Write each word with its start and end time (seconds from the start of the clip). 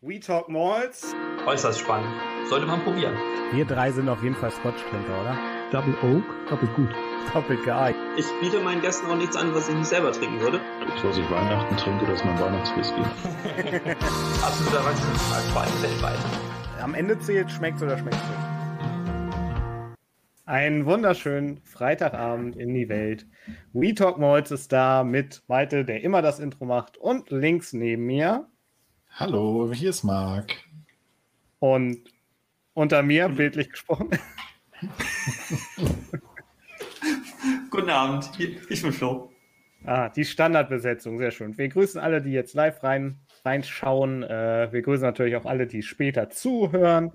We 0.00 0.20
Talk 0.20 0.48
Malls. 0.48 1.12
Äußerst 1.44 1.80
spannend. 1.80 2.08
Sollte 2.48 2.66
man 2.66 2.80
probieren. 2.84 3.16
Wir 3.50 3.64
drei 3.64 3.90
sind 3.90 4.08
auf 4.08 4.22
jeden 4.22 4.36
Fall 4.36 4.52
Scotch-Trinker, 4.52 5.20
oder? 5.20 5.36
Double 5.72 5.92
Oak, 6.04 6.22
doppelt 6.48 6.72
gut. 6.76 6.90
Doppelt 7.34 7.64
geeignet. 7.64 8.00
Ich 8.16 8.26
biete 8.40 8.60
meinen 8.60 8.80
Gästen 8.80 9.10
auch 9.10 9.16
nichts 9.16 9.34
an, 9.34 9.52
was 9.56 9.68
ich 9.68 9.74
nicht 9.74 9.88
selber 9.88 10.12
trinken 10.12 10.38
würde. 10.38 10.60
Das, 10.86 11.02
was 11.02 11.18
ich 11.18 11.28
Weihnachten 11.28 11.76
trinke, 11.78 12.06
das 12.06 12.20
ist 12.20 12.24
mein 12.24 12.38
Weihnachtswhisky. 12.38 13.00
Absoluter 14.40 14.84
Wachstum, 14.84 15.14
vor 15.52 15.62
allem 15.62 15.82
weltweit. 15.82 16.18
Am 16.80 16.94
Ende 16.94 17.18
zählt, 17.18 17.50
schmeckt 17.50 17.82
oder 17.82 17.98
schmeckt 17.98 18.14
nicht. 18.14 19.96
Einen 20.44 20.86
wunderschönen 20.86 21.60
Freitagabend 21.64 22.54
in 22.54 22.72
die 22.72 22.88
Welt. 22.88 23.26
We 23.72 23.96
Talk 23.96 24.18
Malls 24.18 24.52
ist 24.52 24.70
da 24.70 25.02
mit 25.02 25.42
Malte, 25.48 25.84
der 25.84 26.04
immer 26.04 26.22
das 26.22 26.38
Intro 26.38 26.66
macht, 26.66 26.98
und 26.98 27.30
links 27.30 27.72
neben 27.72 28.06
mir. 28.06 28.46
Hallo, 29.14 29.72
hier 29.72 29.90
ist 29.90 30.04
Marc. 30.04 30.56
Und 31.58 32.04
unter 32.74 33.02
mir, 33.02 33.28
bildlich 33.28 33.70
gesprochen. 33.70 34.10
Guten 37.70 37.90
Abend, 37.90 38.30
ich 38.38 38.82
bin 38.82 38.92
Flo. 38.92 39.32
Ah, 39.84 40.08
die 40.08 40.24
Standardbesetzung, 40.24 41.18
sehr 41.18 41.30
schön. 41.30 41.56
Wir 41.58 41.68
grüßen 41.68 42.00
alle, 42.00 42.22
die 42.22 42.32
jetzt 42.32 42.54
live 42.54 42.82
rein, 42.82 43.20
reinschauen. 43.44 44.22
Äh, 44.22 44.68
wir 44.72 44.82
grüßen 44.82 45.04
natürlich 45.04 45.36
auch 45.36 45.46
alle, 45.46 45.66
die 45.66 45.82
später 45.82 46.30
zuhören. 46.30 47.12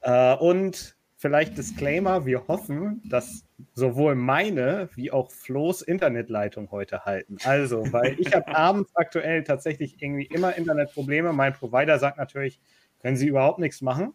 Äh, 0.00 0.34
und 0.34 0.96
vielleicht 1.20 1.58
Disclaimer, 1.58 2.24
wir 2.24 2.48
hoffen, 2.48 3.02
dass 3.04 3.44
sowohl 3.74 4.14
meine 4.14 4.88
wie 4.94 5.12
auch 5.12 5.30
Flo's 5.30 5.82
Internetleitung 5.82 6.70
heute 6.70 7.04
halten. 7.04 7.36
Also, 7.44 7.92
weil 7.92 8.18
ich 8.18 8.34
habe 8.34 8.48
abends 8.56 8.90
aktuell 8.96 9.44
tatsächlich 9.44 10.02
irgendwie 10.02 10.24
immer 10.24 10.56
Internetprobleme. 10.56 11.34
Mein 11.34 11.52
Provider 11.52 11.98
sagt 11.98 12.16
natürlich, 12.16 12.58
können 13.02 13.16
Sie 13.16 13.28
überhaupt 13.28 13.58
nichts 13.58 13.82
machen. 13.82 14.14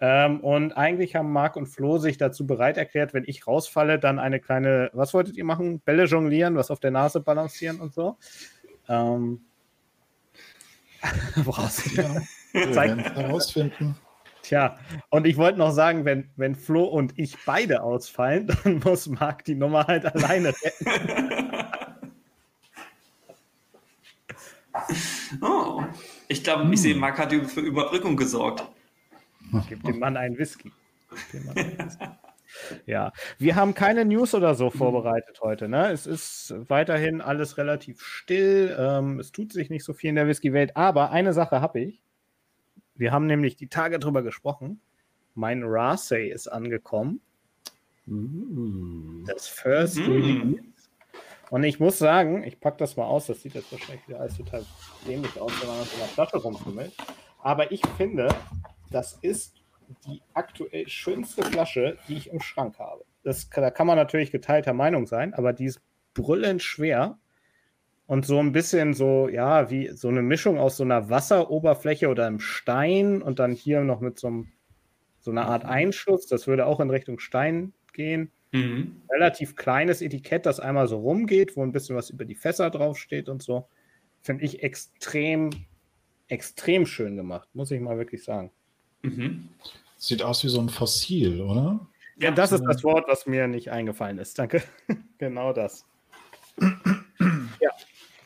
Ähm, 0.00 0.40
und 0.40 0.72
eigentlich 0.72 1.14
haben 1.14 1.30
Marc 1.30 1.56
und 1.56 1.66
Flo 1.66 1.98
sich 1.98 2.16
dazu 2.16 2.46
bereit 2.46 2.78
erklärt, 2.78 3.12
wenn 3.12 3.24
ich 3.26 3.46
rausfalle, 3.46 3.98
dann 3.98 4.18
eine 4.18 4.40
kleine, 4.40 4.90
was 4.94 5.12
wolltet 5.12 5.36
ihr 5.36 5.44
machen? 5.44 5.80
Bälle 5.80 6.04
jonglieren, 6.04 6.56
was 6.56 6.70
auf 6.70 6.80
der 6.80 6.90
Nase 6.90 7.20
balancieren 7.20 7.80
und 7.80 7.92
so. 7.92 8.16
Ähm, 8.88 9.42
woraus? 11.36 11.84
Ja, 11.94 12.16
wir 12.52 12.74
werden 12.74 13.00
es 13.00 13.14
herausfinden. 13.14 13.94
Tja, 14.42 14.78
und 15.10 15.26
ich 15.26 15.36
wollte 15.36 15.58
noch 15.58 15.72
sagen, 15.72 16.04
wenn, 16.04 16.30
wenn 16.36 16.54
Flo 16.54 16.84
und 16.84 17.18
ich 17.18 17.36
beide 17.44 17.82
ausfallen, 17.82 18.46
dann 18.64 18.80
muss 18.84 19.06
Marc 19.06 19.44
die 19.44 19.54
Nummer 19.54 19.86
halt 19.86 20.06
alleine 20.06 20.48
retten. 20.48 20.86
Oh, 25.42 25.82
ich 26.28 26.42
glaube, 26.42 26.72
ich 26.72 26.80
sehe, 26.80 26.94
Marc 26.94 27.18
hat 27.18 27.32
für 27.32 27.60
Überbrückung 27.60 28.16
gesorgt. 28.16 28.66
Gib 29.68 29.82
dem 29.84 29.98
Mann 29.98 30.16
einen 30.16 30.38
Whisky. 30.38 30.72
Ja, 32.86 33.12
wir 33.38 33.56
haben 33.56 33.74
keine 33.74 34.04
News 34.04 34.34
oder 34.34 34.54
so 34.54 34.70
vorbereitet 34.70 35.40
heute. 35.40 35.68
Ne? 35.68 35.90
Es 35.90 36.06
ist 36.06 36.54
weiterhin 36.68 37.20
alles 37.20 37.58
relativ 37.58 38.02
still. 38.02 38.76
Ähm, 38.78 39.20
es 39.20 39.32
tut 39.32 39.52
sich 39.52 39.70
nicht 39.70 39.84
so 39.84 39.92
viel 39.92 40.10
in 40.10 40.16
der 40.16 40.26
Whisky-Welt. 40.26 40.76
Aber 40.76 41.10
eine 41.10 41.32
Sache 41.32 41.60
habe 41.60 41.80
ich. 41.80 42.00
Wir 43.00 43.12
haben 43.12 43.24
nämlich 43.24 43.56
die 43.56 43.68
Tage 43.68 43.98
drüber 43.98 44.22
gesprochen. 44.22 44.78
Mein 45.34 45.62
Rasay 45.64 46.28
ist 46.30 46.48
angekommen. 46.48 47.22
Das 49.26 49.48
First 49.48 49.96
Mm. 49.96 50.02
Release. 50.02 50.62
Und 51.48 51.64
ich 51.64 51.80
muss 51.80 51.98
sagen, 51.98 52.44
ich 52.44 52.60
packe 52.60 52.76
das 52.76 52.98
mal 52.98 53.06
aus. 53.06 53.26
Das 53.26 53.40
sieht 53.40 53.54
jetzt 53.54 53.72
wahrscheinlich 53.72 54.06
wieder 54.06 54.20
alles 54.20 54.36
total 54.36 54.66
dämlich 55.08 55.40
aus, 55.40 55.50
wenn 55.62 55.68
man 55.68 55.78
das 55.78 55.92
in 55.94 55.98
der 55.98 56.08
Flasche 56.08 56.36
rumfummelt. 56.36 56.92
Aber 57.42 57.72
ich 57.72 57.80
finde, 57.96 58.28
das 58.90 59.14
ist 59.22 59.54
die 60.06 60.20
aktuell 60.34 60.86
schönste 60.86 61.42
Flasche, 61.42 61.96
die 62.06 62.18
ich 62.18 62.30
im 62.30 62.40
Schrank 62.40 62.78
habe. 62.78 63.02
Das, 63.22 63.48
da 63.48 63.70
kann 63.70 63.86
man 63.86 63.96
natürlich 63.96 64.30
geteilter 64.30 64.74
Meinung 64.74 65.06
sein, 65.06 65.32
aber 65.32 65.54
die 65.54 65.64
ist 65.64 65.80
brüllend 66.12 66.62
schwer 66.62 67.18
und 68.10 68.26
so 68.26 68.40
ein 68.40 68.50
bisschen 68.50 68.92
so, 68.92 69.28
ja, 69.28 69.70
wie 69.70 69.92
so 69.94 70.08
eine 70.08 70.20
Mischung 70.20 70.58
aus 70.58 70.76
so 70.76 70.82
einer 70.82 71.10
Wasseroberfläche 71.10 72.08
oder 72.08 72.26
einem 72.26 72.40
Stein 72.40 73.22
und 73.22 73.38
dann 73.38 73.52
hier 73.52 73.82
noch 73.82 74.00
mit 74.00 74.18
so, 74.18 74.26
einem, 74.26 74.48
so 75.20 75.30
einer 75.30 75.46
Art 75.46 75.64
Einschluss. 75.64 76.26
Das 76.26 76.48
würde 76.48 76.66
auch 76.66 76.80
in 76.80 76.90
Richtung 76.90 77.20
Stein 77.20 77.72
gehen. 77.92 78.32
Mhm. 78.50 78.96
Relativ 79.10 79.54
kleines 79.54 80.02
Etikett, 80.02 80.44
das 80.44 80.58
einmal 80.58 80.88
so 80.88 80.98
rumgeht, 80.98 81.56
wo 81.56 81.62
ein 81.62 81.70
bisschen 81.70 81.94
was 81.94 82.10
über 82.10 82.24
die 82.24 82.34
Fässer 82.34 82.68
draufsteht 82.70 83.28
und 83.28 83.44
so. 83.44 83.68
Finde 84.22 84.44
ich 84.44 84.64
extrem, 84.64 85.50
extrem 86.26 86.86
schön 86.86 87.14
gemacht, 87.14 87.48
muss 87.52 87.70
ich 87.70 87.80
mal 87.80 87.96
wirklich 87.96 88.24
sagen. 88.24 88.50
Mhm. 89.02 89.50
Sieht 89.98 90.24
aus 90.24 90.42
wie 90.42 90.48
so 90.48 90.60
ein 90.60 90.68
Fossil, 90.68 91.40
oder? 91.42 91.86
Ja, 92.18 92.32
das 92.32 92.50
ist 92.50 92.64
das 92.64 92.82
Wort, 92.82 93.06
was 93.06 93.26
mir 93.26 93.46
nicht 93.46 93.70
eingefallen 93.70 94.18
ist. 94.18 94.36
Danke. 94.36 94.64
genau 95.18 95.52
das. 95.52 95.86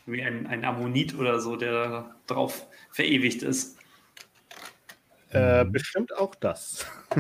Wie 0.07 0.23
ein, 0.23 0.47
ein 0.47 0.65
Ammonit 0.65 1.15
oder 1.19 1.41
so, 1.41 1.57
der 1.57 1.73
da 1.73 2.15
drauf 2.27 2.67
verewigt 2.91 3.43
ist. 3.43 3.79
Äh, 5.31 5.65
bestimmt 5.65 6.17
auch 6.17 6.35
das. 6.37 6.87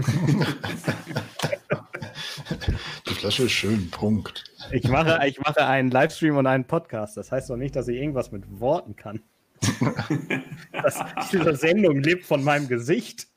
Die 3.08 3.14
Flasche 3.14 3.44
ist 3.44 3.52
schön, 3.52 3.90
Punkt. 3.90 4.44
Ich 4.70 4.86
mache, 4.88 5.18
ich 5.26 5.40
mache 5.40 5.66
einen 5.66 5.90
Livestream 5.90 6.36
und 6.36 6.46
einen 6.46 6.64
Podcast. 6.64 7.16
Das 7.16 7.32
heißt 7.32 7.50
doch 7.50 7.56
nicht, 7.56 7.74
dass 7.74 7.88
ich 7.88 7.96
irgendwas 7.96 8.30
mit 8.30 8.44
Worten 8.60 8.94
kann. 8.94 9.20
das, 10.72 11.00
diese 11.32 11.56
Sendung 11.56 12.02
lebt 12.02 12.24
von 12.24 12.44
meinem 12.44 12.68
Gesicht. 12.68 13.26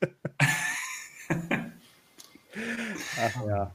Ach 3.20 3.46
ja. 3.46 3.74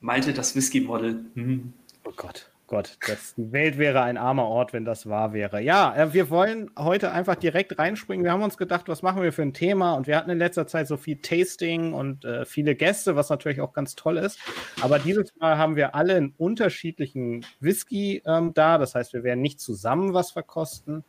Malte 0.00 0.32
das 0.32 0.56
Whisky-Model. 0.56 1.24
Mhm. 1.34 1.72
Oh 2.04 2.12
Gott, 2.16 2.50
Gott, 2.72 2.96
das, 3.06 3.34
Welt 3.36 3.76
wäre 3.76 4.00
ein 4.00 4.16
armer 4.16 4.46
Ort, 4.46 4.72
wenn 4.72 4.86
das 4.86 5.06
wahr 5.06 5.34
wäre. 5.34 5.60
Ja, 5.60 5.94
äh, 5.94 6.14
wir 6.14 6.30
wollen 6.30 6.70
heute 6.78 7.12
einfach 7.12 7.34
direkt 7.34 7.78
reinspringen. 7.78 8.24
Wir 8.24 8.32
haben 8.32 8.42
uns 8.42 8.56
gedacht, 8.56 8.88
was 8.88 9.02
machen 9.02 9.22
wir 9.22 9.30
für 9.30 9.42
ein 9.42 9.52
Thema? 9.52 9.92
Und 9.92 10.06
wir 10.06 10.16
hatten 10.16 10.30
in 10.30 10.38
letzter 10.38 10.66
Zeit 10.66 10.88
so 10.88 10.96
viel 10.96 11.18
Tasting 11.20 11.92
und 11.92 12.24
äh, 12.24 12.46
viele 12.46 12.74
Gäste, 12.74 13.14
was 13.14 13.28
natürlich 13.28 13.60
auch 13.60 13.74
ganz 13.74 13.94
toll 13.94 14.16
ist. 14.16 14.38
Aber 14.80 14.98
dieses 14.98 15.36
Mal 15.36 15.58
haben 15.58 15.76
wir 15.76 15.94
alle 15.94 16.14
einen 16.14 16.32
unterschiedlichen 16.38 17.44
Whisky 17.60 18.22
ähm, 18.24 18.54
da. 18.54 18.78
Das 18.78 18.94
heißt, 18.94 19.12
wir 19.12 19.22
werden 19.22 19.42
nicht 19.42 19.60
zusammen 19.60 20.14
was 20.14 20.30
verkosten. 20.30 21.04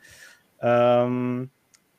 Ähm, 0.60 1.50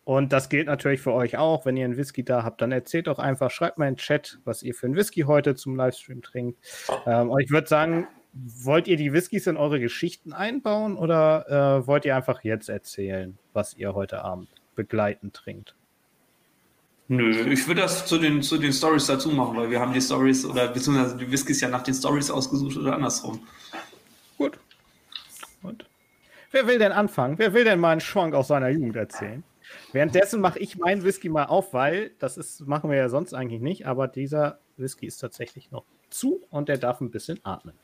und 0.04 0.34
das 0.34 0.50
gilt 0.50 0.66
natürlich 0.66 1.00
für 1.00 1.14
euch 1.14 1.38
auch. 1.38 1.64
Wenn 1.64 1.78
ihr 1.78 1.86
einen 1.86 1.96
Whisky 1.96 2.22
da 2.22 2.42
habt, 2.42 2.60
dann 2.60 2.70
erzählt 2.70 3.06
doch 3.06 3.18
einfach, 3.18 3.50
schreibt 3.50 3.78
mal 3.78 3.88
in 3.88 3.94
den 3.94 3.98
Chat, 3.98 4.40
was 4.44 4.62
ihr 4.62 4.74
für 4.74 4.84
einen 4.84 4.96
Whisky 4.96 5.22
heute 5.22 5.54
zum 5.54 5.74
Livestream 5.74 6.20
trinkt. 6.20 6.58
Ähm, 7.06 7.30
und 7.30 7.40
ich 7.40 7.50
würde 7.50 7.66
sagen, 7.66 8.06
wollt 8.34 8.88
ihr 8.88 8.96
die 8.96 9.12
Whiskys 9.12 9.46
in 9.46 9.56
eure 9.56 9.80
Geschichten 9.80 10.32
einbauen 10.32 10.96
oder 10.96 11.80
äh, 11.82 11.86
wollt 11.86 12.04
ihr 12.04 12.16
einfach 12.16 12.42
jetzt 12.42 12.68
erzählen, 12.68 13.38
was 13.52 13.74
ihr 13.74 13.94
heute 13.94 14.22
Abend 14.22 14.48
begleitend 14.74 15.34
trinkt? 15.34 15.74
Nö, 17.06 17.30
ich 17.52 17.68
würde 17.68 17.82
das 17.82 18.06
zu 18.06 18.18
den, 18.18 18.42
zu 18.42 18.56
den 18.56 18.72
Stories 18.72 19.06
dazu 19.06 19.28
machen, 19.30 19.56
weil 19.56 19.70
wir 19.70 19.78
haben 19.78 19.92
die 19.92 20.00
Stories 20.00 20.44
oder 20.46 20.68
beziehungsweise 20.68 21.16
die 21.16 21.30
Whiskys 21.30 21.60
ja 21.60 21.68
nach 21.68 21.82
den 21.82 21.94
Stories 21.94 22.30
ausgesucht 22.30 22.76
oder 22.76 22.94
andersrum. 22.94 23.46
Gut. 24.38 24.58
Und 25.62 25.84
wer 26.50 26.66
will 26.66 26.78
denn 26.78 26.92
anfangen? 26.92 27.38
Wer 27.38 27.52
will 27.52 27.64
denn 27.64 27.78
mal 27.78 27.92
einen 27.92 28.00
Schwank 28.00 28.34
aus 28.34 28.48
seiner 28.48 28.70
Jugend 28.70 28.96
erzählen? 28.96 29.44
Währenddessen 29.92 30.40
mache 30.40 30.58
ich 30.58 30.78
meinen 30.78 31.04
Whisky 31.04 31.28
mal 31.28 31.44
auf, 31.44 31.72
weil 31.74 32.12
das 32.18 32.36
ist, 32.36 32.66
machen 32.66 32.90
wir 32.90 32.96
ja 32.96 33.08
sonst 33.08 33.34
eigentlich 33.34 33.60
nicht, 33.60 33.86
aber 33.86 34.08
dieser 34.08 34.58
Whisky 34.76 35.06
ist 35.06 35.18
tatsächlich 35.18 35.70
noch 35.70 35.84
zu 36.10 36.42
und 36.50 36.68
der 36.68 36.78
darf 36.78 37.00
ein 37.00 37.10
bisschen 37.10 37.38
atmen. 37.44 37.74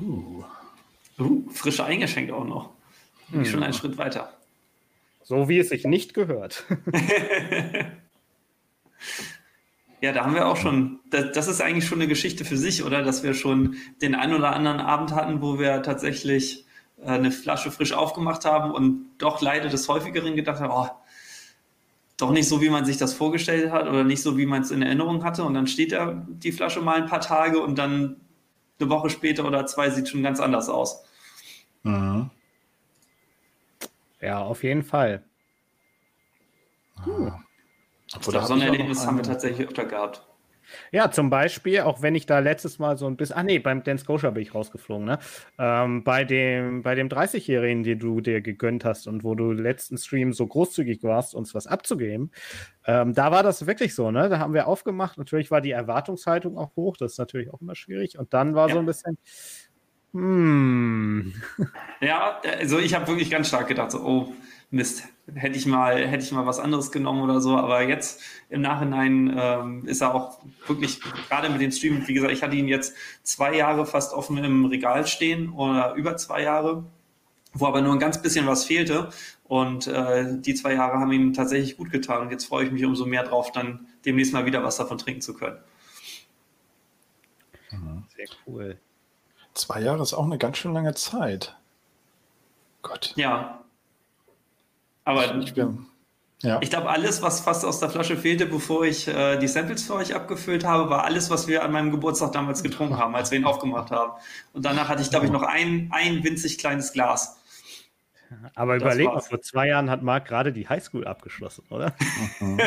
Uh, 0.00 0.44
Uh, 1.18 1.48
frisch 1.50 1.80
eingeschenkt 1.80 2.30
auch 2.30 2.44
noch. 2.44 2.70
Bin 3.30 3.40
ich 3.40 3.48
Mhm. 3.48 3.52
schon 3.52 3.62
einen 3.62 3.72
Schritt 3.72 3.96
weiter. 3.96 4.34
So 5.24 5.48
wie 5.48 5.58
es 5.58 5.70
sich 5.70 5.84
nicht 5.84 6.12
gehört. 6.14 6.64
Ja, 10.02 10.12
da 10.12 10.24
haben 10.24 10.34
wir 10.34 10.46
auch 10.46 10.58
schon, 10.58 11.00
das, 11.10 11.32
das 11.32 11.48
ist 11.48 11.62
eigentlich 11.62 11.86
schon 11.86 11.98
eine 12.00 12.06
Geschichte 12.08 12.44
für 12.44 12.58
sich, 12.58 12.84
oder? 12.84 13.02
Dass 13.02 13.22
wir 13.22 13.32
schon 13.32 13.76
den 14.02 14.14
einen 14.14 14.34
oder 14.34 14.52
anderen 14.54 14.78
Abend 14.78 15.12
hatten, 15.14 15.40
wo 15.40 15.58
wir 15.58 15.82
tatsächlich 15.82 16.66
äh, 17.02 17.06
eine 17.08 17.30
Flasche 17.32 17.70
frisch 17.70 17.92
aufgemacht 17.94 18.44
haben 18.44 18.72
und 18.72 19.06
doch 19.18 19.40
leider 19.40 19.70
des 19.70 19.88
Häufigeren 19.88 20.36
gedacht 20.36 20.60
haben, 20.60 20.70
oh, 20.70 20.90
doch 22.18 22.30
nicht 22.30 22.46
so, 22.48 22.60
wie 22.60 22.68
man 22.68 22.84
sich 22.84 22.98
das 22.98 23.14
vorgestellt 23.14 23.72
hat 23.72 23.88
oder 23.88 24.04
nicht 24.04 24.22
so, 24.22 24.36
wie 24.36 24.46
man 24.46 24.62
es 24.62 24.70
in 24.70 24.82
Erinnerung 24.82 25.24
hatte. 25.24 25.44
Und 25.44 25.54
dann 25.54 25.66
steht 25.66 25.92
da 25.92 26.26
die 26.28 26.52
Flasche 26.52 26.80
mal 26.82 26.96
ein 26.96 27.06
paar 27.08 27.20
Tage 27.22 27.58
und 27.60 27.78
dann 27.78 28.16
eine 28.80 28.90
Woche 28.90 29.10
später 29.10 29.44
oder 29.44 29.66
zwei 29.66 29.90
sieht 29.90 30.08
schon 30.08 30.22
ganz 30.22 30.40
anders 30.40 30.68
aus. 30.68 31.04
mhm. 31.82 32.30
Ja, 34.20 34.40
auf 34.40 34.62
jeden 34.64 34.82
Fall. 34.82 35.22
Obwohl, 36.96 38.32
glaube, 38.32 38.46
so 38.46 38.54
ein 38.54 38.62
Erlebnis 38.62 39.06
haben 39.06 39.18
wir 39.18 39.24
tatsächlich 39.24 39.68
öfter 39.68 39.84
gehabt. 39.84 40.26
Ja, 40.92 41.10
zum 41.10 41.30
Beispiel, 41.30 41.80
auch 41.80 42.02
wenn 42.02 42.14
ich 42.14 42.26
da 42.26 42.38
letztes 42.38 42.78
Mal 42.78 42.96
so 42.96 43.06
ein 43.06 43.16
bisschen, 43.16 43.36
ah 43.36 43.42
nee, 43.42 43.58
beim 43.58 43.82
Dan 43.82 43.98
Scotia 43.98 44.30
bin 44.30 44.42
ich 44.42 44.54
rausgeflogen, 44.54 45.06
ne? 45.06 45.18
Ähm, 45.58 46.04
bei 46.04 46.24
dem, 46.24 46.82
bei 46.82 46.94
dem 46.94 47.08
30-Jährigen, 47.08 47.82
den 47.82 47.98
du 47.98 48.20
dir 48.20 48.40
gegönnt 48.40 48.84
hast 48.84 49.06
und 49.06 49.24
wo 49.24 49.34
du 49.34 49.52
letzten 49.52 49.98
Stream 49.98 50.32
so 50.32 50.46
großzügig 50.46 51.02
warst, 51.02 51.34
uns 51.34 51.54
was 51.54 51.66
abzugeben, 51.66 52.30
ähm, 52.86 53.14
da 53.14 53.30
war 53.30 53.42
das 53.42 53.66
wirklich 53.66 53.94
so, 53.94 54.10
ne? 54.10 54.28
Da 54.28 54.38
haben 54.38 54.54
wir 54.54 54.66
aufgemacht. 54.66 55.18
Natürlich 55.18 55.50
war 55.50 55.60
die 55.60 55.72
Erwartungshaltung 55.72 56.56
auch 56.58 56.74
hoch, 56.76 56.96
das 56.96 57.12
ist 57.12 57.18
natürlich 57.18 57.52
auch 57.52 57.60
immer 57.60 57.74
schwierig. 57.74 58.18
Und 58.18 58.34
dann 58.34 58.54
war 58.54 58.68
ja. 58.68 58.74
so 58.74 58.80
ein 58.80 58.86
bisschen, 58.86 59.18
hm. 60.16 61.34
Ja, 62.00 62.40
also 62.58 62.78
ich 62.78 62.94
habe 62.94 63.06
wirklich 63.06 63.30
ganz 63.30 63.48
stark 63.48 63.68
gedacht, 63.68 63.90
so, 63.90 63.98
oh, 64.00 64.32
Mist, 64.70 65.04
hätte 65.34 65.56
ich 65.56 65.66
mal, 65.66 66.06
hätte 66.06 66.24
ich 66.24 66.32
mal 66.32 66.46
was 66.46 66.58
anderes 66.58 66.90
genommen 66.90 67.22
oder 67.22 67.40
so. 67.40 67.56
Aber 67.56 67.82
jetzt 67.82 68.20
im 68.48 68.60
Nachhinein 68.62 69.34
ähm, 69.38 69.86
ist 69.86 70.00
er 70.00 70.14
auch 70.14 70.38
wirklich, 70.66 71.00
gerade 71.28 71.48
mit 71.48 71.60
dem 71.60 71.70
Stream, 71.70 72.06
wie 72.06 72.14
gesagt, 72.14 72.32
ich 72.32 72.42
hatte 72.42 72.56
ihn 72.56 72.68
jetzt 72.68 72.94
zwei 73.22 73.56
Jahre 73.56 73.86
fast 73.86 74.12
offen 74.12 74.38
im 74.38 74.64
Regal 74.64 75.06
stehen 75.06 75.52
oder 75.52 75.94
über 75.94 76.16
zwei 76.16 76.42
Jahre, 76.42 76.84
wo 77.52 77.66
aber 77.66 77.80
nur 77.80 77.92
ein 77.92 78.00
ganz 78.00 78.20
bisschen 78.20 78.46
was 78.46 78.64
fehlte. 78.64 79.10
Und 79.44 79.86
äh, 79.86 80.40
die 80.40 80.54
zwei 80.54 80.74
Jahre 80.74 80.98
haben 80.98 81.12
ihm 81.12 81.32
tatsächlich 81.32 81.76
gut 81.76 81.90
getan. 81.90 82.22
Und 82.22 82.30
jetzt 82.30 82.46
freue 82.46 82.64
ich 82.64 82.72
mich 82.72 82.84
umso 82.84 83.06
mehr 83.06 83.22
drauf, 83.22 83.52
dann 83.52 83.86
demnächst 84.04 84.32
mal 84.32 84.46
wieder 84.46 84.62
was 84.64 84.76
davon 84.76 84.98
trinken 84.98 85.22
zu 85.22 85.34
können. 85.34 85.58
Sehr 88.16 88.26
cool. 88.46 88.78
Zwei 89.54 89.80
Jahre 89.80 90.02
ist 90.02 90.14
auch 90.14 90.24
eine 90.24 90.38
ganz 90.38 90.58
schön 90.58 90.72
lange 90.72 90.94
Zeit. 90.94 91.56
Gott. 92.82 93.12
Ja, 93.16 93.64
aber 95.06 95.36
ich, 95.36 95.54
ja. 96.42 96.60
ich 96.60 96.68
glaube, 96.68 96.90
alles, 96.90 97.22
was 97.22 97.40
fast 97.40 97.64
aus 97.64 97.78
der 97.78 97.88
Flasche 97.88 98.16
fehlte, 98.16 98.44
bevor 98.44 98.84
ich 98.84 99.06
äh, 99.06 99.38
die 99.38 99.46
Samples 99.46 99.84
für 99.84 99.94
euch 99.94 100.14
abgefüllt 100.16 100.64
habe, 100.64 100.90
war 100.90 101.04
alles, 101.04 101.30
was 101.30 101.46
wir 101.46 101.62
an 101.62 101.70
meinem 101.70 101.92
Geburtstag 101.92 102.32
damals 102.32 102.64
getrunken 102.64 102.98
haben, 102.98 103.14
als 103.14 103.30
wir 103.30 103.38
ihn 103.38 103.44
aufgemacht 103.44 103.92
haben. 103.92 104.12
Und 104.52 104.64
danach 104.64 104.88
hatte 104.88 105.02
ich, 105.02 105.10
glaube 105.10 105.26
ich, 105.26 105.32
noch 105.32 105.44
ein, 105.44 105.90
ein 105.92 106.24
winzig 106.24 106.58
kleines 106.58 106.92
Glas. 106.92 107.40
Aber 108.56 108.80
das 108.80 108.82
überleg 108.82 109.06
mal, 109.06 109.20
vor 109.20 109.40
zwei 109.40 109.68
Jahren 109.68 109.88
hat 109.88 110.02
Marc 110.02 110.26
gerade 110.26 110.52
die 110.52 110.68
Highschool 110.68 111.06
abgeschlossen, 111.06 111.62
oder? 111.70 111.94
Mhm. 112.40 112.58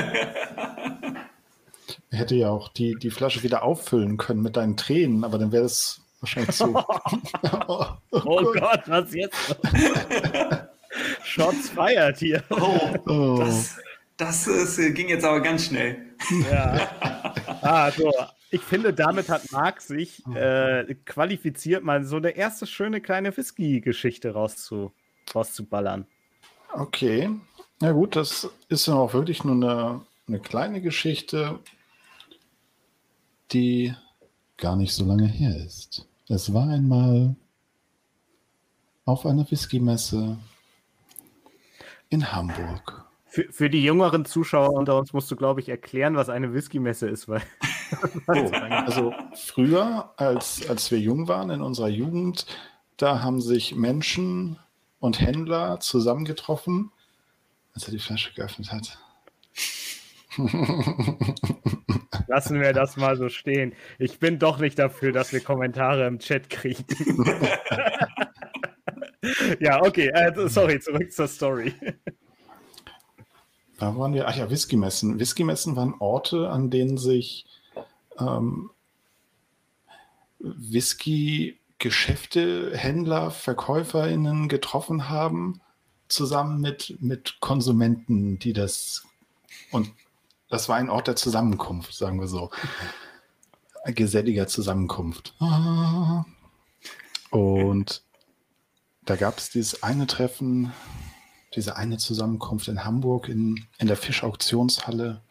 Er 2.12 2.20
hätte 2.20 2.36
ja 2.36 2.50
auch 2.50 2.70
die, 2.70 2.96
die 2.96 3.10
Flasche 3.10 3.44
wieder 3.44 3.64
auffüllen 3.64 4.16
können 4.16 4.42
mit 4.42 4.56
deinen 4.56 4.78
Tränen, 4.78 5.26
aber 5.26 5.38
dann 5.38 5.52
wäre 5.52 5.66
es 5.66 6.02
wahrscheinlich 6.22 6.56
so. 6.56 6.86
oh, 7.68 7.86
oh 8.12 8.54
Gott, 8.54 8.84
was 8.86 9.14
jetzt? 9.14 9.58
Shots 11.24 11.70
feiert 11.70 12.18
hier. 12.18 12.44
Oh, 12.50 12.80
oh. 13.08 13.38
Das, 13.40 13.78
das 14.18 14.48
ist, 14.48 14.80
äh, 14.80 14.92
ging 14.92 15.10
jetzt 15.10 15.26
aber 15.26 15.42
ganz 15.42 15.66
schnell. 15.66 15.98
Ja. 16.50 16.90
Ah, 17.62 17.92
so. 17.92 18.10
Ich 18.52 18.62
finde, 18.62 18.94
damit 18.94 19.28
hat 19.28 19.52
Marc 19.52 19.82
sich 19.82 20.26
äh, 20.34 20.96
qualifiziert, 21.06 21.84
mal 21.84 22.06
so 22.06 22.16
eine 22.16 22.30
erste 22.30 22.66
schöne 22.66 23.02
kleine 23.02 23.36
Whisky-Geschichte 23.36 24.32
rauszu, 24.32 24.94
rauszuballern. 25.36 26.08
Okay. 26.74 27.30
Na 27.82 27.92
gut, 27.92 28.16
das 28.16 28.50
ist 28.70 28.88
dann 28.88 28.96
auch 28.96 29.14
wirklich 29.14 29.44
nur 29.44 29.56
eine, 29.56 30.02
eine 30.28 30.40
kleine 30.40 30.82
Geschichte, 30.82 31.60
die 33.52 33.94
gar 34.58 34.76
nicht 34.76 34.94
so 34.94 35.06
lange 35.06 35.28
her 35.28 35.56
ist. 35.56 36.08
Es 36.28 36.54
war 36.54 36.70
einmal 36.70 37.36
auf 39.06 39.26
einer 39.26 39.50
Whisky-Messe 39.50 40.38
in 42.10 42.32
Hamburg. 42.32 43.06
Für, 43.26 43.52
für 43.52 43.70
die 43.70 43.84
jüngeren 43.84 44.26
Zuschauer 44.26 44.74
unter 44.74 44.98
uns 44.98 45.14
musst 45.14 45.30
du, 45.30 45.36
glaube 45.36 45.62
ich, 45.62 45.70
erklären, 45.70 46.16
was 46.16 46.30
eine 46.30 46.54
Whisky-Messe 46.54 47.08
ist, 47.08 47.30
weil. 47.30 47.44
oh, 48.28 48.52
also 48.52 49.14
früher, 49.36 50.12
als, 50.18 50.68
als 50.68 50.90
wir 50.90 51.00
jung 51.00 51.28
waren, 51.28 51.52
in 51.52 51.62
unserer 51.62 51.90
Jugend, 51.90 52.48
da 52.98 53.22
haben 53.22 53.40
sich 53.40 53.76
Menschen 53.76 54.58
und 55.00 55.22
Händler 55.22 55.80
zusammengetroffen, 55.80 56.92
als 57.74 57.86
er 57.86 57.92
die 57.92 58.00
Flasche 58.00 58.34
geöffnet 58.34 58.72
hat. 58.72 58.98
Lassen 62.28 62.60
wir 62.62 62.74
das 62.74 62.98
mal 62.98 63.16
so 63.16 63.30
stehen. 63.30 63.74
Ich 63.98 64.20
bin 64.20 64.40
doch 64.40 64.60
nicht 64.60 64.78
dafür, 64.78 65.12
dass 65.12 65.34
wir 65.34 65.42
Kommentare 65.42 66.08
im 66.08 66.20
Chat 66.20 66.50
kriegen. 66.50 66.86
ja, 69.60 69.82
okay, 69.82 70.10
äh, 70.10 70.48
sorry, 70.48 70.80
zurück 70.80 71.12
zur 71.12 71.28
Story. 71.28 71.74
Da 73.78 73.98
waren 73.98 74.14
wir, 74.14 74.28
ach 74.28 74.36
ja, 74.36 74.48
Whisky-Messen. 74.50 75.20
Whisky-Messen 75.20 75.76
waren 75.76 75.96
Orte, 76.00 76.50
an 76.50 76.70
denen 76.70 76.98
sich 76.98 77.46
ähm, 78.20 78.70
Whisky-Geschäfte, 80.40 82.72
Händler, 82.76 83.32
VerkäuferInnen 83.32 84.50
getroffen 84.50 85.10
haben, 85.10 85.62
zusammen 86.08 86.62
mit, 86.62 86.98
mit 87.00 87.40
Konsumenten, 87.40 88.40
die 88.40 88.54
das 88.54 89.04
und 89.72 89.92
das 90.50 90.68
war 90.68 90.78
ein 90.78 90.90
Ort 90.90 91.08
der 91.08 91.16
Zusammenkunft, 91.16 91.94
sagen 91.94 92.20
wir 92.20 92.28
so. 92.28 92.50
Geselliger 93.86 94.48
Zusammenkunft. 94.48 95.36
Und 97.30 98.04
da 99.10 99.16
gab 99.16 99.40
es 99.40 99.50
dieses 99.50 99.82
eine 99.82 100.06
Treffen, 100.06 100.72
diese 101.56 101.76
eine 101.76 101.98
Zusammenkunft 101.98 102.68
in 102.68 102.86
Hamburg 102.86 103.28
in, 103.28 103.66
in 103.80 103.88
der 103.88 103.98
Fischauktionshalle. 103.98 105.24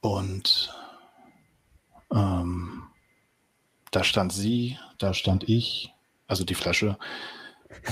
Und 0.00 0.74
ähm, 2.10 2.84
da 3.90 4.04
stand 4.04 4.32
sie, 4.32 4.78
da 4.96 5.12
stand 5.12 5.46
ich, 5.46 5.92
also 6.28 6.44
die 6.44 6.54
Flasche, 6.54 6.98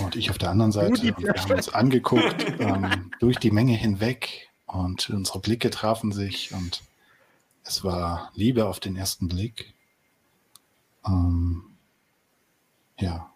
und 0.03 0.17
ich 0.17 0.31
auf 0.31 0.38
der 0.38 0.49
anderen 0.49 0.73
Seite. 0.73 0.93
Und 0.93 1.03
wir 1.03 1.35
haben 1.35 1.53
uns 1.53 1.69
angeguckt 1.69 2.59
ähm, 2.59 3.11
durch 3.21 3.37
die 3.37 3.50
Menge 3.50 3.75
hinweg 3.75 4.49
und 4.65 5.11
unsere 5.11 5.41
Blicke 5.41 5.69
trafen 5.69 6.11
sich 6.11 6.55
und 6.55 6.83
es 7.65 7.85
war 7.85 8.31
Liebe 8.35 8.65
auf 8.65 8.81
den 8.81 8.97
ersten 8.97 9.29
Blick. 9.29 9.75
Ähm, 11.06 11.75
ja. 12.98 13.32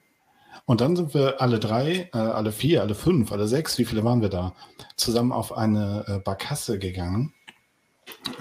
Und 0.66 0.80
dann 0.80 0.94
sind 0.94 1.14
wir 1.14 1.40
alle 1.40 1.58
drei, 1.58 2.10
äh, 2.12 2.18
alle 2.18 2.52
vier, 2.52 2.82
alle 2.82 2.94
fünf, 2.94 3.32
alle 3.32 3.48
sechs, 3.48 3.78
wie 3.78 3.84
viele 3.84 4.04
waren 4.04 4.22
wir 4.22 4.28
da, 4.28 4.54
zusammen 4.96 5.32
auf 5.32 5.56
eine 5.56 6.04
äh, 6.06 6.18
Barkasse 6.18 6.78
gegangen 6.78 7.34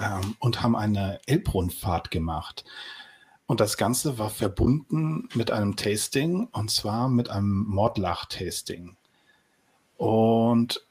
ähm, 0.00 0.36
und 0.38 0.62
haben 0.62 0.76
eine 0.76 1.20
Elbrundfahrt 1.26 2.10
gemacht. 2.10 2.64
Und 3.46 3.58
das 3.58 3.76
Ganze 3.76 4.16
war 4.18 4.30
verbunden 4.30 5.28
mit 5.34 5.50
einem 5.50 5.74
Tasting 5.74 6.46
und 6.52 6.70
zwar 6.70 7.08
mit 7.08 7.30
einem 7.30 7.64
Mordlach-Tasting. 7.66 8.96
Und 9.96 10.86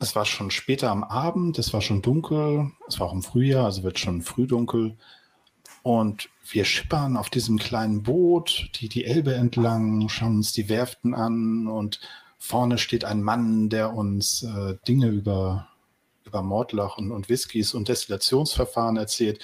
es 0.00 0.16
war 0.16 0.24
schon 0.24 0.50
später 0.50 0.90
am 0.90 1.04
Abend, 1.04 1.60
es 1.60 1.72
war 1.72 1.80
schon 1.80 2.02
dunkel, 2.02 2.72
es 2.88 2.98
war 2.98 3.06
auch 3.06 3.12
im 3.12 3.22
Frühjahr, 3.22 3.66
also 3.66 3.84
wird 3.84 4.00
schon 4.00 4.22
früh 4.22 4.48
dunkel. 4.48 4.96
Und 5.82 6.28
wir 6.48 6.64
schippern 6.64 7.16
auf 7.16 7.30
diesem 7.30 7.58
kleinen 7.58 8.02
Boot, 8.02 8.70
die, 8.76 8.88
die 8.88 9.04
Elbe 9.04 9.34
entlang, 9.34 10.08
schauen 10.08 10.36
uns 10.36 10.52
die 10.52 10.68
Werften 10.68 11.14
an 11.14 11.66
und 11.66 12.00
vorne 12.38 12.78
steht 12.78 13.04
ein 13.04 13.22
Mann, 13.22 13.68
der 13.68 13.94
uns 13.94 14.42
äh, 14.42 14.76
Dinge 14.86 15.08
über, 15.08 15.68
über 16.24 16.42
Mordlach 16.42 16.98
und, 16.98 17.10
und 17.10 17.28
Whiskys 17.28 17.74
und 17.74 17.88
Destillationsverfahren 17.88 18.96
erzählt, 18.96 19.42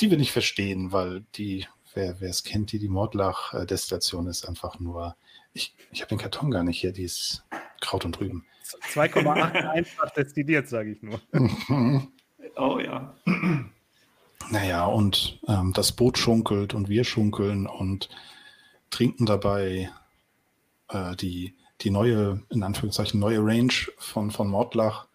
die 0.00 0.10
wir 0.10 0.18
nicht 0.18 0.32
verstehen, 0.32 0.92
weil 0.92 1.24
die, 1.34 1.66
wer 1.94 2.20
es 2.22 2.44
kennt, 2.44 2.72
die, 2.72 2.78
die 2.78 2.88
Mordlach-Destillation 2.88 4.26
ist 4.26 4.46
einfach 4.46 4.78
nur, 4.78 5.16
ich, 5.54 5.74
ich 5.90 6.00
habe 6.02 6.10
den 6.10 6.18
Karton 6.18 6.50
gar 6.50 6.64
nicht 6.64 6.80
hier, 6.80 6.92
die 6.92 7.04
ist 7.04 7.44
Kraut 7.80 8.04
und 8.04 8.20
Rüben. 8.20 8.44
2,8 8.92 9.70
einfach 9.70 10.10
destilliert, 10.10 10.68
sage 10.68 10.92
ich 10.92 11.02
nur. 11.02 11.20
oh 12.56 12.78
ja. 12.78 13.14
Naja, 14.50 14.86
und 14.86 15.40
ähm, 15.48 15.72
das 15.72 15.92
Boot 15.92 16.18
schunkelt 16.18 16.72
und 16.74 16.88
wir 16.88 17.04
schunkeln 17.04 17.66
und 17.66 18.08
trinken 18.90 19.26
dabei 19.26 19.90
äh, 20.88 21.16
die, 21.16 21.54
die 21.80 21.90
neue, 21.90 22.42
in 22.50 22.62
Anführungszeichen, 22.62 23.18
neue 23.18 23.40
Range 23.40 23.72
von, 23.98 24.30
von 24.30 24.48
Mordlach. 24.48 25.06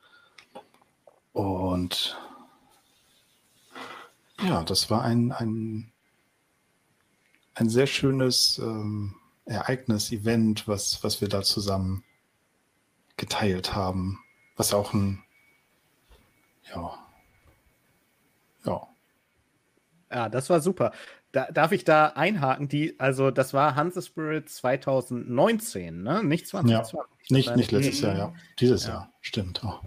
Und 1.34 2.18
ja, 4.42 4.64
das 4.64 4.90
war 4.90 5.04
ein, 5.04 5.32
ein, 5.32 5.92
ein 7.56 7.70
sehr 7.70 7.88
schönes 7.88 8.60
ähm, 8.60 9.16
Ereignis, 9.46 10.12
Event, 10.12 10.68
was, 10.68 11.04
was 11.04 11.22
wir 11.22 11.30
da 11.30 11.42
zusammen 11.42 12.04
geteilt 13.18 13.76
haben. 13.76 14.20
Was 14.58 14.74
auch 14.74 14.94
ein, 14.94 15.24
ja, 16.74 17.01
ja, 20.12 20.30
das 20.30 20.50
war 20.50 20.62
super. 20.62 20.92
Da, 21.32 21.50
darf 21.52 21.72
ich 21.72 21.86
da 21.86 22.08
einhaken? 22.08 22.68
Die, 22.68 23.00
also 23.00 23.32
das 23.32 23.54
war 23.54 23.76
Hanse 23.76 24.02
Spirit 24.02 24.50
2019, 24.50 26.04
ne? 26.04 26.24
Nicht 26.24 26.48
2020. 26.48 26.94
Ja, 26.94 27.36
nicht, 27.36 27.56
nicht 27.56 27.72
letztes 27.72 28.02
Jahr, 28.02 28.18
ja. 28.18 28.34
Dieses 28.60 28.86
ja. 28.86 28.92
Jahr, 28.92 29.14
stimmt. 29.22 29.62
Oh. 29.64 29.80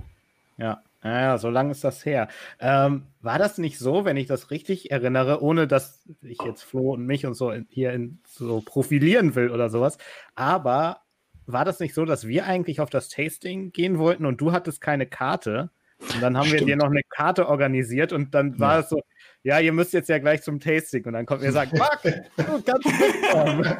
Ja, 0.56 0.82
Naja, 1.02 1.36
so 1.36 1.50
lange 1.50 1.72
ist 1.72 1.84
das 1.84 2.06
her. 2.06 2.28
Ähm, 2.60 3.02
war 3.20 3.38
das 3.38 3.58
nicht 3.58 3.78
so, 3.78 4.04
wenn 4.06 4.16
ich 4.16 4.26
das 4.26 4.50
richtig 4.50 4.90
erinnere, 4.90 5.42
ohne 5.42 5.66
dass 5.66 6.02
ich 6.22 6.38
jetzt 6.42 6.62
Flo 6.62 6.94
und 6.94 7.04
mich 7.04 7.26
und 7.26 7.34
so 7.34 7.50
in, 7.50 7.66
hier 7.68 7.92
in, 7.92 8.20
so 8.26 8.62
profilieren 8.62 9.34
will 9.34 9.50
oder 9.50 9.68
sowas, 9.68 9.98
aber 10.34 11.00
war 11.46 11.66
das 11.66 11.80
nicht 11.80 11.92
so, 11.92 12.06
dass 12.06 12.26
wir 12.26 12.46
eigentlich 12.46 12.80
auf 12.80 12.88
das 12.88 13.10
Tasting 13.10 13.72
gehen 13.72 13.98
wollten 13.98 14.24
und 14.24 14.40
du 14.40 14.52
hattest 14.52 14.80
keine 14.80 15.06
Karte? 15.06 15.70
Und 15.98 16.22
dann 16.22 16.36
haben 16.36 16.46
Stimmt. 16.46 16.60
wir 16.60 16.66
dir 16.66 16.76
noch 16.76 16.90
eine 16.90 17.02
Karte 17.08 17.48
organisiert 17.48 18.12
und 18.12 18.34
dann 18.34 18.58
war 18.58 18.74
ja. 18.74 18.80
es 18.80 18.88
so, 18.88 19.02
ja, 19.44 19.60
ihr 19.60 19.72
müsst 19.72 19.92
jetzt 19.92 20.08
ja 20.08 20.18
gleich 20.18 20.42
zum 20.42 20.58
Tasting. 20.58 21.04
Und 21.04 21.12
dann 21.12 21.26
kommt 21.26 21.42
mir 21.42 21.52
sagt, 21.52 21.72
Marc, 21.78 22.02
du 22.02 22.62
kannst 22.64 22.86
mitkommen. 22.86 23.76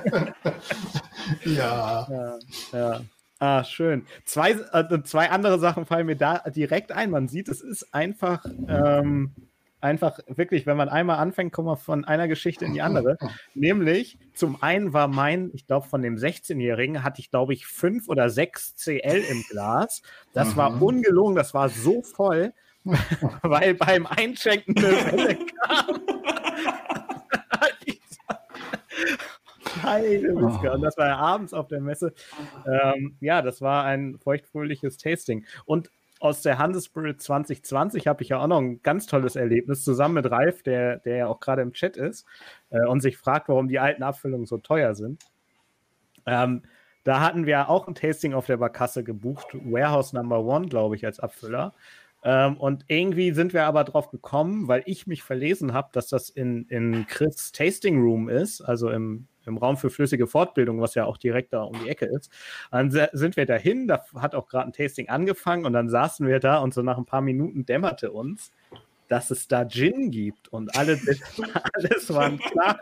ja. 1.45 2.07
ja. 2.11 2.39
Ja. 2.73 3.01
Ah, 3.39 3.65
schön. 3.65 4.07
Zwei, 4.25 4.53
äh, 4.53 5.03
zwei 5.03 5.31
andere 5.31 5.59
Sachen 5.59 5.87
fallen 5.87 6.07
mir 6.07 6.17
da 6.17 6.39
direkt 6.51 6.93
ein. 6.93 7.11
Man 7.11 7.29
sieht, 7.29 7.49
es 7.49 7.63
ist 7.63 7.93
einfach, 7.95 8.45
ähm, 8.69 9.33
einfach 9.81 10.19
wirklich, 10.29 10.67
wenn 10.67 10.77
man 10.77 10.91
einmal 10.91 11.19
anfängt, 11.19 11.53
kommt 11.53 11.67
man 11.67 11.77
von 11.79 12.05
einer 12.05 12.29
Geschichte 12.29 12.67
in 12.67 12.75
die 12.75 12.83
andere. 12.83 13.17
Nämlich, 13.55 14.19
zum 14.35 14.63
einen 14.63 14.93
war 14.93 15.09
mein, 15.09 15.51
ich 15.55 15.67
glaube, 15.67 15.89
von 15.89 16.03
dem 16.03 16.17
16-Jährigen 16.17 17.03
hatte 17.03 17.21
ich, 17.21 17.31
glaube 17.31 17.55
ich, 17.55 17.67
fünf 17.67 18.09
oder 18.09 18.29
sechs 18.29 18.77
CL 18.77 19.25
im 19.31 19.43
Glas. 19.49 20.03
Das 20.35 20.53
mhm. 20.53 20.57
war 20.57 20.83
ungelogen, 20.83 21.37
das 21.37 21.55
war 21.55 21.71
so 21.71 22.03
voll, 22.03 22.53
weil 23.43 23.75
beim 23.75 24.07
Einschenken 24.07 24.77
eine 24.77 24.89
Welle 24.89 25.39
kam. 25.67 26.01
Heide 29.83 30.35
Whisky. 30.35 30.69
Und 30.69 30.83
das 30.83 30.97
war 30.97 31.09
ja 31.09 31.17
abends 31.17 31.53
auf 31.53 31.69
der 31.69 31.81
Messe. 31.81 32.13
Ähm, 32.67 33.17
ja, 33.21 33.43
das 33.43 33.61
war 33.61 33.85
ein 33.85 34.19
feuchtfröhliches 34.19 34.97
Tasting. 34.99 35.45
Und 35.65 35.91
aus 36.21 36.43
der 36.43 36.59
Handelsspirit 36.59 37.21
2020 37.21 38.07
habe 38.07 38.23
ich 38.23 38.31
ja 38.31 38.39
auch 38.39 38.47
noch 38.47 38.61
ein 38.61 38.83
ganz 38.83 39.07
tolles 39.07 39.37
Erlebnis 39.37 39.85
zusammen 39.85 40.15
mit 40.15 40.31
Ralf, 40.31 40.63
der, 40.63 40.99
der 40.99 41.17
ja 41.17 41.27
auch 41.27 41.41
gerade 41.41 41.63
im 41.63 41.73
Chat 41.73 41.97
ist 41.97 42.27
äh, 42.71 42.87
und 42.87 43.01
sich 43.01 43.19
fragt, 43.19 43.49
warum 43.49 43.69
die 43.69 43.79
alten 43.79 44.03
Abfüllungen 44.03 44.47
so 44.47 44.59
teuer 44.59 44.95
sind. 44.95 45.25
Ähm, 46.27 46.63
da 47.03 47.21
hatten 47.21 47.45
wir 47.45 47.69
auch 47.69 47.87
ein 47.87 47.95
Tasting 47.95 48.33
auf 48.33 48.47
der 48.47 48.57
Barkasse 48.57 49.05
gebucht, 49.05 49.49
Warehouse 49.53 50.15
Number 50.15 50.43
One, 50.43 50.69
glaube 50.69 50.97
ich, 50.97 51.05
als 51.05 51.21
Abfüller. 51.21 51.75
Ähm, 52.25 52.57
und 52.57 52.87
irgendwie 52.89 53.33
sind 53.33 53.53
wir 53.53 53.65
aber 53.65 53.85
drauf 53.85 54.11
gekommen, 54.11 54.67
weil 54.67 54.83
ich 54.87 55.07
mich 55.07 55.23
verlesen 55.23 55.75
habe, 55.75 55.91
dass 55.93 56.09
das 56.09 56.31
in, 56.31 56.67
in 56.69 57.07
Chris 57.07 57.53
Tasting 57.53 58.01
Room 58.01 58.31
ist, 58.31 58.63
also 58.63 58.89
im, 58.89 59.29
im 59.45 59.59
Raum 59.59 59.77
für 59.77 59.91
flüssige 59.91 60.27
Fortbildung, 60.27 60.81
was 60.81 60.95
ja 60.95 61.05
auch 61.05 61.19
direkt 61.19 61.53
da 61.53 61.63
um 61.63 61.79
die 61.85 61.91
Ecke 61.91 62.07
ist. 62.07 62.31
Dann 62.71 62.91
sind 62.91 63.37
wir 63.37 63.45
dahin, 63.45 63.87
da 63.87 64.03
hat 64.17 64.35
auch 64.35 64.49
gerade 64.49 64.69
ein 64.69 64.73
Tasting 64.73 65.11
angefangen 65.11 65.67
und 65.67 65.75
dann 65.75 65.91
saßen 65.91 66.27
wir 66.27 66.41
da 66.41 66.59
und 66.59 66.73
so 66.73 66.81
nach 66.81 66.97
ein 66.97 67.05
paar 67.05 67.21
Minuten 67.21 67.67
dämmerte 67.67 68.11
uns, 68.11 68.53
dass 69.09 69.31
es 69.31 69.47
da 69.47 69.69
Gin 69.69 70.11
gibt 70.11 70.49
und 70.49 70.75
alle, 70.79 70.99
alles 71.75 72.13
waren 72.15 72.39
klar. 72.39 72.81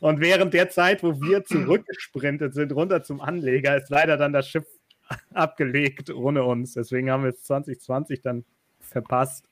Und 0.00 0.20
während 0.20 0.54
der 0.54 0.70
Zeit, 0.70 1.02
wo 1.02 1.20
wir 1.20 1.44
zurückgesprintet 1.44 2.54
sind, 2.54 2.72
runter 2.72 3.02
zum 3.02 3.20
Anleger, 3.20 3.76
ist 3.76 3.90
leider 3.90 4.16
dann 4.16 4.32
das 4.32 4.48
Schiff 4.48 4.66
abgelegt 5.34 6.10
ohne 6.10 6.44
uns. 6.44 6.74
Deswegen 6.74 7.10
haben 7.10 7.24
wir 7.24 7.30
es 7.30 7.42
2020 7.42 8.20
dann 8.22 8.44
verpasst, 8.80 9.48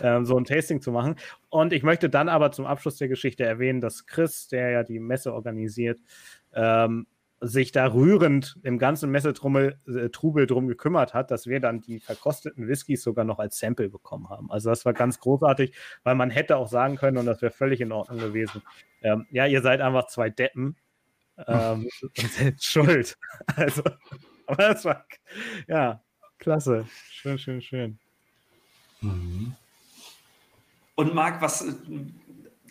ähm, 0.00 0.24
so 0.24 0.36
ein 0.36 0.44
Tasting 0.44 0.80
zu 0.80 0.92
machen. 0.92 1.16
Und 1.48 1.72
ich 1.72 1.82
möchte 1.82 2.08
dann 2.08 2.28
aber 2.28 2.52
zum 2.52 2.66
Abschluss 2.66 2.96
der 2.96 3.08
Geschichte 3.08 3.44
erwähnen, 3.44 3.80
dass 3.80 4.06
Chris, 4.06 4.48
der 4.48 4.70
ja 4.70 4.82
die 4.82 4.98
Messe 4.98 5.32
organisiert, 5.34 6.00
ähm, 6.54 7.06
sich 7.42 7.72
da 7.72 7.86
rührend 7.86 8.58
im 8.62 8.78
ganzen 8.78 9.10
Messetrubel 9.10 9.78
äh, 9.86 10.46
drum 10.46 10.68
gekümmert 10.68 11.14
hat, 11.14 11.30
dass 11.30 11.46
wir 11.46 11.58
dann 11.58 11.80
die 11.80 11.98
verkosteten 11.98 12.68
Whiskys 12.68 13.02
sogar 13.02 13.24
noch 13.24 13.38
als 13.38 13.58
Sample 13.58 13.88
bekommen 13.88 14.28
haben. 14.28 14.50
Also 14.50 14.68
das 14.68 14.84
war 14.84 14.92
ganz 14.92 15.18
großartig, 15.20 15.72
weil 16.02 16.14
man 16.16 16.28
hätte 16.28 16.58
auch 16.58 16.68
sagen 16.68 16.96
können, 16.96 17.16
und 17.16 17.24
das 17.24 17.40
wäre 17.40 17.52
völlig 17.52 17.80
in 17.80 17.92
Ordnung 17.92 18.18
gewesen, 18.18 18.62
ähm, 19.00 19.26
ja, 19.30 19.46
ihr 19.46 19.62
seid 19.62 19.80
einfach 19.80 20.06
zwei 20.08 20.28
Deppen 20.28 20.76
ähm, 21.46 21.88
und 22.02 22.30
seid 22.30 22.62
schuld. 22.62 23.16
Also 23.56 23.82
aber 24.50 24.74
das 24.74 24.84
war, 24.84 25.04
ja, 25.68 26.02
klasse. 26.38 26.86
Schön, 27.10 27.38
schön, 27.38 27.62
schön. 27.62 27.98
Mhm. 29.00 29.54
Und 30.94 31.14
Marc, 31.14 31.40
was 31.40 31.64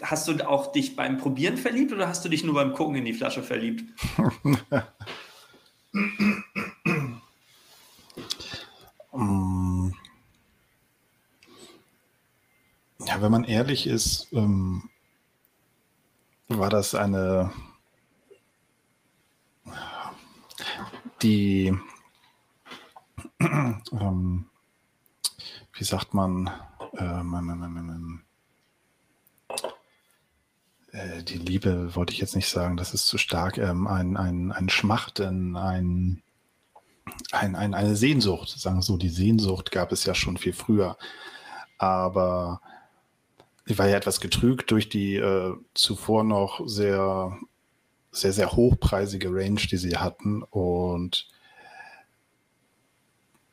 hast 0.01 0.27
du 0.27 0.47
auch 0.47 0.71
dich 0.71 0.95
beim 0.95 1.17
Probieren 1.17 1.57
verliebt 1.57 1.91
oder 1.91 2.07
hast 2.07 2.23
du 2.23 2.29
dich 2.29 2.43
nur 2.43 2.53
beim 2.53 2.73
Gucken 2.73 2.95
in 2.95 3.05
die 3.05 3.13
Flasche 3.13 3.43
verliebt? 3.43 3.83
ja, 13.05 13.21
wenn 13.21 13.31
man 13.31 13.43
ehrlich 13.43 13.87
ist, 13.87 14.27
ähm, 14.33 14.89
war 16.47 16.69
das 16.69 16.93
eine 16.95 17.51
die, 21.21 21.77
ähm, 23.39 24.45
wie 25.73 25.83
sagt 25.83 26.13
man, 26.13 26.49
ähm, 26.97 28.21
äh, 30.91 31.23
die 31.23 31.37
Liebe 31.37 31.95
wollte 31.95 32.13
ich 32.13 32.19
jetzt 32.19 32.35
nicht 32.35 32.49
sagen, 32.49 32.77
das 32.77 32.93
ist 32.93 33.07
zu 33.07 33.17
stark, 33.17 33.57
ähm, 33.57 33.87
ein, 33.87 34.17
ein, 34.17 34.51
ein 34.51 34.69
Schmachten, 34.69 35.55
ein, 35.55 36.21
ein, 37.31 37.55
ein, 37.55 37.73
eine 37.73 37.95
Sehnsucht, 37.95 38.49
sagen 38.49 38.77
wir 38.77 38.81
so, 38.81 38.97
die 38.97 39.09
Sehnsucht 39.09 39.71
gab 39.71 39.91
es 39.91 40.05
ja 40.05 40.15
schon 40.15 40.37
viel 40.37 40.53
früher, 40.53 40.97
aber 41.77 42.61
ich 43.65 43.77
war 43.77 43.87
ja 43.87 43.97
etwas 43.97 44.19
getrügt 44.19 44.71
durch 44.71 44.89
die 44.89 45.15
äh, 45.15 45.55
zuvor 45.75 46.23
noch 46.23 46.61
sehr 46.65 47.37
sehr, 48.11 48.33
sehr 48.33 48.51
hochpreisige 48.51 49.29
Range, 49.29 49.59
die 49.59 49.77
sie 49.77 49.97
hatten. 49.97 50.43
Und 50.43 51.27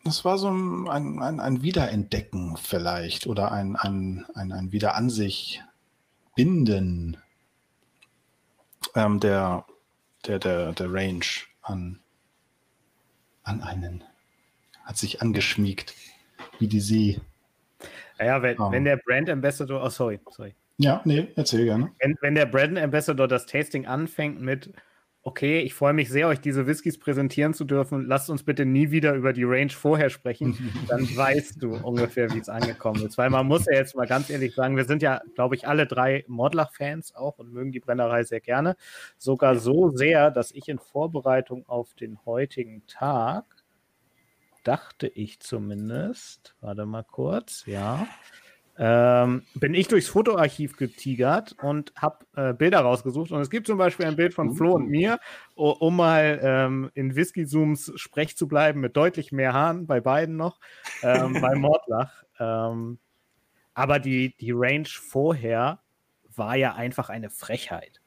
es 0.05 0.25
war 0.25 0.39
so 0.39 0.49
ein, 0.49 0.89
ein, 0.89 1.41
ein 1.41 1.63
Wiederentdecken 1.63 2.57
vielleicht 2.57 3.27
oder 3.27 3.53
ein, 3.53 3.77
ein, 3.77 4.25
ein, 4.35 4.53
ein 4.53 4.73
Wieder 4.73 4.95
an 4.95 5.11
sich 5.11 5.63
binden 6.35 7.17
ähm, 8.95 9.21
der, 9.21 9.65
der, 10.27 10.39
der, 10.39 10.73
der 10.73 10.93
Range 10.93 11.25
an, 11.63 12.01
an 13.43 13.63
einen. 13.63 14.05
Hat 14.85 14.97
sich 14.97 15.21
angeschmiegt, 15.21 15.95
wie 16.59 16.69
die 16.69 16.81
See. 16.81 17.21
Ja, 18.19 18.41
wenn, 18.43 18.59
um. 18.59 18.73
wenn 18.73 18.85
der 18.85 18.97
Brand 18.97 19.29
Ambassador, 19.29 19.83
oh 19.83 19.89
sorry, 19.89 20.21
sorry. 20.31 20.55
Ja, 20.79 21.01
nee, 21.05 21.29
erzähl 21.37 21.65
gerne. 21.65 21.91
Wenn, 22.01 22.17
wenn 22.21 22.35
der 22.35 22.47
Brand 22.47 22.79
Ambassador 22.79 23.29
das 23.29 23.47
Tasting 23.47 23.87
anfängt 23.87 24.41
mit, 24.41 24.73
okay, 25.23 25.61
ich 25.61 25.73
freue 25.75 25.95
mich 25.95 26.11
sehr, 26.11 26.29
euch 26.29 26.39
diese 26.39 26.67
Whiskys 26.67 26.99
präsentieren 26.99 27.55
zu 27.55 27.65
dürfen, 27.65 28.07
lasst 28.07 28.29
uns 28.29 28.43
bitte 28.43 28.67
nie 28.67 28.91
wieder 28.91 29.15
über 29.15 29.33
die 29.33 29.45
Range 29.45 29.71
vorher 29.71 30.11
sprechen, 30.11 30.57
dann 30.89 31.05
weißt 31.17 31.63
du 31.63 31.75
ungefähr, 31.77 32.31
wie 32.33 32.39
es 32.39 32.51
angekommen 32.51 33.05
ist. 33.07 33.17
Weil 33.17 33.31
man 33.31 33.47
muss 33.47 33.65
ja 33.67 33.73
jetzt 33.73 33.97
mal 33.97 34.07
ganz 34.07 34.29
ehrlich 34.29 34.55
sagen, 34.55 34.77
wir 34.77 34.85
sind 34.85 35.03
ja, 35.03 35.23
glaube 35.35 35.57
ich, 35.57 35.67
alle 35.67 35.87
drei 35.87 36.25
Modlach-Fans 36.29 37.15
auch 37.15 37.39
und 37.39 37.53
mögen 37.53 37.73
die 37.73 37.81
Brennerei 37.81 38.23
sehr 38.25 38.41
gerne. 38.41 38.77
Sogar 39.17 39.57
so 39.57 39.91
sehr, 39.91 40.31
dass 40.31 40.53
ich 40.53 40.69
in 40.69 40.79
Vorbereitung 40.79 41.67
auf 41.67 41.95
den 41.95 42.25
heutigen 42.27 42.87
Tag 42.87 43.45
dachte 44.63 45.07
ich 45.07 45.39
zumindest, 45.41 46.57
warte 46.61 46.87
mal 46.87 47.05
kurz, 47.05 47.65
ja, 47.67 48.07
ähm, 48.79 49.43
bin 49.55 49.75
ich 49.75 49.89
durchs 49.89 50.09
Fotoarchiv 50.09 50.77
getigert 50.77 51.57
und 51.63 51.93
habe 51.97 52.27
äh, 52.37 52.53
Bilder 52.53 52.81
rausgesucht. 52.81 53.33
Und 53.33 53.41
es 53.41 53.51
gibt 53.51 53.67
zum 53.67 53.79
Beispiel 53.79 54.07
ein 54.07 54.17
Bild 54.17 54.35
von 54.35 54.55
Flo 54.55 54.75
und 54.75 54.85
uh. 54.85 54.89
mir, 54.89 55.19
um 55.55 55.97
mal 55.97 56.39
ähm, 56.43 56.91
in 56.95 57.17
Whisky-Zooms 57.17 57.93
Sprech 57.97 58.37
zu 58.37 58.49
bleiben, 58.49 58.81
mit 58.81 58.97
deutlich 58.97 59.33
mehr 59.33 59.55
Haaren, 59.55 59.87
bei 59.87 60.01
beiden 60.01 60.37
noch, 60.37 60.61
ähm, 61.03 61.33
bei 61.41 61.55
Mordlach. 61.55 62.25
Ähm, 62.39 62.99
aber 63.73 63.99
die, 63.99 64.35
die 64.39 64.53
Range 64.53 64.89
vorher 64.89 65.81
war 66.35 66.57
ja 66.57 66.75
einfach 66.75 67.09
eine 67.09 67.31
Frechheit. 67.31 68.01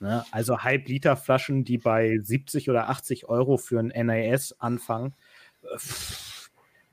Ne? 0.00 0.24
Also 0.30 0.58
Halb-Liter-Flaschen, 0.58 1.64
die 1.64 1.78
bei 1.78 2.18
70 2.22 2.68
oder 2.68 2.90
80 2.90 3.28
Euro 3.28 3.56
für 3.56 3.78
ein 3.80 3.92
NAS 4.06 4.54
anfangen. 4.58 5.14
Äh, 5.62 5.78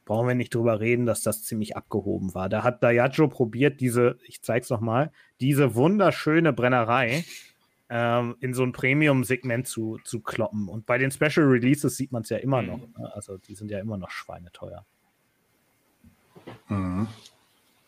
brauchen 0.06 0.28
wir 0.28 0.36
nicht 0.36 0.54
drüber 0.54 0.80
reden, 0.80 1.06
dass 1.06 1.22
das 1.22 1.44
ziemlich 1.44 1.78
abgehoben 1.78 2.34
war. 2.34 2.50
Da 2.50 2.64
hat 2.64 2.84
Diageo 2.84 3.28
probiert, 3.28 3.82
diese, 3.82 4.18
ich 4.26 4.42
zeig's 4.42 4.70
noch 4.70 4.82
mal, 4.82 5.12
diese 5.40 5.76
wunderschöne 5.76 6.54
Brennerei 6.54 7.24
ähm, 7.90 8.36
in 8.40 8.54
so 8.54 8.64
ein 8.64 8.72
Premium-Segment 8.72 9.68
zu, 9.68 10.00
zu 10.04 10.22
kloppen. 10.22 10.70
Und 10.70 10.86
bei 10.86 10.98
den 10.98 11.12
Special 11.12 11.46
Releases 11.46 11.98
sieht 11.98 12.12
man 12.12 12.24
es 12.24 12.30
ja 12.30 12.38
immer 12.38 12.62
mhm. 12.62 12.68
noch. 12.68 12.80
Ne? 12.98 13.14
Also 13.14 13.38
die 13.38 13.56
sind 13.56 13.70
ja 13.70 13.80
immer 13.80 13.98
noch 13.98 14.10
schweineteuer. 14.10 14.86
Mhm. 16.70 17.08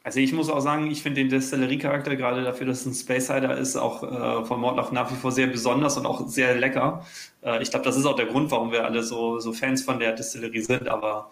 Also 0.06 0.20
ich 0.20 0.34
muss 0.34 0.50
auch 0.50 0.60
sagen, 0.60 0.92
ich 0.92 1.02
finde 1.02 1.22
den 1.22 1.30
Destillerie-Charakter, 1.30 2.18
gerade 2.18 2.44
dafür, 2.44 2.68
dass 2.68 2.82
es 2.82 2.86
ein 2.86 2.94
Space 2.94 3.28
Cider 3.28 3.58
ist, 3.58 3.78
auch 3.78 4.04
äh, 4.04 4.46
von 4.46 4.60
Mordlach 4.60 4.92
nach 4.92 5.10
wie 5.10 5.16
vor 5.16 5.32
sehr 5.32 5.48
besonders 5.48 5.96
und 5.96 6.06
auch 6.06 6.28
sehr 6.28 6.58
lecker. 6.58 7.06
Äh, 7.42 7.64
ich 7.64 7.70
glaube, 7.70 7.86
das 7.86 7.96
ist 7.96 8.06
auch 8.06 8.18
der 8.18 8.26
Grund, 8.26 8.52
warum 8.52 8.74
wir 8.74 8.84
alle 8.84 9.02
so, 9.02 9.40
so 9.40 9.54
Fans 9.54 9.84
von 9.84 10.00
der 10.00 10.12
Destillerie 10.12 10.60
sind, 10.60 10.90
aber 10.90 11.32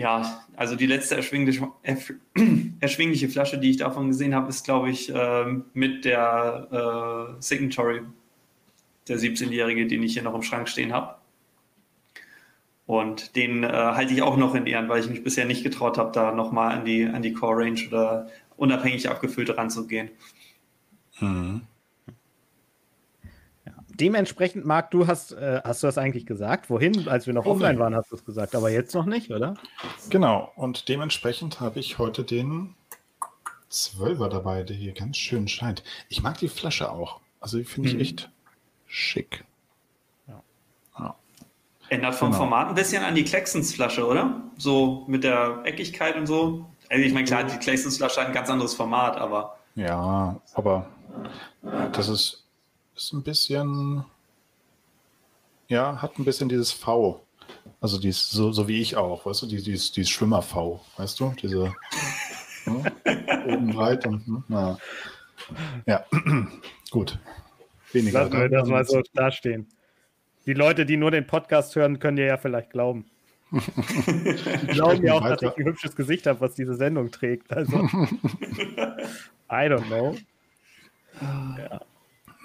Ja, 0.00 0.46
also 0.56 0.76
die 0.76 0.86
letzte 0.86 1.16
erschwingliche, 1.16 1.68
erschwingliche 2.80 3.28
Flasche, 3.28 3.58
die 3.58 3.68
ich 3.68 3.76
davon 3.76 4.08
gesehen 4.08 4.34
habe, 4.34 4.48
ist, 4.48 4.64
glaube 4.64 4.88
ich, 4.88 5.14
äh, 5.14 5.44
mit 5.74 6.06
der 6.06 7.36
äh, 7.36 7.42
Signatory, 7.42 8.00
der 9.08 9.18
17-Jährige, 9.18 9.86
den 9.86 10.02
ich 10.02 10.14
hier 10.14 10.22
noch 10.22 10.34
im 10.34 10.42
Schrank 10.42 10.70
stehen 10.70 10.94
habe. 10.94 11.16
Und 12.86 13.36
den 13.36 13.62
äh, 13.62 13.68
halte 13.68 14.14
ich 14.14 14.22
auch 14.22 14.38
noch 14.38 14.54
in 14.54 14.64
Ehren, 14.66 14.88
weil 14.88 15.00
ich 15.00 15.10
mich 15.10 15.22
bisher 15.22 15.44
nicht 15.44 15.64
getraut 15.64 15.98
habe, 15.98 16.12
da 16.12 16.32
nochmal 16.32 16.78
an 16.78 16.86
die, 16.86 17.04
an 17.04 17.20
die 17.20 17.34
Core 17.34 17.62
Range 17.62 17.80
oder 17.86 18.30
unabhängig 18.56 19.06
abgefüllt 19.10 19.54
ranzugehen. 19.54 20.08
Mhm. 21.20 21.60
Dementsprechend, 24.00 24.64
Marc, 24.64 24.90
du 24.90 25.06
hast, 25.06 25.32
äh, 25.32 25.60
hast 25.62 25.82
du 25.82 25.86
das 25.86 25.98
eigentlich 25.98 26.26
gesagt? 26.26 26.70
Wohin? 26.70 27.08
Als 27.08 27.26
wir 27.26 27.34
noch 27.34 27.46
oh, 27.46 27.52
offline 27.52 27.78
waren, 27.78 27.94
hast 27.94 28.10
du 28.10 28.16
es 28.16 28.24
gesagt, 28.24 28.54
aber 28.54 28.70
jetzt 28.70 28.94
noch 28.94 29.06
nicht, 29.06 29.30
oder? 29.30 29.54
Genau, 30.08 30.50
und 30.56 30.88
dementsprechend 30.88 31.60
habe 31.60 31.78
ich 31.78 31.98
heute 31.98 32.24
den 32.24 32.74
Zwölfer 33.68 34.28
dabei, 34.28 34.62
der 34.62 34.76
hier 34.76 34.92
ganz 34.92 35.16
schön 35.16 35.46
scheint. 35.46 35.84
Ich 36.08 36.22
mag 36.22 36.38
die 36.38 36.48
Flasche 36.48 36.90
auch. 36.90 37.20
Also 37.40 37.58
die 37.58 37.64
finde 37.64 37.88
ich 37.90 37.94
mhm. 37.94 38.00
echt 38.00 38.30
schick. 38.86 39.44
Ändert 41.90 42.14
vom 42.14 42.28
genau. 42.28 42.44
Format 42.44 42.68
ein 42.68 42.74
bisschen 42.76 43.02
an 43.02 43.16
die 43.16 43.24
Klecksens-Flasche, 43.24 44.06
oder? 44.06 44.40
So 44.56 45.04
mit 45.08 45.24
der 45.24 45.60
Eckigkeit 45.64 46.14
und 46.16 46.26
so. 46.26 46.64
Also 46.88 47.04
ich 47.04 47.12
meine, 47.12 47.26
klar, 47.26 47.42
die 47.42 47.56
Klecksens-Flasche 47.58 48.20
hat 48.20 48.28
ein 48.28 48.32
ganz 48.32 48.48
anderes 48.48 48.74
Format, 48.74 49.16
aber. 49.16 49.56
Ja, 49.74 50.40
aber 50.54 50.86
das 51.92 52.08
ist, 52.08 52.46
ist 53.00 53.12
ein 53.14 53.22
bisschen. 53.22 54.04
Ja, 55.68 56.02
hat 56.02 56.18
ein 56.18 56.24
bisschen 56.24 56.48
dieses 56.48 56.72
V. 56.72 57.24
Also 57.80 57.98
dies, 57.98 58.30
so, 58.30 58.52
so 58.52 58.68
wie 58.68 58.80
ich 58.80 58.96
auch, 58.96 59.24
weißt 59.24 59.42
du, 59.42 59.46
dieses, 59.46 59.92
dieses 59.92 60.10
Schwimmer-V, 60.10 60.84
weißt 60.96 61.18
du? 61.20 61.32
Diese 61.40 61.72
ne? 62.66 62.92
oben 63.46 63.72
breit 63.72 64.06
und 64.06 64.28
ne? 64.28 64.44
na. 64.48 64.78
Ja, 65.86 66.04
gut. 66.90 67.18
Weniger. 67.92 68.24
Lassen 68.24 68.38
wir 68.38 68.48
das 68.50 68.68
mal 68.68 68.84
so 68.84 69.02
dastehen. 69.14 69.66
Die 70.46 70.52
Leute, 70.52 70.84
die 70.84 70.96
nur 70.96 71.10
den 71.10 71.26
Podcast 71.26 71.74
hören, 71.76 71.98
können 71.98 72.16
dir 72.16 72.26
ja 72.26 72.36
vielleicht 72.36 72.70
glauben. 72.70 73.06
Die 73.50 74.66
glauben 74.68 75.04
ja 75.04 75.14
auch, 75.14 75.22
weiter. 75.22 75.36
dass 75.46 75.52
ich 75.54 75.58
ein 75.58 75.64
hübsches 75.64 75.96
Gesicht 75.96 76.26
habe, 76.26 76.40
was 76.40 76.54
diese 76.54 76.74
Sendung 76.74 77.10
trägt. 77.10 77.52
Also, 77.52 77.78
I 79.50 79.66
don't 79.68 79.86
know. 79.86 80.16
Ja. 81.20 81.80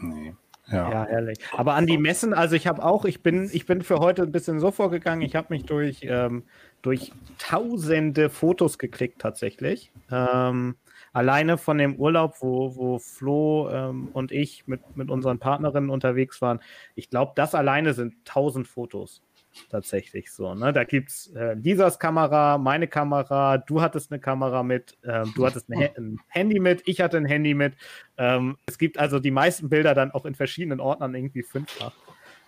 Nee. 0.01 0.33
Ja. 0.71 0.89
ja. 0.89 1.05
herrlich. 1.05 1.37
Aber 1.55 1.75
an 1.75 1.85
die 1.85 1.97
Messen, 1.97 2.33
also 2.33 2.55
ich 2.55 2.67
habe 2.67 2.83
auch, 2.83 3.05
ich 3.05 3.21
bin, 3.21 3.49
ich 3.51 3.65
bin 3.65 3.81
für 3.81 3.99
heute 3.99 4.23
ein 4.23 4.31
bisschen 4.31 4.59
so 4.59 4.71
vorgegangen, 4.71 5.21
ich 5.21 5.35
habe 5.35 5.47
mich 5.49 5.65
durch, 5.65 5.99
ähm, 6.03 6.43
durch 6.81 7.11
tausende 7.37 8.29
Fotos 8.29 8.77
geklickt 8.77 9.21
tatsächlich. 9.21 9.91
Ähm, 10.11 10.75
alleine 11.13 11.57
von 11.57 11.77
dem 11.77 11.95
Urlaub, 11.95 12.37
wo, 12.41 12.75
wo 12.75 12.99
Flo 12.99 13.69
ähm, 13.71 14.09
und 14.13 14.31
ich 14.31 14.67
mit, 14.67 14.97
mit 14.97 15.09
unseren 15.09 15.39
Partnerinnen 15.39 15.89
unterwegs 15.89 16.41
waren, 16.41 16.59
ich 16.95 17.09
glaube, 17.09 17.33
das 17.35 17.55
alleine 17.55 17.93
sind 17.93 18.15
1000 18.27 18.67
Fotos 18.67 19.21
tatsächlich 19.69 20.31
so. 20.31 20.53
Ne? 20.53 20.73
Da 20.73 20.83
gibt 20.83 21.09
es 21.09 21.27
äh, 21.35 21.53
Lisas 21.53 21.99
Kamera, 21.99 22.57
meine 22.57 22.87
Kamera, 22.87 23.57
du 23.57 23.81
hattest 23.81 24.11
eine 24.11 24.19
Kamera 24.19 24.63
mit, 24.63 24.97
ähm, 25.03 25.33
du 25.35 25.45
hattest 25.45 25.69
ein, 25.69 25.89
ein, 25.97 26.19
Handy 26.27 26.59
mit, 26.59 26.83
ich 26.85 27.01
hatte 27.01 27.17
ein 27.17 27.25
Handy 27.25 27.53
mit. 27.53 27.73
Ähm, 28.17 28.57
es 28.65 28.77
gibt 28.77 28.97
also 28.97 29.19
die 29.19 29.31
meisten 29.31 29.69
Bilder 29.69 29.93
dann 29.93 30.11
auch 30.11 30.25
in 30.25 30.35
verschiedenen 30.35 30.79
Ordnern 30.79 31.15
irgendwie 31.15 31.43
fünffach. 31.43 31.93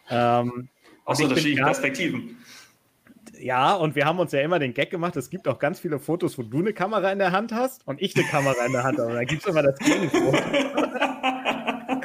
Ähm, 0.09 0.69
Aus 1.05 1.21
unterschiedlichen 1.21 1.63
Perspektiven 1.63 2.37
ja, 3.39 3.73
und 3.73 3.95
wir 3.95 4.05
haben 4.05 4.19
uns 4.19 4.31
ja 4.31 4.41
immer 4.41 4.59
den 4.59 4.73
Gag 4.73 4.89
gemacht, 4.89 5.15
es 5.15 5.29
gibt 5.29 5.47
auch 5.47 5.59
ganz 5.59 5.79
viele 5.79 5.99
Fotos, 5.99 6.37
wo 6.37 6.43
du 6.43 6.59
eine 6.59 6.73
Kamera 6.73 7.11
in 7.11 7.19
der 7.19 7.31
Hand 7.31 7.51
hast 7.51 7.85
und 7.87 8.01
ich 8.01 8.15
eine 8.15 8.25
Kamera 8.25 8.65
in 8.65 8.71
der 8.71 8.83
Hand 8.83 8.99
habe. 8.99 9.13
Da 9.13 9.23
gibt 9.23 9.43
es 9.43 9.47
immer 9.47 9.63
das 9.63 9.77
Gegenfoto. 9.79 10.37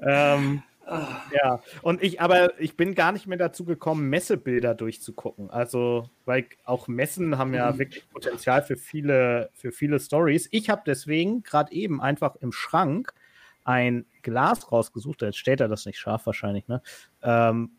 ähm, 0.00 0.62
ja, 0.88 1.60
und 1.82 2.02
ich, 2.02 2.20
aber 2.20 2.60
ich 2.60 2.76
bin 2.76 2.94
gar 2.94 3.12
nicht 3.12 3.26
mehr 3.26 3.38
dazu 3.38 3.64
gekommen, 3.64 4.08
Messebilder 4.08 4.74
durchzugucken. 4.74 5.50
Also, 5.50 6.08
weil 6.24 6.46
auch 6.64 6.86
Messen 6.86 7.38
haben 7.38 7.54
ja 7.54 7.72
mhm. 7.72 7.78
wirklich 7.78 8.08
Potenzial 8.08 8.62
für 8.62 8.76
viele, 8.76 9.50
für 9.52 9.72
viele 9.72 9.98
Stories. 9.98 10.48
Ich 10.52 10.70
habe 10.70 10.82
deswegen 10.86 11.42
gerade 11.42 11.72
eben 11.72 12.00
einfach 12.00 12.36
im 12.36 12.52
Schrank 12.52 13.12
ein 13.64 14.06
Glas 14.22 14.70
rausgesucht. 14.70 15.22
Jetzt 15.22 15.38
stellt 15.38 15.60
er 15.60 15.68
das 15.68 15.86
nicht 15.86 15.98
scharf 15.98 16.26
wahrscheinlich, 16.26 16.68
ne? 16.68 16.80
Ähm, 17.22 17.72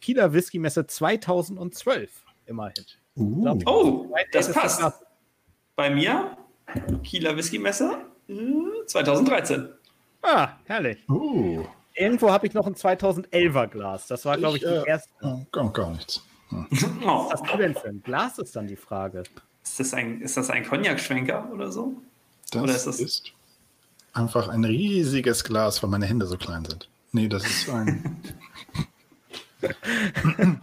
Kieler 0.00 0.32
Whisky 0.32 0.58
Messe 0.58 0.86
2012 0.86 2.24
immerhin. 2.46 2.84
Uh. 3.16 3.42
Glaub, 3.42 3.66
oh, 3.66 4.14
das 4.32 4.52
passt. 4.52 4.82
Das 4.82 5.04
Bei 5.74 5.88
mir 5.88 6.36
Kieler 7.02 7.36
Whisky 7.36 7.58
Messe 7.58 7.96
2013. 8.86 9.68
Ah, 10.22 10.56
herrlich. 10.66 11.08
Uh. 11.08 11.64
Irgendwo 11.94 12.30
habe 12.30 12.46
ich 12.46 12.54
noch 12.54 12.66
ein 12.66 12.74
2011er 12.74 13.66
Glas. 13.68 14.06
Das 14.06 14.24
war, 14.24 14.36
glaube 14.36 14.56
ich, 14.56 14.62
die 14.62 14.68
äh, 14.68 14.86
erste. 14.86 15.10
Gar, 15.52 15.72
gar 15.72 15.90
nichts. 15.90 16.22
Hm. 16.48 16.66
Was 16.70 17.32
hast 17.32 17.52
du 17.52 17.56
denn 17.58 17.74
für 17.74 17.88
ein 17.88 18.02
Glas, 18.02 18.38
ist 18.38 18.56
dann 18.56 18.66
die 18.66 18.76
Frage. 18.76 19.24
Ist 19.62 19.80
das 19.80 19.94
ein, 19.94 20.20
ist 20.20 20.36
das 20.36 20.50
ein 20.50 20.64
Cognac-Schwenker 20.64 21.50
oder 21.52 21.70
so? 21.70 21.94
Das 22.50 22.62
oder 22.62 22.74
ist, 22.74 22.86
das 22.86 23.00
ist 23.00 23.32
einfach 24.12 24.48
ein 24.48 24.64
riesiges 24.64 25.44
Glas, 25.44 25.82
weil 25.82 25.90
meine 25.90 26.06
Hände 26.06 26.26
so 26.26 26.36
klein 26.36 26.64
sind. 26.64 26.88
Nee, 27.12 27.28
das 27.28 27.44
ist 27.44 27.68
ein 27.68 28.20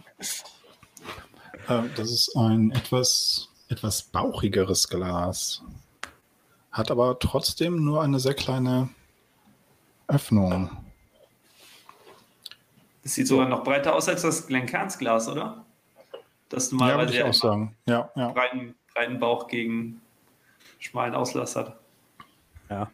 Äh, 1.70 1.88
das 1.96 2.10
ist 2.10 2.36
ein 2.36 2.72
etwas, 2.72 3.48
etwas 3.68 4.02
bauchigeres 4.02 4.88
Glas. 4.88 5.62
Hat 6.72 6.90
aber 6.90 7.18
trotzdem 7.18 7.84
nur 7.84 8.02
eine 8.02 8.18
sehr 8.20 8.34
kleine 8.34 8.90
Öffnung. 10.08 10.70
Das 13.02 13.14
sieht 13.14 13.26
sogar 13.26 13.48
noch 13.48 13.64
breiter 13.64 13.94
aus 13.94 14.08
als 14.08 14.22
das 14.22 14.46
Glencairns-Glas, 14.46 15.28
oder? 15.28 15.64
Das 16.48 16.70
normalerweise 16.72 17.14
ja, 17.14 17.20
ich 17.20 17.30
auch 17.30 17.34
sagen. 17.34 17.76
Ja, 17.86 18.10
ja. 18.16 18.28
Breiten, 18.28 18.74
breiten 18.94 19.18
Bauch 19.18 19.46
gegen 19.46 20.00
schmalen 20.78 21.14
Auslass 21.14 21.56
hat. 21.56 21.78
Ja. 22.68 22.90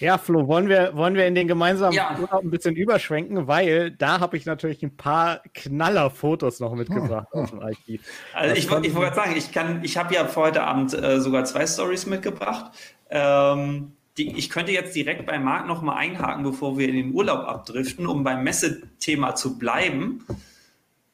Ja, 0.00 0.18
Flo, 0.18 0.48
wollen 0.48 0.68
wir, 0.68 0.94
wollen 0.96 1.14
wir 1.14 1.26
in 1.26 1.34
den 1.34 1.46
gemeinsamen 1.46 1.94
ja. 1.94 2.18
Urlaub 2.18 2.42
ein 2.42 2.50
bisschen 2.50 2.74
überschwenken, 2.74 3.46
weil 3.46 3.92
da 3.92 4.18
habe 4.18 4.36
ich 4.36 4.44
natürlich 4.44 4.82
ein 4.82 4.96
paar 4.96 5.40
Knaller-Fotos 5.54 6.58
noch 6.60 6.74
mitgebracht 6.74 7.28
oh, 7.32 7.38
aus 7.42 7.50
dem 7.50 7.60
Archiv. 7.60 8.02
Also 8.32 8.54
ich, 8.54 8.64
ich 8.64 8.70
wollte 8.70 8.90
gerade 8.90 9.14
sagen, 9.14 9.36
ich 9.36 9.84
ich 9.84 9.96
habe 9.96 10.14
ja 10.14 10.26
für 10.26 10.40
heute 10.40 10.64
Abend 10.64 10.92
äh, 10.94 11.20
sogar 11.20 11.44
zwei 11.44 11.66
Stories 11.66 12.06
mitgebracht. 12.06 12.72
Ähm, 13.08 13.92
die, 14.16 14.36
ich 14.36 14.50
könnte 14.50 14.72
jetzt 14.72 14.94
direkt 14.94 15.26
bei 15.26 15.38
Marc 15.38 15.66
noch 15.66 15.82
mal 15.82 15.96
einhaken, 15.96 16.44
bevor 16.44 16.78
wir 16.78 16.88
in 16.88 16.94
den 16.94 17.14
Urlaub 17.14 17.40
abdriften, 17.40 18.06
um 18.06 18.22
beim 18.24 18.44
Messethema 18.44 19.34
zu 19.34 19.58
bleiben. 19.58 20.24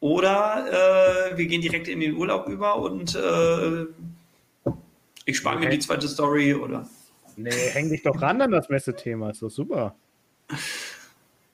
Oder 0.01 1.31
äh, 1.33 1.39
wir 1.39 1.47
gehen 1.47 1.61
direkt 1.61 1.89
in 1.89 2.01
den 2.01 2.17
Urlaub 2.17 2.49
über 2.49 2.77
und 2.77 3.15
äh, 3.15 3.87
ich 5.27 5.37
spare 5.37 5.57
okay. 5.57 5.67
mir 5.67 5.71
die 5.71 5.79
zweite 5.79 6.09
Story 6.09 6.55
oder. 6.55 6.89
Nee, 7.37 7.51
häng 7.51 7.91
dich 7.91 8.03
doch 8.03 8.21
ran 8.21 8.41
an 8.41 8.51
das 8.51 8.69
Messethema, 8.69 9.31
ist 9.31 9.43
doch 9.43 9.51
super. 9.51 9.95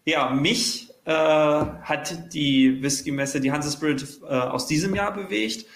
Ja, 0.05 0.31
mich 0.31 0.89
äh, 1.05 1.13
hat 1.13 2.33
die 2.35 2.83
Whisky-Messe, 2.83 3.41
die 3.41 3.53
Hansa 3.53 3.71
Spirit 3.71 4.21
äh, 4.23 4.27
aus 4.27 4.67
diesem 4.67 4.95
Jahr 4.95 5.13
bewegt. 5.13 5.67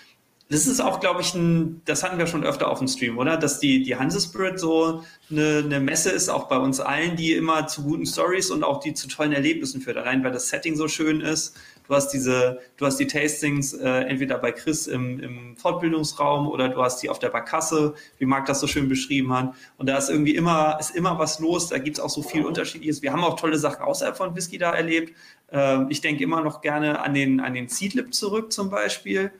Das 0.50 0.66
ist 0.66 0.80
auch, 0.80 1.00
glaube 1.00 1.20
ich, 1.20 1.32
ein, 1.34 1.80
das 1.84 2.02
hatten 2.02 2.18
wir 2.18 2.26
schon 2.26 2.44
öfter 2.44 2.70
auf 2.70 2.78
dem 2.78 2.88
Stream, 2.88 3.18
oder? 3.18 3.36
Dass 3.36 3.60
die, 3.60 3.82
die 3.82 3.96
Hansa 3.96 4.20
Spirit 4.20 4.58
so 4.58 5.04
eine, 5.30 5.62
eine 5.64 5.80
Messe 5.80 6.10
ist, 6.10 6.28
auch 6.28 6.48
bei 6.48 6.58
uns 6.58 6.80
allen, 6.80 7.16
die 7.16 7.32
immer 7.32 7.68
zu 7.68 7.84
guten 7.84 8.04
Stories 8.04 8.50
und 8.50 8.64
auch 8.64 8.80
die 8.80 8.92
zu 8.92 9.06
tollen 9.06 9.32
Erlebnissen 9.32 9.80
führt. 9.80 9.96
Allein 9.96 10.24
weil 10.24 10.32
das 10.32 10.48
Setting 10.48 10.74
so 10.74 10.88
schön 10.88 11.20
ist, 11.20 11.56
Du 11.90 11.96
hast 11.96 12.10
diese, 12.10 12.60
du 12.76 12.86
hast 12.86 12.98
die 12.98 13.08
Tastings 13.08 13.72
äh, 13.72 14.02
entweder 14.02 14.38
bei 14.38 14.52
Chris 14.52 14.86
im, 14.86 15.18
im 15.18 15.56
Fortbildungsraum 15.56 16.46
oder 16.46 16.68
du 16.68 16.80
hast 16.80 17.02
die 17.02 17.10
auf 17.10 17.18
der 17.18 17.30
Barkasse, 17.30 17.94
wie 18.18 18.26
Marc 18.26 18.46
das 18.46 18.60
so 18.60 18.68
schön 18.68 18.88
beschrieben 18.88 19.32
hat. 19.32 19.54
Und 19.76 19.88
da 19.88 19.98
ist 19.98 20.08
irgendwie 20.08 20.36
immer, 20.36 20.76
ist 20.78 20.94
immer 20.94 21.18
was 21.18 21.40
los. 21.40 21.68
Da 21.68 21.78
gibt 21.78 21.98
es 21.98 22.04
auch 22.04 22.08
so 22.08 22.22
viel 22.22 22.44
Unterschiedliches. 22.44 23.02
Wir 23.02 23.12
haben 23.12 23.24
auch 23.24 23.34
tolle 23.34 23.58
Sachen 23.58 23.82
außerhalb 23.82 24.16
von 24.16 24.36
Whisky 24.36 24.56
da 24.56 24.72
erlebt. 24.72 25.16
Ähm, 25.50 25.88
ich 25.90 26.00
denke 26.00 26.22
immer 26.22 26.42
noch 26.42 26.60
gerne 26.60 27.00
an 27.00 27.12
den, 27.12 27.40
an 27.40 27.54
den 27.54 27.66
Seedlip 27.66 28.14
zurück 28.14 28.52
zum 28.52 28.70
Beispiel. 28.70 29.32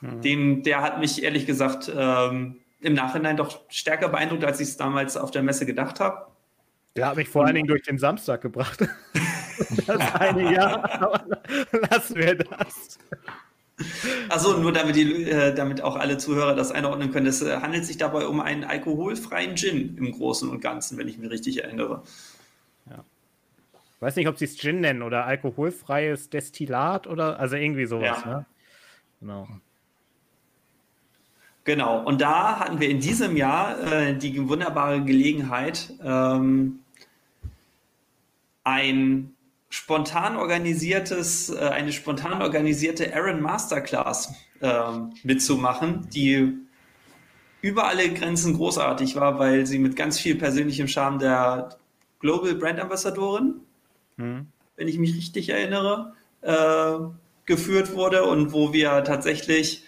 Mhm. 0.00 0.20
Den, 0.20 0.62
der 0.62 0.82
hat 0.82 0.98
mich 0.98 1.22
ehrlich 1.22 1.46
gesagt 1.46 1.90
ähm, 1.94 2.56
im 2.80 2.94
Nachhinein 2.94 3.36
doch 3.36 3.60
stärker 3.68 4.08
beeindruckt, 4.08 4.44
als 4.44 4.60
ich 4.60 4.68
es 4.68 4.76
damals 4.76 5.16
auf 5.16 5.30
der 5.30 5.42
Messe 5.42 5.66
gedacht 5.66 6.00
habe. 6.00 6.26
Der 6.96 7.08
hat 7.08 7.16
mich 7.16 7.28
vor 7.28 7.44
allen 7.44 7.54
Dingen 7.54 7.66
durch 7.66 7.82
den 7.82 7.98
Samstag 7.98 8.40
gebracht. 8.40 8.86
das 9.86 10.14
eine 10.14 10.52
Jahr, 10.52 11.26
lassen 11.90 12.16
wir 12.16 12.36
das. 12.36 12.98
Also 14.28 14.58
nur 14.58 14.72
damit, 14.72 14.94
die, 14.94 15.24
äh, 15.24 15.52
damit 15.52 15.82
auch 15.82 15.96
alle 15.96 16.18
Zuhörer 16.18 16.54
das 16.54 16.70
einordnen 16.70 17.10
können. 17.10 17.26
Es 17.26 17.42
äh, 17.42 17.56
handelt 17.56 17.84
sich 17.84 17.96
dabei 17.96 18.26
um 18.26 18.40
einen 18.40 18.62
alkoholfreien 18.62 19.56
Gin 19.56 19.96
im 19.96 20.12
Großen 20.12 20.48
und 20.48 20.60
Ganzen, 20.60 20.96
wenn 20.96 21.08
ich 21.08 21.18
mich 21.18 21.30
richtig 21.30 21.64
erinnere. 21.64 22.04
Ja. 22.88 23.04
weiß 23.98 24.14
nicht, 24.14 24.28
ob 24.28 24.38
sie 24.38 24.44
es 24.44 24.56
Gin 24.56 24.80
nennen 24.80 25.02
oder 25.02 25.26
alkoholfreies 25.26 26.30
Destillat 26.30 27.08
oder 27.08 27.40
also 27.40 27.56
irgendwie 27.56 27.86
sowas. 27.86 28.22
Ja. 28.24 28.30
Ne? 28.30 28.46
Genau. 29.20 29.48
Genau, 31.64 32.04
und 32.04 32.20
da 32.20 32.58
hatten 32.58 32.78
wir 32.78 32.90
in 32.90 33.00
diesem 33.00 33.36
Jahr 33.36 33.80
äh, 33.90 34.14
die 34.14 34.48
wunderbare 34.48 35.02
Gelegenheit, 35.02 35.94
ähm, 36.02 36.80
ein 38.64 39.34
spontan 39.70 40.36
organisiertes, 40.36 41.48
äh, 41.48 41.58
eine 41.58 41.92
spontan 41.92 42.42
organisierte 42.42 43.14
Aaron 43.14 43.40
Masterclass 43.40 44.34
äh, 44.60 44.82
mitzumachen, 45.22 46.08
die 46.10 46.52
über 47.62 47.86
alle 47.86 48.12
Grenzen 48.12 48.54
großartig 48.54 49.16
war, 49.16 49.38
weil 49.38 49.64
sie 49.64 49.78
mit 49.78 49.96
ganz 49.96 50.20
viel 50.20 50.34
persönlichem 50.34 50.86
Charme 50.86 51.18
der 51.18 51.70
Global 52.20 52.54
Brand 52.54 52.78
Ambassadorin, 52.78 53.54
mhm. 54.18 54.48
wenn 54.76 54.88
ich 54.88 54.98
mich 54.98 55.14
richtig 55.16 55.48
erinnere, 55.48 56.12
äh, 56.42 56.98
geführt 57.46 57.94
wurde 57.94 58.24
und 58.24 58.52
wo 58.52 58.74
wir 58.74 59.02
tatsächlich 59.04 59.83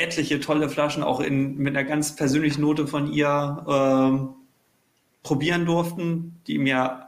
etliche 0.00 0.40
tolle 0.40 0.68
Flaschen 0.68 1.02
auch 1.02 1.20
in, 1.20 1.56
mit 1.56 1.76
einer 1.76 1.86
ganz 1.86 2.16
persönlichen 2.16 2.62
Note 2.62 2.86
von 2.86 3.12
ihr 3.12 3.64
äh, 3.66 4.40
probieren 5.22 5.66
durften, 5.66 6.40
die 6.46 6.58
mir 6.58 7.06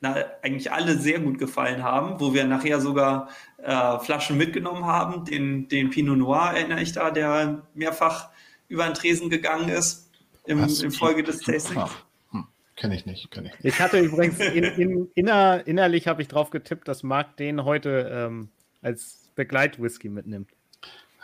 na, 0.00 0.16
eigentlich 0.42 0.70
alle 0.70 0.96
sehr 0.96 1.20
gut 1.20 1.38
gefallen 1.38 1.82
haben, 1.82 2.20
wo 2.20 2.32
wir 2.32 2.44
nachher 2.44 2.80
sogar 2.80 3.28
äh, 3.58 3.98
Flaschen 3.98 4.36
mitgenommen 4.36 4.84
haben. 4.84 5.24
Den, 5.24 5.68
den 5.68 5.90
Pinot 5.90 6.18
Noir 6.18 6.52
erinnere 6.54 6.82
ich 6.82 6.92
da, 6.92 7.10
der 7.10 7.66
mehrfach 7.74 8.30
über 8.68 8.84
den 8.84 8.94
Tresen 8.94 9.28
gegangen 9.30 9.68
ist 9.68 10.10
im, 10.44 10.60
im 10.60 10.92
Folge 10.92 11.22
des 11.22 11.40
Tastings. 11.40 11.90
Hm, 12.30 12.46
kenne 12.76 12.94
ich 12.94 13.06
nicht, 13.06 13.30
kenne 13.30 13.48
ich 13.48 13.64
nicht. 13.64 13.74
Ich 13.74 13.80
hatte 13.80 13.98
übrigens 13.98 14.38
in, 14.38 14.64
in, 14.64 15.10
inner, 15.14 15.66
innerlich 15.66 16.06
habe 16.06 16.22
ich 16.22 16.28
drauf 16.28 16.50
getippt, 16.50 16.86
dass 16.86 17.02
Marc 17.02 17.36
den 17.36 17.64
heute 17.64 18.10
ähm, 18.12 18.48
als 18.82 19.30
Begleitwhisky 19.34 20.08
mitnimmt. 20.08 20.50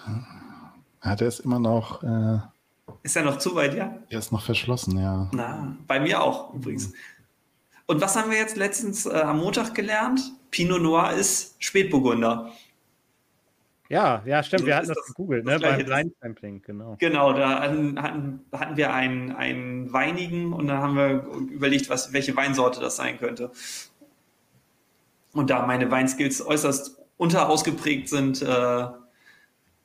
Hm. 0.04 0.43
Ja, 1.04 1.14
der 1.14 1.28
ist 1.28 1.40
immer 1.40 1.58
noch. 1.58 2.02
Äh, 2.02 2.38
ist 3.02 3.16
er 3.16 3.24
noch 3.24 3.38
zu 3.38 3.54
weit, 3.54 3.74
ja? 3.74 3.98
Er 4.08 4.18
ist 4.18 4.32
noch 4.32 4.42
verschlossen, 4.42 4.98
ja. 4.98 5.28
Na, 5.32 5.76
bei 5.86 6.00
mir 6.00 6.22
auch 6.22 6.54
übrigens. 6.54 6.92
Und 7.86 8.00
was 8.00 8.16
haben 8.16 8.30
wir 8.30 8.38
jetzt 8.38 8.56
letztens 8.56 9.04
äh, 9.04 9.10
am 9.12 9.38
Montag 9.38 9.74
gelernt? 9.74 10.20
Pinot 10.50 10.80
Noir 10.80 11.12
ist 11.12 11.56
Spätburgunder. 11.62 12.50
Ja, 13.90 14.22
ja, 14.24 14.42
stimmt. 14.42 14.62
So 14.62 14.66
wir 14.66 14.76
hatten 14.76 14.88
das, 14.88 14.96
das 14.96 15.06
gegoogelt, 15.08 15.44
ne? 15.44 15.58
beim 15.60 15.84
Blind 15.84 16.14
Sampling, 16.20 16.62
genau. 16.62 16.96
Genau, 16.98 17.34
da 17.34 17.60
hatten, 17.60 18.00
hatten 18.00 18.76
wir 18.76 18.94
einen, 18.94 19.32
einen 19.32 19.92
weinigen 19.92 20.54
und 20.54 20.68
dann 20.68 20.78
haben 20.78 20.96
wir 20.96 21.26
überlegt, 21.52 21.90
was, 21.90 22.14
welche 22.14 22.34
Weinsorte 22.34 22.80
das 22.80 22.96
sein 22.96 23.18
könnte. 23.18 23.50
Und 25.34 25.50
da 25.50 25.66
meine 25.66 25.90
Weinskills 25.90 26.44
äußerst 26.44 26.98
unterausgeprägt 27.18 28.08
sind, 28.08 28.40
äh, 28.40 28.86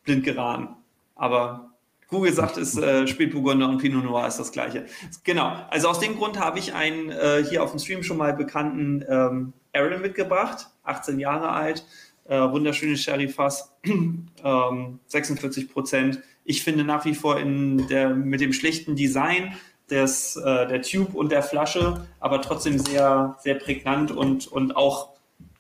blind 0.05 0.23
geraten. 0.23 0.78
Aber 1.19 1.69
Google 2.07 2.33
sagt, 2.33 2.57
ist 2.57 2.77
äh, 2.77 3.05
Spätburgunder 3.07 3.69
und 3.69 3.77
Pinot 3.77 4.03
Noir 4.03 4.25
ist 4.25 4.39
das 4.39 4.51
gleiche. 4.51 4.85
Genau. 5.23 5.55
Also 5.69 5.89
aus 5.89 5.99
dem 5.99 6.15
Grund 6.15 6.39
habe 6.39 6.57
ich 6.57 6.73
einen 6.73 7.09
äh, 7.09 7.43
hier 7.47 7.61
auf 7.61 7.71
dem 7.71 7.79
Stream 7.79 8.01
schon 8.01 8.17
mal 8.17 8.33
bekannten 8.33 9.05
ähm, 9.07 9.53
Aaron 9.73 10.01
mitgebracht, 10.01 10.69
18 10.83 11.19
Jahre 11.19 11.51
alt, 11.51 11.85
äh, 12.25 12.39
wunderschönes 12.39 13.01
Sherry-Fass, 13.03 13.75
ähm, 13.85 14.99
46 15.05 15.71
Prozent. 15.71 16.21
Ich 16.45 16.63
finde 16.63 16.83
nach 16.83 17.05
wie 17.05 17.13
vor 17.13 17.39
in 17.39 17.87
der, 17.89 18.09
mit 18.09 18.41
dem 18.41 18.53
schlichten 18.53 18.95
Design 18.95 19.53
des, 19.91 20.35
äh, 20.37 20.67
der 20.67 20.81
Tube 20.81 21.13
und 21.13 21.31
der 21.31 21.43
Flasche, 21.43 22.07
aber 22.19 22.41
trotzdem 22.41 22.79
sehr, 22.79 23.37
sehr 23.41 23.55
prägnant 23.55 24.11
und, 24.11 24.47
und 24.47 24.75
auch 24.75 25.09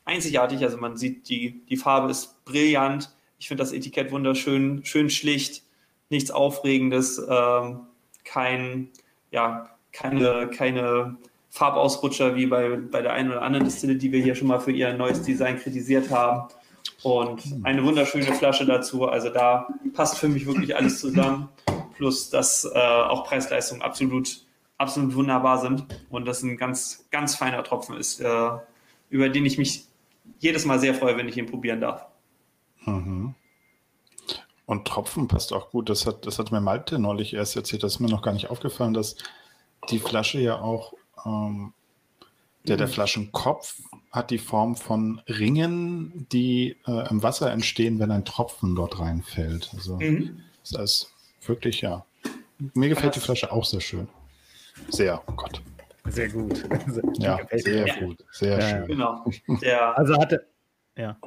einzigartig. 0.05 0.63
Also 0.63 0.77
man 0.77 0.97
sieht, 0.97 1.29
die, 1.29 1.61
die 1.69 1.77
Farbe 1.77 2.09
ist 2.09 2.43
brillant 2.45 3.11
ich 3.39 3.47
finde 3.47 3.63
das 3.63 3.71
Etikett 3.71 4.11
wunderschön, 4.11 4.85
schön 4.85 5.09
schlicht, 5.09 5.63
nichts 6.09 6.29
Aufregendes, 6.29 7.19
ähm, 7.29 7.81
kein, 8.25 8.89
ja, 9.31 9.69
keine, 9.91 10.49
keine 10.49 11.17
Farbausrutscher 11.49 12.35
wie 12.35 12.45
bei, 12.45 12.75
bei 12.75 13.01
der 13.01 13.13
einen 13.13 13.31
oder 13.31 13.41
anderen 13.41 13.65
Distille, 13.65 13.95
die 13.95 14.11
wir 14.11 14.21
hier 14.21 14.35
schon 14.35 14.47
mal 14.47 14.59
für 14.59 14.71
ihr 14.71 14.93
neues 14.93 15.23
Design 15.23 15.57
kritisiert 15.57 16.11
haben. 16.11 16.53
Und 17.01 17.43
eine 17.63 17.83
wunderschöne 17.83 18.25
Flasche 18.25 18.65
dazu. 18.65 19.07
Also 19.07 19.29
da 19.29 19.67
passt 19.93 20.17
für 20.17 20.27
mich 20.27 20.45
wirklich 20.45 20.75
alles 20.75 20.99
zusammen. 20.99 21.49
Plus, 21.95 22.29
dass 22.29 22.65
äh, 22.65 22.77
auch 22.77 23.25
Preis-Leistung 23.25 23.81
absolut, 23.81 24.45
absolut 24.77 25.15
wunderbar 25.15 25.59
sind 25.59 25.85
und 26.09 26.25
das 26.25 26.43
ein 26.43 26.57
ganz, 26.57 27.07
ganz 27.11 27.35
feiner 27.35 27.63
Tropfen 27.63 27.97
ist, 27.97 28.21
äh, 28.21 28.49
über 29.09 29.29
den 29.29 29.45
ich 29.45 29.57
mich 29.57 29.85
jedes 30.39 30.65
Mal 30.65 30.79
sehr 30.79 30.93
freue, 30.93 31.17
wenn 31.17 31.27
ich 31.27 31.37
ihn 31.37 31.45
probieren 31.45 31.81
darf. 31.81 32.08
Mhm. 32.89 33.35
Und 34.65 34.87
Tropfen 34.87 35.27
passt 35.27 35.51
auch 35.51 35.71
gut. 35.71 35.89
Das 35.89 36.05
hat, 36.05 36.27
das 36.27 36.37
hat 36.37 36.51
mir 36.51 36.61
Malte 36.61 36.99
neulich 36.99 37.33
erst 37.33 37.55
erzählt. 37.55 37.81
Das 37.81 37.93
ist 37.93 37.99
mir 37.99 38.09
noch 38.09 38.21
gar 38.21 38.33
nicht 38.33 38.51
aufgefallen, 38.51 38.93
dass 38.93 39.15
die 39.89 39.97
Flasche 39.97 40.39
ja 40.39 40.59
auch, 40.59 40.93
ähm, 41.25 41.73
der, 42.67 42.77
der 42.77 42.85
mhm. 42.85 42.91
Flaschenkopf 42.91 43.79
hat 44.11 44.29
die 44.29 44.37
Form 44.37 44.75
von 44.75 45.21
Ringen, 45.27 46.27
die 46.31 46.77
äh, 46.85 47.09
im 47.09 47.23
Wasser 47.23 47.51
entstehen, 47.51 47.99
wenn 47.99 48.11
ein 48.11 48.25
Tropfen 48.25 48.75
dort 48.75 48.99
reinfällt. 48.99 49.71
Also 49.73 49.95
mhm. 49.95 50.43
das 50.61 50.79
heißt 50.79 51.13
wirklich, 51.47 51.81
ja. 51.81 52.05
Mir 52.75 52.89
gefällt 52.89 53.15
die 53.15 53.21
Flasche 53.21 53.51
auch 53.51 53.65
sehr 53.65 53.81
schön. 53.81 54.07
Sehr, 54.89 55.19
oh 55.25 55.31
Gott. 55.31 55.63
Sehr 56.09 56.29
gut. 56.29 56.63
ja, 57.17 57.39
sehr 57.53 57.95
gut. 58.01 58.23
Sehr 58.33 58.59
ja. 58.59 58.69
schön. 58.69 58.87
Genau. 58.87 59.25
Ja. 59.61 59.93
Also 59.93 60.15
hatte, 60.15 60.45
ja 60.95 61.17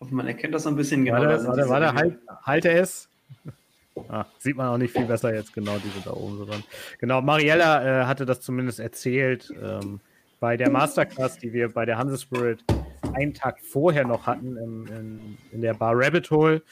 hoffe, 0.00 0.14
man 0.14 0.26
erkennt 0.26 0.54
das 0.54 0.64
so 0.64 0.70
ein 0.70 0.76
bisschen. 0.76 1.04
Genau, 1.04 1.18
warte, 1.18 1.46
warte, 1.46 1.68
warte 1.68 1.94
halt, 1.94 2.18
halte 2.42 2.70
es. 2.72 3.08
Ah, 4.08 4.26
sieht 4.38 4.56
man 4.56 4.68
auch 4.68 4.78
nicht 4.78 4.92
viel 4.92 5.06
besser 5.06 5.34
jetzt, 5.34 5.52
genau, 5.52 5.76
die 5.78 5.88
sind 5.88 6.06
da 6.06 6.12
oben 6.12 6.38
so 6.38 6.44
dran. 6.44 6.62
Genau, 7.00 7.20
Mariella 7.20 8.02
äh, 8.02 8.06
hatte 8.06 8.26
das 8.26 8.40
zumindest 8.40 8.78
erzählt 8.78 9.52
ähm, 9.60 9.98
bei 10.38 10.56
der 10.56 10.70
Masterclass, 10.70 11.36
die 11.38 11.52
wir 11.52 11.70
bei 11.70 11.84
der 11.84 11.98
Hanse 11.98 12.16
Spirit 12.16 12.62
einen 13.12 13.34
Tag 13.34 13.60
vorher 13.60 14.06
noch 14.06 14.28
hatten 14.28 14.56
im, 14.56 14.86
in, 14.86 15.38
in 15.50 15.60
der 15.62 15.74
Bar 15.74 15.94
Rabbit 15.96 16.30
Hole. 16.30 16.62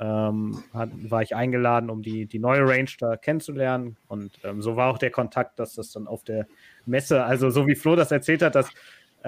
Ähm, 0.00 0.62
hat, 0.72 0.90
war 1.10 1.22
ich 1.22 1.34
eingeladen, 1.34 1.90
um 1.90 2.02
die, 2.02 2.26
die 2.26 2.38
neue 2.38 2.60
Range 2.60 2.90
da 3.00 3.16
kennenzulernen. 3.16 3.96
Und 4.06 4.30
ähm, 4.44 4.62
so 4.62 4.76
war 4.76 4.92
auch 4.92 4.98
der 4.98 5.10
Kontakt, 5.10 5.58
dass 5.58 5.74
das 5.74 5.90
dann 5.90 6.06
auf 6.06 6.22
der 6.22 6.46
Messe, 6.86 7.24
also 7.24 7.50
so 7.50 7.66
wie 7.66 7.74
Flo 7.74 7.96
das 7.96 8.12
erzählt 8.12 8.42
hat, 8.42 8.54
dass 8.54 8.70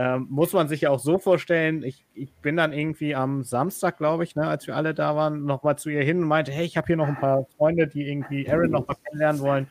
ähm, 0.01 0.29
muss 0.31 0.55
man 0.55 0.67
sich 0.67 0.81
ja 0.81 0.91
auch 0.91 0.99
so 0.99 1.19
vorstellen, 1.19 1.83
ich, 1.83 2.07
ich 2.15 2.33
bin 2.37 2.57
dann 2.57 2.73
irgendwie 2.73 3.15
am 3.15 3.43
Samstag, 3.43 3.99
glaube 3.99 4.25
ich, 4.25 4.35
ne, 4.35 4.49
als 4.49 4.67
wir 4.67 4.75
alle 4.75 4.95
da 4.95 5.15
waren, 5.15 5.45
nochmal 5.45 5.77
zu 5.77 5.91
ihr 5.91 6.03
hin 6.03 6.23
und 6.23 6.25
meinte, 6.27 6.53
hey, 6.53 6.65
ich 6.65 6.79
habe 6.79 6.87
hier 6.87 6.97
noch 6.97 7.07
ein 7.07 7.21
paar 7.21 7.45
Freunde, 7.59 7.87
die 7.87 8.09
irgendwie 8.09 8.49
Aaron 8.51 8.71
noch 8.71 8.89
mal 8.89 8.95
kennenlernen 8.95 9.43
wollen. 9.43 9.67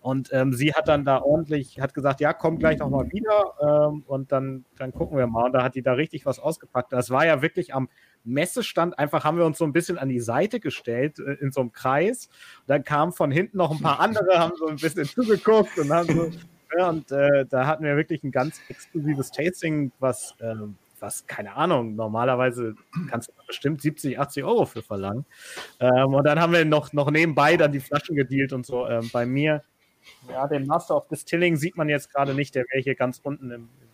Und 0.00 0.30
ähm, 0.32 0.54
sie 0.54 0.72
hat 0.72 0.88
dann 0.88 1.04
da 1.04 1.20
ordentlich, 1.20 1.78
hat 1.78 1.92
gesagt, 1.92 2.22
ja, 2.22 2.32
komm 2.32 2.58
gleich 2.58 2.78
noch 2.78 2.88
mal 2.88 3.06
wieder 3.12 3.90
ähm, 3.90 4.04
und 4.06 4.32
dann, 4.32 4.64
dann 4.78 4.92
gucken 4.92 5.18
wir 5.18 5.26
mal. 5.26 5.44
Und 5.44 5.52
da 5.52 5.62
hat 5.62 5.74
die 5.74 5.82
da 5.82 5.92
richtig 5.92 6.24
was 6.24 6.38
ausgepackt. 6.38 6.90
Das 6.90 7.10
war 7.10 7.26
ja 7.26 7.42
wirklich 7.42 7.74
am 7.74 7.90
Messestand, 8.24 8.98
einfach 8.98 9.24
haben 9.24 9.36
wir 9.36 9.44
uns 9.44 9.58
so 9.58 9.64
ein 9.66 9.74
bisschen 9.74 9.98
an 9.98 10.08
die 10.08 10.20
Seite 10.20 10.58
gestellt, 10.58 11.18
äh, 11.18 11.34
in 11.34 11.52
so 11.52 11.60
einem 11.60 11.72
Kreis. 11.72 12.30
Und 12.60 12.68
dann 12.68 12.82
kamen 12.82 13.12
von 13.12 13.30
hinten 13.30 13.58
noch 13.58 13.72
ein 13.72 13.82
paar 13.82 14.00
andere, 14.00 14.38
haben 14.38 14.54
so 14.56 14.68
ein 14.68 14.76
bisschen 14.76 15.04
zugeguckt 15.04 15.76
und 15.76 15.92
haben 15.92 16.06
so 16.06 16.30
ja, 16.76 16.88
und 16.88 17.10
äh, 17.12 17.46
da 17.46 17.66
hatten 17.66 17.84
wir 17.84 17.96
wirklich 17.96 18.22
ein 18.24 18.32
ganz 18.32 18.60
exklusives 18.68 19.30
Tasting, 19.30 19.92
was, 19.98 20.34
äh, 20.38 20.54
was 20.98 21.26
keine 21.26 21.54
Ahnung, 21.54 21.94
normalerweise 21.94 22.74
kannst 23.10 23.28
du 23.28 23.32
bestimmt 23.46 23.80
70, 23.82 24.18
80 24.18 24.44
Euro 24.44 24.64
für 24.66 24.82
verlangen. 24.82 25.24
Ähm, 25.80 26.14
und 26.14 26.24
dann 26.24 26.40
haben 26.40 26.52
wir 26.52 26.64
noch, 26.64 26.92
noch 26.92 27.10
nebenbei 27.10 27.56
dann 27.56 27.72
die 27.72 27.80
Flaschen 27.80 28.16
gedealt 28.16 28.52
und 28.52 28.66
so. 28.66 28.86
Ähm, 28.88 29.10
bei 29.12 29.26
mir, 29.26 29.62
ja, 30.28 30.46
den 30.46 30.66
Master 30.66 30.96
of 30.96 31.08
Distilling 31.08 31.56
sieht 31.56 31.76
man 31.76 31.88
jetzt 31.88 32.12
gerade 32.12 32.34
nicht, 32.34 32.54
der 32.54 32.64
wäre 32.70 32.82
hier 32.82 32.94
ganz 32.94 33.20
unten 33.22 33.50
im, 33.50 33.68
im 33.80 33.86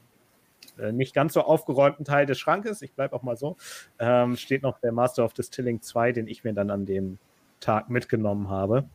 äh, 0.78 0.92
nicht 0.92 1.14
ganz 1.14 1.34
so 1.34 1.42
aufgeräumten 1.42 2.04
Teil 2.04 2.26
des 2.26 2.38
Schrankes, 2.38 2.82
ich 2.82 2.92
bleibe 2.92 3.14
auch 3.14 3.22
mal 3.22 3.36
so, 3.36 3.56
ähm, 3.98 4.36
steht 4.36 4.62
noch 4.62 4.78
der 4.78 4.92
Master 4.92 5.24
of 5.24 5.34
Distilling 5.34 5.82
2, 5.82 6.12
den 6.12 6.26
ich 6.26 6.44
mir 6.44 6.54
dann 6.54 6.70
an 6.70 6.86
dem 6.86 7.18
Tag 7.60 7.90
mitgenommen 7.90 8.48
habe. 8.48 8.88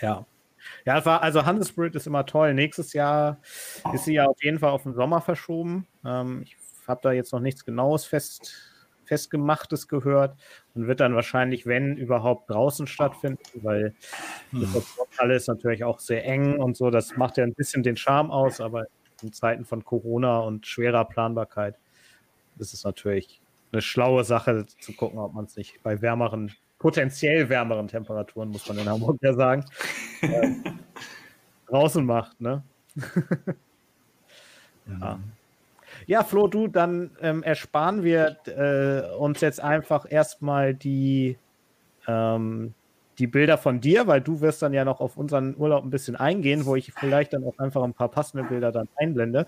Ja, 0.00 0.26
ja, 0.84 1.04
war, 1.04 1.22
also 1.22 1.44
Handelsspirit 1.44 1.94
ist 1.94 2.06
immer 2.06 2.26
toll. 2.26 2.54
Nächstes 2.54 2.92
Jahr 2.92 3.40
ist 3.92 4.04
sie 4.04 4.14
ja 4.14 4.26
auf 4.26 4.42
jeden 4.42 4.58
Fall 4.58 4.70
auf 4.70 4.82
den 4.82 4.94
Sommer 4.94 5.20
verschoben. 5.20 5.86
Ähm, 6.04 6.42
ich 6.44 6.56
habe 6.86 7.00
da 7.02 7.12
jetzt 7.12 7.32
noch 7.32 7.40
nichts 7.40 7.64
Genaues 7.64 8.04
fest, 8.04 8.54
festgemachtes 9.04 9.88
gehört 9.88 10.36
und 10.74 10.86
wird 10.86 11.00
dann 11.00 11.14
wahrscheinlich, 11.14 11.66
wenn 11.66 11.96
überhaupt, 11.96 12.50
draußen 12.50 12.86
stattfinden, 12.86 13.42
weil 13.62 13.94
hm. 14.50 14.68
das 14.72 15.18
Halle 15.18 15.34
ist 15.34 15.48
natürlich 15.48 15.84
auch 15.84 16.00
sehr 16.00 16.24
eng 16.24 16.58
und 16.58 16.76
so. 16.76 16.90
Das 16.90 17.16
macht 17.16 17.36
ja 17.36 17.44
ein 17.44 17.54
bisschen 17.54 17.82
den 17.82 17.96
Charme 17.96 18.30
aus, 18.30 18.60
aber 18.60 18.86
in 19.22 19.32
Zeiten 19.32 19.64
von 19.64 19.84
Corona 19.84 20.40
und 20.40 20.66
schwerer 20.66 21.04
Planbarkeit 21.04 21.76
ist 22.58 22.74
es 22.74 22.84
natürlich 22.84 23.40
eine 23.72 23.82
schlaue 23.82 24.24
Sache 24.24 24.66
zu 24.80 24.92
gucken, 24.92 25.18
ob 25.18 25.34
man 25.34 25.44
es 25.44 25.56
nicht 25.56 25.82
bei 25.82 26.00
wärmeren 26.02 26.52
potenziell 26.80 27.48
wärmeren 27.48 27.86
Temperaturen, 27.86 28.48
muss 28.48 28.66
man 28.66 28.78
in 28.78 28.88
Hamburg 28.88 29.18
ja 29.20 29.34
sagen, 29.34 29.64
äh, 30.22 30.50
draußen 31.68 32.04
macht. 32.04 32.40
Ne? 32.40 32.64
ja. 35.00 35.20
Ja, 36.06 36.24
Flo, 36.24 36.48
du, 36.48 36.66
dann 36.66 37.10
ähm, 37.20 37.42
ersparen 37.42 38.02
wir 38.02 38.38
äh, 38.46 39.14
uns 39.16 39.40
jetzt 39.40 39.60
einfach 39.60 40.10
erstmal 40.10 40.74
die, 40.74 41.36
ähm, 42.08 42.74
die 43.18 43.26
Bilder 43.26 43.58
von 43.58 43.80
dir, 43.80 44.06
weil 44.06 44.20
du 44.20 44.40
wirst 44.40 44.62
dann 44.62 44.72
ja 44.72 44.84
noch 44.84 45.00
auf 45.00 45.16
unseren 45.16 45.56
Urlaub 45.58 45.84
ein 45.84 45.90
bisschen 45.90 46.16
eingehen, 46.16 46.64
wo 46.64 46.74
ich 46.74 46.92
vielleicht 46.94 47.34
dann 47.34 47.44
auch 47.44 47.58
einfach 47.58 47.82
ein 47.82 47.92
paar 47.92 48.08
passende 48.08 48.44
Bilder 48.44 48.72
dann 48.72 48.88
einblende. 48.96 49.44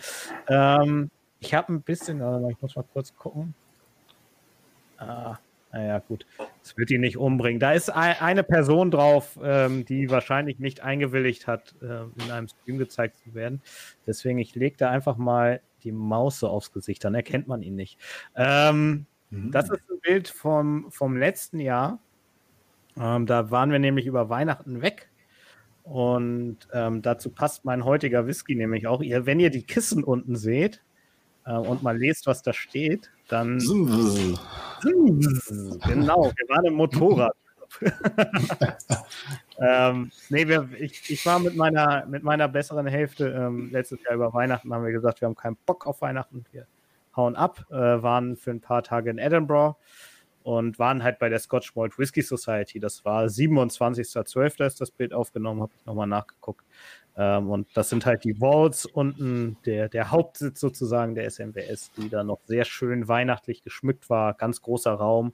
Ähm, 0.48 1.10
ich 1.40 1.54
habe 1.54 1.72
ein 1.72 1.80
bisschen, 1.80 2.18
ich 2.50 2.60
muss 2.60 2.76
mal 2.76 2.84
kurz 2.92 3.16
gucken. 3.16 3.54
Ah, 4.98 5.38
naja, 5.72 6.00
gut. 6.00 6.26
Das 6.62 6.76
wird 6.76 6.90
ihn 6.90 7.00
nicht 7.00 7.16
umbringen. 7.16 7.58
Da 7.58 7.72
ist 7.72 7.88
eine 7.90 8.42
Person 8.42 8.90
drauf, 8.90 9.38
ähm, 9.42 9.86
die 9.86 10.10
wahrscheinlich 10.10 10.58
nicht 10.58 10.82
eingewilligt 10.82 11.46
hat, 11.46 11.74
äh, 11.80 12.02
in 12.22 12.30
einem 12.30 12.48
Stream 12.48 12.76
gezeigt 12.78 13.16
zu 13.16 13.34
werden. 13.34 13.62
Deswegen, 14.06 14.38
ich 14.38 14.54
lege 14.54 14.76
da 14.76 14.90
einfach 14.90 15.16
mal 15.16 15.60
die 15.82 15.92
Maus 15.92 16.40
so 16.40 16.48
aufs 16.48 16.72
Gesicht, 16.72 17.04
dann 17.04 17.14
erkennt 17.14 17.48
man 17.48 17.62
ihn 17.62 17.74
nicht. 17.74 17.98
Ähm, 18.36 19.06
mhm. 19.30 19.50
Das 19.50 19.70
ist 19.70 19.90
ein 19.90 20.00
Bild 20.02 20.28
vom, 20.28 20.90
vom 20.90 21.16
letzten 21.16 21.58
Jahr. 21.58 21.98
Ähm, 23.00 23.24
da 23.26 23.50
waren 23.50 23.72
wir 23.72 23.78
nämlich 23.78 24.06
über 24.06 24.28
Weihnachten 24.28 24.82
weg. 24.82 25.08
Und 25.84 26.58
ähm, 26.72 27.02
dazu 27.02 27.30
passt 27.30 27.64
mein 27.64 27.84
heutiger 27.84 28.26
Whisky 28.26 28.54
nämlich 28.54 28.86
auch. 28.86 29.02
Ihr, 29.02 29.26
wenn 29.26 29.40
ihr 29.40 29.50
die 29.50 29.64
Kissen 29.64 30.04
unten 30.04 30.36
seht 30.36 30.82
äh, 31.46 31.54
und 31.54 31.82
mal 31.82 31.98
lest, 31.98 32.26
was 32.26 32.42
da 32.42 32.52
steht, 32.52 33.10
dann. 33.28 33.58
genau, 35.86 36.32
wir 36.36 36.48
waren 36.48 36.64
im 36.66 36.74
Motorrad. 36.74 37.34
ähm, 39.58 40.10
nee, 40.28 40.46
wir, 40.46 40.68
ich, 40.78 41.10
ich 41.10 41.24
war 41.24 41.38
mit 41.38 41.56
meiner, 41.56 42.04
mit 42.06 42.22
meiner 42.22 42.48
besseren 42.48 42.86
Hälfte 42.86 43.28
ähm, 43.28 43.70
letztes 43.72 44.02
Jahr 44.04 44.14
über 44.14 44.34
Weihnachten, 44.34 44.72
haben 44.72 44.84
wir 44.84 44.92
gesagt, 44.92 45.20
wir 45.20 45.26
haben 45.26 45.36
keinen 45.36 45.56
Bock 45.64 45.86
auf 45.86 46.02
Weihnachten, 46.02 46.44
wir 46.52 46.66
hauen 47.16 47.36
ab, 47.36 47.64
äh, 47.70 47.74
waren 47.74 48.36
für 48.36 48.50
ein 48.50 48.60
paar 48.60 48.82
Tage 48.82 49.10
in 49.10 49.18
Edinburgh 49.18 49.76
und 50.42 50.78
waren 50.78 51.02
halt 51.02 51.18
bei 51.18 51.28
der 51.28 51.38
Scotch 51.38 51.74
Malt 51.76 51.98
Whisky 51.98 52.22
Society. 52.22 52.80
Das 52.80 53.04
war 53.04 53.24
27.12. 53.24 54.66
ist 54.66 54.80
das 54.80 54.90
Bild 54.90 55.12
aufgenommen, 55.12 55.62
habe 55.62 55.72
ich 55.76 55.86
nochmal 55.86 56.06
nachgeguckt. 56.06 56.64
Ähm, 57.16 57.50
und 57.50 57.68
das 57.74 57.88
sind 57.90 58.06
halt 58.06 58.24
die 58.24 58.40
Walls 58.40 58.86
unten, 58.86 59.56
der, 59.66 59.88
der 59.88 60.10
Hauptsitz 60.10 60.60
sozusagen 60.60 61.14
der 61.14 61.30
SMWS, 61.30 61.92
die 61.96 62.08
da 62.08 62.24
noch 62.24 62.40
sehr 62.46 62.64
schön 62.64 63.08
weihnachtlich 63.08 63.62
geschmückt 63.62 64.08
war. 64.08 64.34
Ganz 64.34 64.62
großer 64.62 64.92
Raum. 64.92 65.32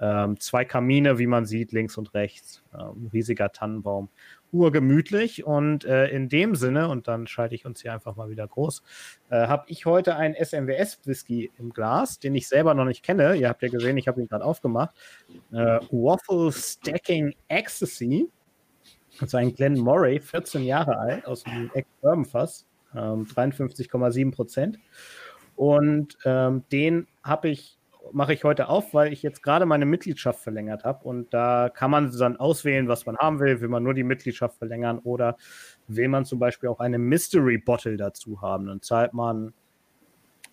Ähm, 0.00 0.40
zwei 0.40 0.64
Kamine, 0.64 1.18
wie 1.18 1.28
man 1.28 1.46
sieht, 1.46 1.70
links 1.70 1.96
und 1.96 2.12
rechts. 2.14 2.64
Ähm, 2.74 3.08
riesiger 3.12 3.52
Tannenbaum. 3.52 4.08
Urgemütlich. 4.50 5.44
Und 5.44 5.84
äh, 5.84 6.08
in 6.08 6.28
dem 6.28 6.56
Sinne, 6.56 6.88
und 6.88 7.06
dann 7.06 7.28
schalte 7.28 7.54
ich 7.54 7.66
uns 7.66 7.82
hier 7.82 7.92
einfach 7.92 8.16
mal 8.16 8.28
wieder 8.28 8.48
groß, 8.48 8.82
äh, 9.30 9.46
habe 9.46 9.64
ich 9.68 9.86
heute 9.86 10.16
einen 10.16 10.34
SMWS-Whisky 10.34 11.52
im 11.56 11.72
Glas, 11.72 12.18
den 12.18 12.34
ich 12.34 12.48
selber 12.48 12.74
noch 12.74 12.84
nicht 12.84 13.04
kenne. 13.04 13.36
Ihr 13.36 13.48
habt 13.48 13.62
ja 13.62 13.68
gesehen, 13.68 13.96
ich 13.96 14.08
habe 14.08 14.20
ihn 14.20 14.26
gerade 14.26 14.44
aufgemacht. 14.44 14.96
Äh, 15.52 15.78
Waffle 15.90 16.50
Stacking 16.50 17.34
Ecstasy. 17.46 18.28
Das 19.22 19.28
ist 19.28 19.34
ein 19.36 19.54
Glenn 19.54 19.78
Murray, 19.78 20.18
14 20.18 20.64
Jahre 20.64 20.98
alt, 20.98 21.26
aus 21.26 21.44
dem 21.44 21.70
Ex-Bourbon-Fass. 21.74 22.66
Ähm, 22.92 23.24
53,7 23.24 24.32
Prozent. 24.32 24.80
Und 25.54 26.18
ähm, 26.24 26.64
den 26.72 27.06
habe 27.22 27.50
ich 27.50 27.78
mache 28.10 28.34
ich 28.34 28.42
heute 28.42 28.68
auf, 28.68 28.94
weil 28.94 29.12
ich 29.12 29.22
jetzt 29.22 29.44
gerade 29.44 29.64
meine 29.64 29.86
Mitgliedschaft 29.86 30.40
verlängert 30.40 30.82
habe 30.82 31.04
und 31.04 31.32
da 31.32 31.70
kann 31.72 31.92
man 31.92 32.10
dann 32.10 32.36
auswählen, 32.36 32.88
was 32.88 33.06
man 33.06 33.16
haben 33.16 33.38
will. 33.38 33.60
Will 33.60 33.68
man 33.68 33.84
nur 33.84 33.94
die 33.94 34.02
Mitgliedschaft 34.02 34.58
verlängern 34.58 34.98
oder 34.98 35.36
will 35.86 36.08
man 36.08 36.24
zum 36.24 36.40
Beispiel 36.40 36.68
auch 36.68 36.80
eine 36.80 36.98
Mystery 36.98 37.58
Bottle 37.58 37.96
dazu 37.96 38.42
haben? 38.42 38.66
Dann 38.66 38.82
zahlt 38.82 39.14
man, 39.14 39.54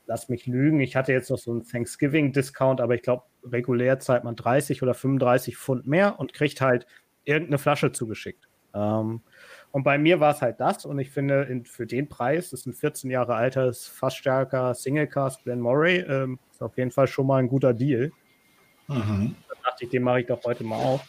lass 0.06 0.30
mich 0.30 0.46
lügen, 0.46 0.80
ich 0.80 0.96
hatte 0.96 1.12
jetzt 1.12 1.32
noch 1.32 1.40
so 1.40 1.50
einen 1.50 1.64
Thanksgiving-Discount, 1.64 2.82
aber 2.82 2.94
ich 2.94 3.02
glaube, 3.02 3.24
regulär 3.44 3.98
zahlt 3.98 4.24
man 4.24 4.36
30 4.36 4.84
oder 4.84 4.94
35 4.94 5.58
Pfund 5.58 5.88
mehr 5.88 6.20
und 6.20 6.34
kriegt 6.34 6.62
halt 6.62 6.86
irgendeine 7.24 7.58
Flasche 7.58 7.92
zugeschickt. 7.92 8.49
Ähm, 8.74 9.22
und 9.72 9.84
bei 9.84 9.98
mir 9.98 10.20
war 10.20 10.34
es 10.34 10.42
halt 10.42 10.60
das. 10.60 10.86
Und 10.86 11.00
ich 11.00 11.12
finde, 11.12 11.44
in, 11.44 11.66
für 11.66 11.86
den 11.86 12.08
Preis, 12.08 12.50
das 12.50 12.62
ist 12.62 12.66
ein 12.66 12.74
14 12.74 13.12
Jahre 13.12 13.36
altes, 13.36 13.88
fast 13.88 14.18
stärker 14.18 14.74
Single 14.74 15.08
Cast 15.08 15.44
Glen 15.44 15.60
Murray, 15.60 15.98
ähm, 16.00 16.40
ist 16.52 16.62
auf 16.62 16.78
jeden 16.78 16.92
Fall 16.92 17.08
schon 17.08 17.28
mal 17.28 17.38
ein 17.38 17.48
guter 17.48 17.74
Deal. 17.74 18.12
Mhm. 18.88 19.36
Da 19.48 19.56
dachte 19.70 19.86
ich, 19.86 19.90
den 19.90 20.04
mache 20.04 20.22
ich 20.22 20.28
doch 20.28 20.44
heute 20.44 20.64
mal 20.64 20.78
auf. 20.78 21.02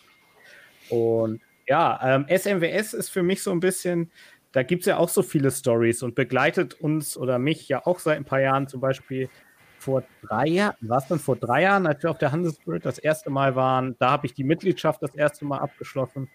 Und 0.91 1.41
ja, 1.67 1.99
ähm, 2.03 2.27
SMWS 2.29 2.95
ist 2.95 3.09
für 3.11 3.23
mich 3.23 3.43
so 3.43 3.51
ein 3.53 3.61
bisschen, 3.61 4.11
da 4.53 4.63
gibt 4.63 4.83
es 4.83 4.87
ja 4.87 4.97
auch 4.99 5.09
so 5.09 5.23
viele 5.23 5.51
Stories 5.51 6.03
und 6.03 6.15
begleitet 6.15 6.75
uns 6.81 7.17
oder 7.17 7.39
mich 7.39 7.69
ja 7.69 7.87
auch 7.87 7.99
seit 7.99 8.17
ein 8.17 8.25
paar 8.25 8.41
Jahren 8.41 8.67
zum 8.67 8.81
Beispiel 8.81 9.31
vor 9.79 10.03
drei 10.23 10.47
Jahren, 10.47 10.77
war 10.81 10.99
es 10.99 11.07
dann 11.07 11.19
vor 11.19 11.37
drei 11.37 11.63
Jahren, 11.63 11.87
als 11.87 12.03
wir 12.03 12.11
auf 12.11 12.19
der 12.19 12.33
Handelsbild 12.33 12.85
das 12.85 12.99
erste 12.99 13.31
Mal 13.31 13.55
waren, 13.57 13.97
da 13.99 14.11
habe 14.11 14.27
ich 14.27 14.35
die 14.35 14.45
Mitgliedschaft 14.45 15.03
das 15.03 15.15
erste 15.15 15.45
Mal 15.47 15.59
abgeschlossen. 15.59 16.29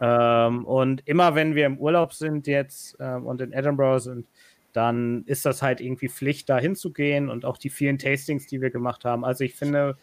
Ähm, 0.00 0.64
und 0.64 1.06
immer 1.06 1.34
wenn 1.34 1.54
wir 1.54 1.66
im 1.66 1.78
Urlaub 1.78 2.12
sind 2.12 2.46
jetzt 2.46 2.96
ähm, 3.00 3.26
und 3.26 3.40
in 3.40 3.52
Edinburgh 3.52 4.00
sind, 4.00 4.28
dann 4.72 5.24
ist 5.24 5.46
das 5.46 5.62
halt 5.62 5.80
irgendwie 5.80 6.08
Pflicht, 6.08 6.50
da 6.50 6.58
hinzugehen 6.58 7.30
und 7.30 7.46
auch 7.46 7.56
die 7.56 7.70
vielen 7.70 7.96
Tastings, 7.96 8.46
die 8.46 8.60
wir 8.60 8.70
gemacht 8.70 9.06
haben. 9.06 9.24
Also 9.24 9.42
ich 9.42 9.54
finde, 9.54 9.96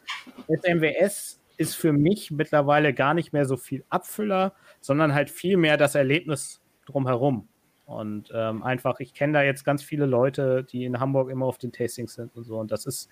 SMWS 0.48 1.40
ist 1.58 1.76
für 1.76 1.94
mich 1.94 2.32
mittlerweile 2.32 2.94
gar 2.94 3.14
nicht 3.14 3.34
mehr 3.34 3.46
so 3.46 3.56
viel 3.56 3.84
Abfüller, 3.90 4.54
sondern 4.82 5.14
halt 5.14 5.30
viel 5.30 5.58
mehr 5.58 5.78
das 5.78 5.94
Erlebnis 5.94 6.62
drumherum. 6.88 7.48
Und 7.86 8.32
ähm, 8.34 8.64
einfach, 8.64 9.00
ich 9.00 9.14
kenne 9.14 9.34
da 9.34 9.44
jetzt 9.44 9.64
ganz 9.64 9.84
viele 9.84 10.06
Leute, 10.06 10.64
die 10.64 10.86
in 10.86 11.00
Hamburg 11.00 11.30
immer 11.30 11.46
auf 11.46 11.58
den 11.58 11.72
Tastings 11.72 12.16
sind 12.16 12.36
und 12.36 12.44
so. 12.44 12.58
Und 12.58 12.72
das 12.72 12.86
ist, 12.86 13.10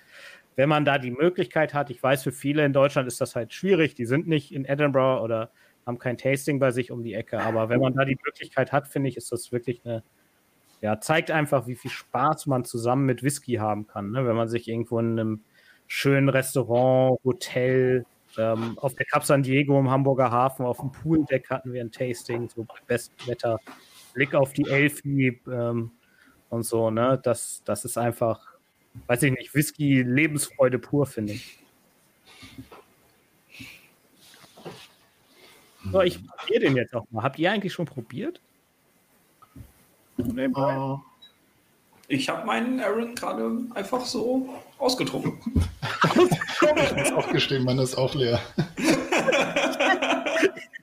wenn 0.55 0.69
man 0.69 0.85
da 0.85 0.97
die 0.97 1.11
Möglichkeit 1.11 1.73
hat, 1.73 1.89
ich 1.89 2.01
weiß, 2.01 2.23
für 2.23 2.31
viele 2.31 2.65
in 2.65 2.73
Deutschland 2.73 3.07
ist 3.07 3.21
das 3.21 3.35
halt 3.35 3.53
schwierig, 3.53 3.93
die 3.95 4.05
sind 4.05 4.27
nicht 4.27 4.51
in 4.51 4.65
Edinburgh 4.65 5.21
oder 5.21 5.51
haben 5.85 5.99
kein 5.99 6.17
Tasting 6.17 6.59
bei 6.59 6.71
sich 6.71 6.91
um 6.91 7.03
die 7.03 7.13
Ecke. 7.13 7.39
Aber 7.39 7.69
wenn 7.69 7.79
man 7.79 7.93
da 7.93 8.05
die 8.05 8.17
Möglichkeit 8.23 8.71
hat, 8.71 8.87
finde 8.87 9.09
ich, 9.09 9.17
ist 9.17 9.31
das 9.31 9.51
wirklich 9.51 9.81
eine, 9.85 10.03
ja, 10.81 10.99
zeigt 10.99 11.31
einfach, 11.31 11.67
wie 11.67 11.75
viel 11.75 11.91
Spaß 11.91 12.47
man 12.47 12.65
zusammen 12.65 13.05
mit 13.05 13.23
Whisky 13.23 13.55
haben 13.55 13.87
kann. 13.87 14.11
Ne? 14.11 14.25
Wenn 14.25 14.35
man 14.35 14.47
sich 14.47 14.67
irgendwo 14.67 14.99
in 14.99 15.19
einem 15.19 15.41
schönen 15.87 16.29
Restaurant, 16.29 17.19
Hotel, 17.23 18.05
ähm, 18.37 18.77
auf 18.79 18.95
der 18.95 19.05
Cap 19.05 19.23
San 19.23 19.43
Diego 19.43 19.79
im 19.79 19.89
Hamburger 19.89 20.31
Hafen, 20.31 20.65
auf 20.65 20.79
dem 20.79 20.91
Pooldeck 20.91 21.49
hatten 21.49 21.73
wir 21.73 21.81
ein 21.81 21.91
Tasting, 21.91 22.49
so 22.49 22.63
bei 22.63 22.75
bestem 22.87 23.27
Wetter, 23.27 23.59
Blick 24.13 24.33
auf 24.33 24.53
die 24.53 24.67
Elfi 24.67 25.39
ähm, 25.47 25.91
und 26.49 26.63
so, 26.63 26.89
ne? 26.89 27.19
Das, 27.23 27.61
das 27.65 27.85
ist 27.85 27.97
einfach, 27.97 28.55
weiß 29.07 29.23
ich 29.23 29.31
nicht, 29.31 29.53
Whisky, 29.53 30.01
Lebensfreude 30.01 30.79
pur, 30.79 31.05
finde 31.05 31.33
ich. 31.33 31.59
So, 35.89 36.01
ich 36.01 36.19
probiere 36.27 36.59
den 36.59 36.75
jetzt 36.75 36.93
auch 36.93 37.05
mal. 37.11 37.23
Habt 37.23 37.39
ihr 37.39 37.51
eigentlich 37.51 37.73
schon 37.73 37.85
probiert? 37.85 38.39
Uh, 40.17 40.99
ich 42.07 42.29
habe 42.29 42.45
meinen 42.45 42.79
Aaron 42.79 43.15
gerade 43.15 43.59
einfach 43.73 44.05
so 44.05 44.49
ausgetrunken. 44.77 45.67
ich 46.03 46.95
muss 46.95 47.11
auch 47.13 47.31
gestehen, 47.31 47.63
man 47.63 47.79
ist 47.79 47.95
auch 47.95 48.13
leer. 48.13 48.39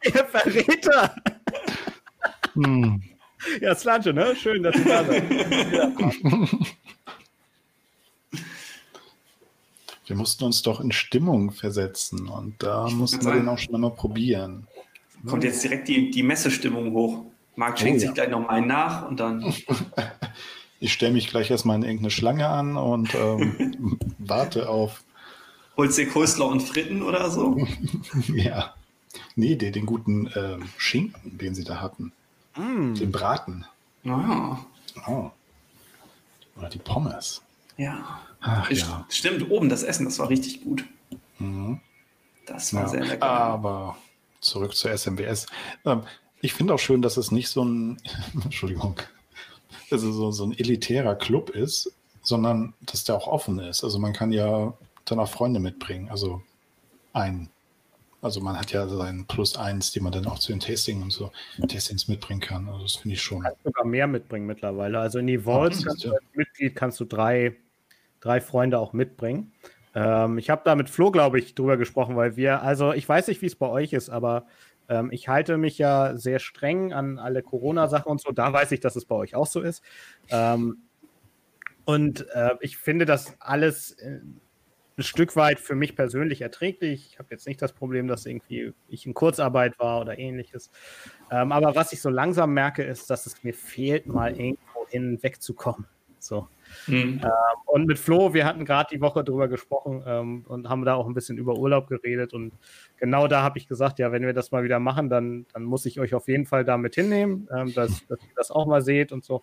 Ihr 0.04 0.24
Verräter! 0.24 1.14
Hm. 2.54 3.02
Ja, 3.60 3.74
Slanche, 3.74 4.12
ne? 4.12 4.34
Schön, 4.34 4.62
dass 4.62 4.74
du 4.74 4.84
da 4.84 5.04
seid. 5.04 5.22
Wir 10.06 10.16
mussten 10.16 10.44
uns 10.44 10.62
doch 10.62 10.80
in 10.80 10.90
Stimmung 10.90 11.50
versetzen 11.50 12.28
und 12.28 12.62
da 12.62 12.88
mussten 12.88 13.24
wir 13.26 13.34
den 13.34 13.48
auch 13.48 13.58
schon 13.58 13.74
einmal 13.74 13.90
probieren. 13.90 14.66
Kommt 15.26 15.44
jetzt 15.44 15.62
direkt 15.62 15.88
die, 15.88 16.10
die 16.10 16.22
Messestimmung 16.22 16.92
hoch. 16.92 17.24
Marc 17.56 17.78
schenkt 17.78 17.96
oh, 17.96 18.00
sich 18.00 18.08
ja. 18.08 18.14
gleich 18.14 18.30
noch 18.30 18.48
einen 18.48 18.68
nach 18.68 19.08
und 19.08 19.18
dann. 19.18 19.42
ich 20.80 20.92
stelle 20.92 21.12
mich 21.12 21.28
gleich 21.28 21.50
erstmal 21.50 21.76
in 21.76 21.82
irgendeine 21.82 22.10
Schlange 22.10 22.48
an 22.48 22.76
und 22.76 23.14
ähm, 23.14 23.98
warte 24.18 24.68
auf. 24.68 25.02
Holst 25.76 25.98
dir 25.98 26.08
Coleslaw 26.08 26.50
und 26.50 26.60
Fritten 26.60 27.02
oder 27.02 27.30
so? 27.30 27.56
ja. 28.34 28.74
Nee, 29.34 29.56
den, 29.56 29.72
den 29.72 29.86
guten 29.86 30.30
ähm, 30.36 30.68
Schinken, 30.76 31.38
den 31.38 31.54
sie 31.54 31.64
da 31.64 31.80
hatten. 31.80 32.12
Mm. 32.56 32.94
Den 32.94 33.10
Braten. 33.10 33.64
Ah. 34.04 34.58
Oh. 35.06 35.30
Oder 36.56 36.68
die 36.68 36.78
Pommes. 36.78 37.42
Ja. 37.76 38.20
Ach, 38.40 38.70
ja. 38.70 39.06
Stimmt, 39.08 39.50
oben 39.50 39.68
das 39.68 39.82
Essen, 39.82 40.04
das 40.04 40.18
war 40.18 40.28
richtig 40.28 40.62
gut. 40.62 40.84
Mhm. 41.38 41.80
Das 42.46 42.72
war 42.74 42.82
ja. 42.82 42.88
sehr 42.88 43.04
lecker. 43.04 43.26
Aber 43.26 43.96
zurück 44.40 44.74
zur 44.74 44.96
SMBS. 44.96 45.46
Ähm, 45.84 46.02
ich 46.40 46.54
finde 46.54 46.74
auch 46.74 46.78
schön, 46.78 47.02
dass 47.02 47.16
es 47.16 47.30
nicht 47.30 47.48
so 47.48 47.64
ein, 47.64 47.98
Entschuldigung, 48.44 48.96
also 49.90 50.12
so, 50.12 50.30
so 50.30 50.44
ein 50.44 50.58
elitärer 50.58 51.14
Club 51.14 51.50
ist, 51.50 51.92
sondern 52.22 52.74
dass 52.80 53.04
der 53.04 53.16
auch 53.16 53.26
offen 53.26 53.58
ist. 53.58 53.84
Also 53.84 53.98
man 53.98 54.12
kann 54.12 54.32
ja 54.32 54.74
dann 55.04 55.18
auch 55.18 55.30
Freunde 55.30 55.60
mitbringen. 55.60 56.08
Also 56.10 56.42
ein, 57.12 57.48
also 58.20 58.40
man 58.40 58.58
hat 58.58 58.72
ja 58.72 58.86
seinen 58.86 59.26
Plus 59.26 59.56
eins, 59.56 59.92
die 59.92 60.00
man 60.00 60.12
dann 60.12 60.26
auch 60.26 60.38
zu 60.38 60.52
den 60.52 60.60
Tastings 60.60 61.02
und 61.02 61.10
so 61.10 61.30
Tastings 61.66 62.08
mitbringen 62.08 62.40
kann. 62.40 62.68
Also 62.68 62.82
das 62.82 62.96
finde 62.96 63.14
ich 63.14 63.22
schon. 63.22 63.38
Du 63.38 63.44
kannst 63.44 63.64
sogar 63.64 63.84
mehr 63.86 64.06
mitbringen 64.06 64.46
mittlerweile. 64.46 64.98
Also 64.98 65.18
in 65.18 65.26
die 65.26 65.44
Vaults 65.44 65.82
du 65.82 65.90
als 65.90 66.22
Mitglied 66.34 66.76
kannst 66.76 67.00
du 67.00 67.04
drei 67.04 67.56
drei 68.20 68.40
Freunde 68.40 68.78
auch 68.78 68.92
mitbringen. 68.92 69.52
Ähm, 69.98 70.38
ich 70.38 70.48
habe 70.48 70.62
da 70.64 70.76
mit 70.76 70.88
Flo, 70.88 71.10
glaube 71.10 71.40
ich, 71.40 71.56
drüber 71.56 71.76
gesprochen, 71.76 72.14
weil 72.14 72.36
wir, 72.36 72.62
also 72.62 72.92
ich 72.92 73.08
weiß 73.08 73.26
nicht, 73.26 73.42
wie 73.42 73.46
es 73.46 73.56
bei 73.56 73.66
euch 73.66 73.92
ist, 73.92 74.10
aber 74.10 74.46
ähm, 74.88 75.10
ich 75.10 75.28
halte 75.28 75.58
mich 75.58 75.76
ja 75.76 76.16
sehr 76.16 76.38
streng 76.38 76.92
an 76.92 77.18
alle 77.18 77.42
Corona-Sachen 77.42 78.08
und 78.08 78.20
so. 78.20 78.30
Da 78.30 78.52
weiß 78.52 78.70
ich, 78.70 78.78
dass 78.78 78.94
es 78.94 79.06
bei 79.06 79.16
euch 79.16 79.34
auch 79.34 79.48
so 79.48 79.60
ist. 79.60 79.82
Ähm, 80.30 80.84
und 81.84 82.28
äh, 82.32 82.50
ich 82.60 82.78
finde 82.78 83.06
das 83.06 83.34
alles 83.40 83.90
äh, 83.92 84.20
ein 84.98 85.02
Stück 85.02 85.34
weit 85.34 85.58
für 85.58 85.74
mich 85.74 85.96
persönlich 85.96 86.42
erträglich. 86.42 87.08
Ich 87.10 87.18
habe 87.18 87.30
jetzt 87.32 87.48
nicht 87.48 87.60
das 87.60 87.72
Problem, 87.72 88.06
dass 88.06 88.24
irgendwie 88.24 88.74
ich 88.86 89.04
in 89.04 89.14
Kurzarbeit 89.14 89.80
war 89.80 90.00
oder 90.00 90.16
ähnliches. 90.16 90.70
Ähm, 91.28 91.50
aber 91.50 91.74
was 91.74 91.92
ich 91.92 92.00
so 92.00 92.08
langsam 92.08 92.54
merke, 92.54 92.84
ist, 92.84 93.10
dass 93.10 93.26
es 93.26 93.42
mir 93.42 93.54
fehlt, 93.54 94.06
mal 94.06 94.38
irgendwo 94.38 94.86
hin 94.90 95.18
wegzukommen. 95.22 95.86
So. 96.20 96.46
Mhm. 96.86 97.20
Ähm, 97.22 97.30
und 97.66 97.86
mit 97.86 97.98
Flo, 97.98 98.34
wir 98.34 98.46
hatten 98.46 98.64
gerade 98.64 98.88
die 98.94 99.00
Woche 99.00 99.24
drüber 99.24 99.48
gesprochen 99.48 100.02
ähm, 100.06 100.44
und 100.48 100.68
haben 100.68 100.84
da 100.84 100.94
auch 100.94 101.06
ein 101.06 101.14
bisschen 101.14 101.38
über 101.38 101.56
Urlaub 101.56 101.88
geredet. 101.88 102.32
Und 102.32 102.52
genau 102.98 103.28
da 103.28 103.42
habe 103.42 103.58
ich 103.58 103.68
gesagt, 103.68 103.98
ja, 103.98 104.12
wenn 104.12 104.24
wir 104.24 104.32
das 104.32 104.50
mal 104.50 104.64
wieder 104.64 104.78
machen, 104.78 105.08
dann, 105.08 105.46
dann 105.52 105.64
muss 105.64 105.86
ich 105.86 106.00
euch 106.00 106.14
auf 106.14 106.28
jeden 106.28 106.46
Fall 106.46 106.64
damit 106.64 106.94
hinnehmen, 106.94 107.48
ähm, 107.54 107.74
dass, 107.74 107.90
dass, 108.08 108.20
ihr 108.20 108.34
das 108.36 108.50
auch 108.50 108.66
mal 108.66 108.82
seht 108.82 109.12
und 109.12 109.24
so. 109.24 109.42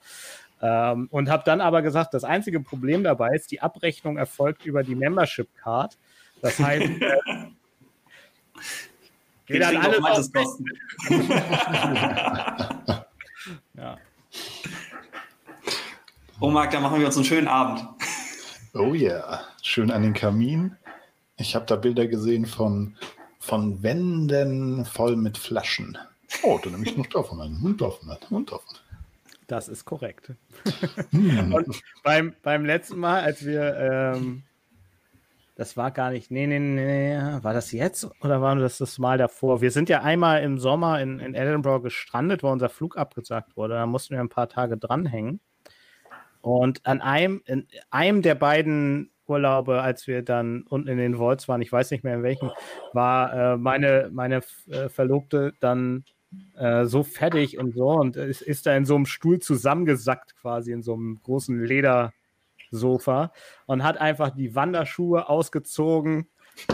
Ähm, 0.61 1.07
und 1.11 1.29
habe 1.29 1.43
dann 1.45 1.61
aber 1.61 1.81
gesagt, 1.81 2.13
das 2.13 2.23
einzige 2.23 2.59
Problem 2.59 3.03
dabei 3.03 3.35
ist, 3.35 3.51
die 3.51 3.61
Abrechnung 3.61 4.17
erfolgt 4.17 4.65
über 4.65 4.83
die 4.83 4.95
Membership 4.95 5.47
Card. 5.55 5.97
Das 6.41 6.59
heißt, 6.59 6.83
äh, 7.01 7.17
geht 9.45 9.61
dann 9.61 9.77
alles 9.77 9.99
auf 9.99 10.33
Kosten. 10.33 10.65
ja. 13.73 13.97
Oh 16.45 16.51
Marc, 16.51 16.69
da 16.69 16.79
machen 16.79 16.99
wir 16.99 17.07
uns 17.07 17.15
einen 17.15 17.25
schönen 17.25 17.47
Abend. 17.47 17.83
Oh 18.75 18.93
ja, 18.93 19.13
yeah. 19.13 19.41
schön 19.63 19.89
an 19.89 20.03
den 20.03 20.13
Kamin. 20.13 20.75
Ich 21.37 21.55
habe 21.55 21.65
da 21.65 21.75
Bilder 21.75 22.05
gesehen 22.05 22.45
von, 22.45 22.95
von 23.39 23.81
Wänden 23.81 24.85
voll 24.85 25.15
mit 25.15 25.39
Flaschen. 25.39 25.97
Oh, 26.43 26.59
da 26.63 26.69
nehme 26.69 26.85
ich 26.85 26.95
noch 26.95 27.07
davon 27.07 27.41
einen. 27.41 27.59
Und 27.63 27.81
davon 27.81 28.11
einen. 28.11 28.27
Und 28.29 28.51
davon. 28.51 28.75
Das 29.47 29.67
ist 29.67 29.85
korrekt. 29.85 30.33
Hm. 31.09 31.51
Und 31.51 31.81
beim, 32.03 32.35
beim 32.43 32.63
letzten 32.63 32.99
Mal, 32.99 33.21
als 33.21 33.43
wir, 33.43 34.13
ähm, 34.15 34.43
das 35.55 35.75
war 35.77 35.89
gar 35.89 36.11
nicht, 36.11 36.29
nee, 36.29 36.45
nee, 36.45 36.59
nee, 36.59 37.17
war 37.41 37.55
das 37.55 37.71
jetzt 37.71 38.07
oder 38.21 38.39
war 38.43 38.55
das 38.55 38.77
das 38.77 38.99
Mal 38.99 39.17
davor? 39.17 39.61
Wir 39.61 39.71
sind 39.71 39.89
ja 39.89 40.03
einmal 40.03 40.43
im 40.43 40.59
Sommer 40.59 41.01
in, 41.01 41.17
in 41.17 41.33
Edinburgh 41.33 41.81
gestrandet, 41.81 42.43
wo 42.43 42.51
unser 42.51 42.69
Flug 42.69 42.97
abgesagt 42.97 43.57
wurde. 43.57 43.73
Da 43.73 43.87
mussten 43.87 44.13
wir 44.13 44.19
ein 44.19 44.29
paar 44.29 44.47
Tage 44.47 44.77
dranhängen. 44.77 45.39
Und 46.45 46.85
an 46.85 47.01
einem, 47.01 47.41
in 47.45 47.67
einem 47.89 48.21
der 48.21 48.35
beiden 48.35 49.09
Urlaube, 49.25 49.81
als 49.81 50.05
wir 50.05 50.21
dann 50.21 50.61
unten 50.61 50.87
in 50.89 50.99
den 50.99 51.15
Volts 51.15 51.47
waren, 51.47 51.63
ich 51.63 51.71
weiß 51.71 51.89
nicht 51.89 52.03
mehr 52.03 52.13
in 52.13 52.21
welchem, 52.21 52.51
war 52.93 53.33
äh, 53.33 53.57
meine, 53.57 54.11
meine 54.13 54.41
äh, 54.69 54.87
Verlobte 54.89 55.53
dann 55.59 56.05
äh, 56.55 56.85
so 56.85 57.01
fertig 57.01 57.57
und 57.57 57.73
so 57.73 57.87
und 57.89 58.15
ist, 58.15 58.43
ist 58.43 58.67
da 58.67 58.77
in 58.77 58.85
so 58.85 58.93
einem 58.93 59.07
Stuhl 59.07 59.39
zusammengesackt, 59.39 60.35
quasi 60.35 60.71
in 60.71 60.83
so 60.83 60.93
einem 60.93 61.19
großen 61.23 61.59
Ledersofa 61.63 63.31
und 63.65 63.83
hat 63.83 63.97
einfach 63.97 64.29
die 64.29 64.53
Wanderschuhe 64.53 65.27
ausgezogen, 65.27 66.27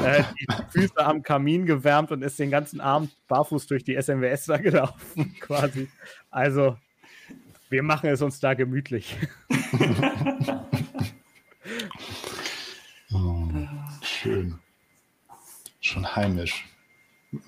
äh, 0.03 0.23
die 0.37 0.47
Füße 0.81 0.97
am 0.97 1.23
Kamin 1.23 1.65
gewärmt 1.65 2.11
und 2.11 2.23
ist 2.23 2.37
den 2.39 2.51
ganzen 2.51 2.81
Abend 2.81 3.15
barfuß 3.29 3.67
durch 3.67 3.85
die 3.85 3.95
SMWS 3.95 4.47
da 4.47 4.57
gelaufen, 4.57 5.33
quasi. 5.39 5.87
Also, 6.29 6.75
wir 7.71 7.81
machen 7.83 8.09
es 8.09 8.21
uns 8.21 8.39
da 8.41 8.53
gemütlich. 8.53 9.17
oh, 13.13 13.47
schön. 14.01 14.59
Schon 15.79 16.15
heimisch 16.15 16.67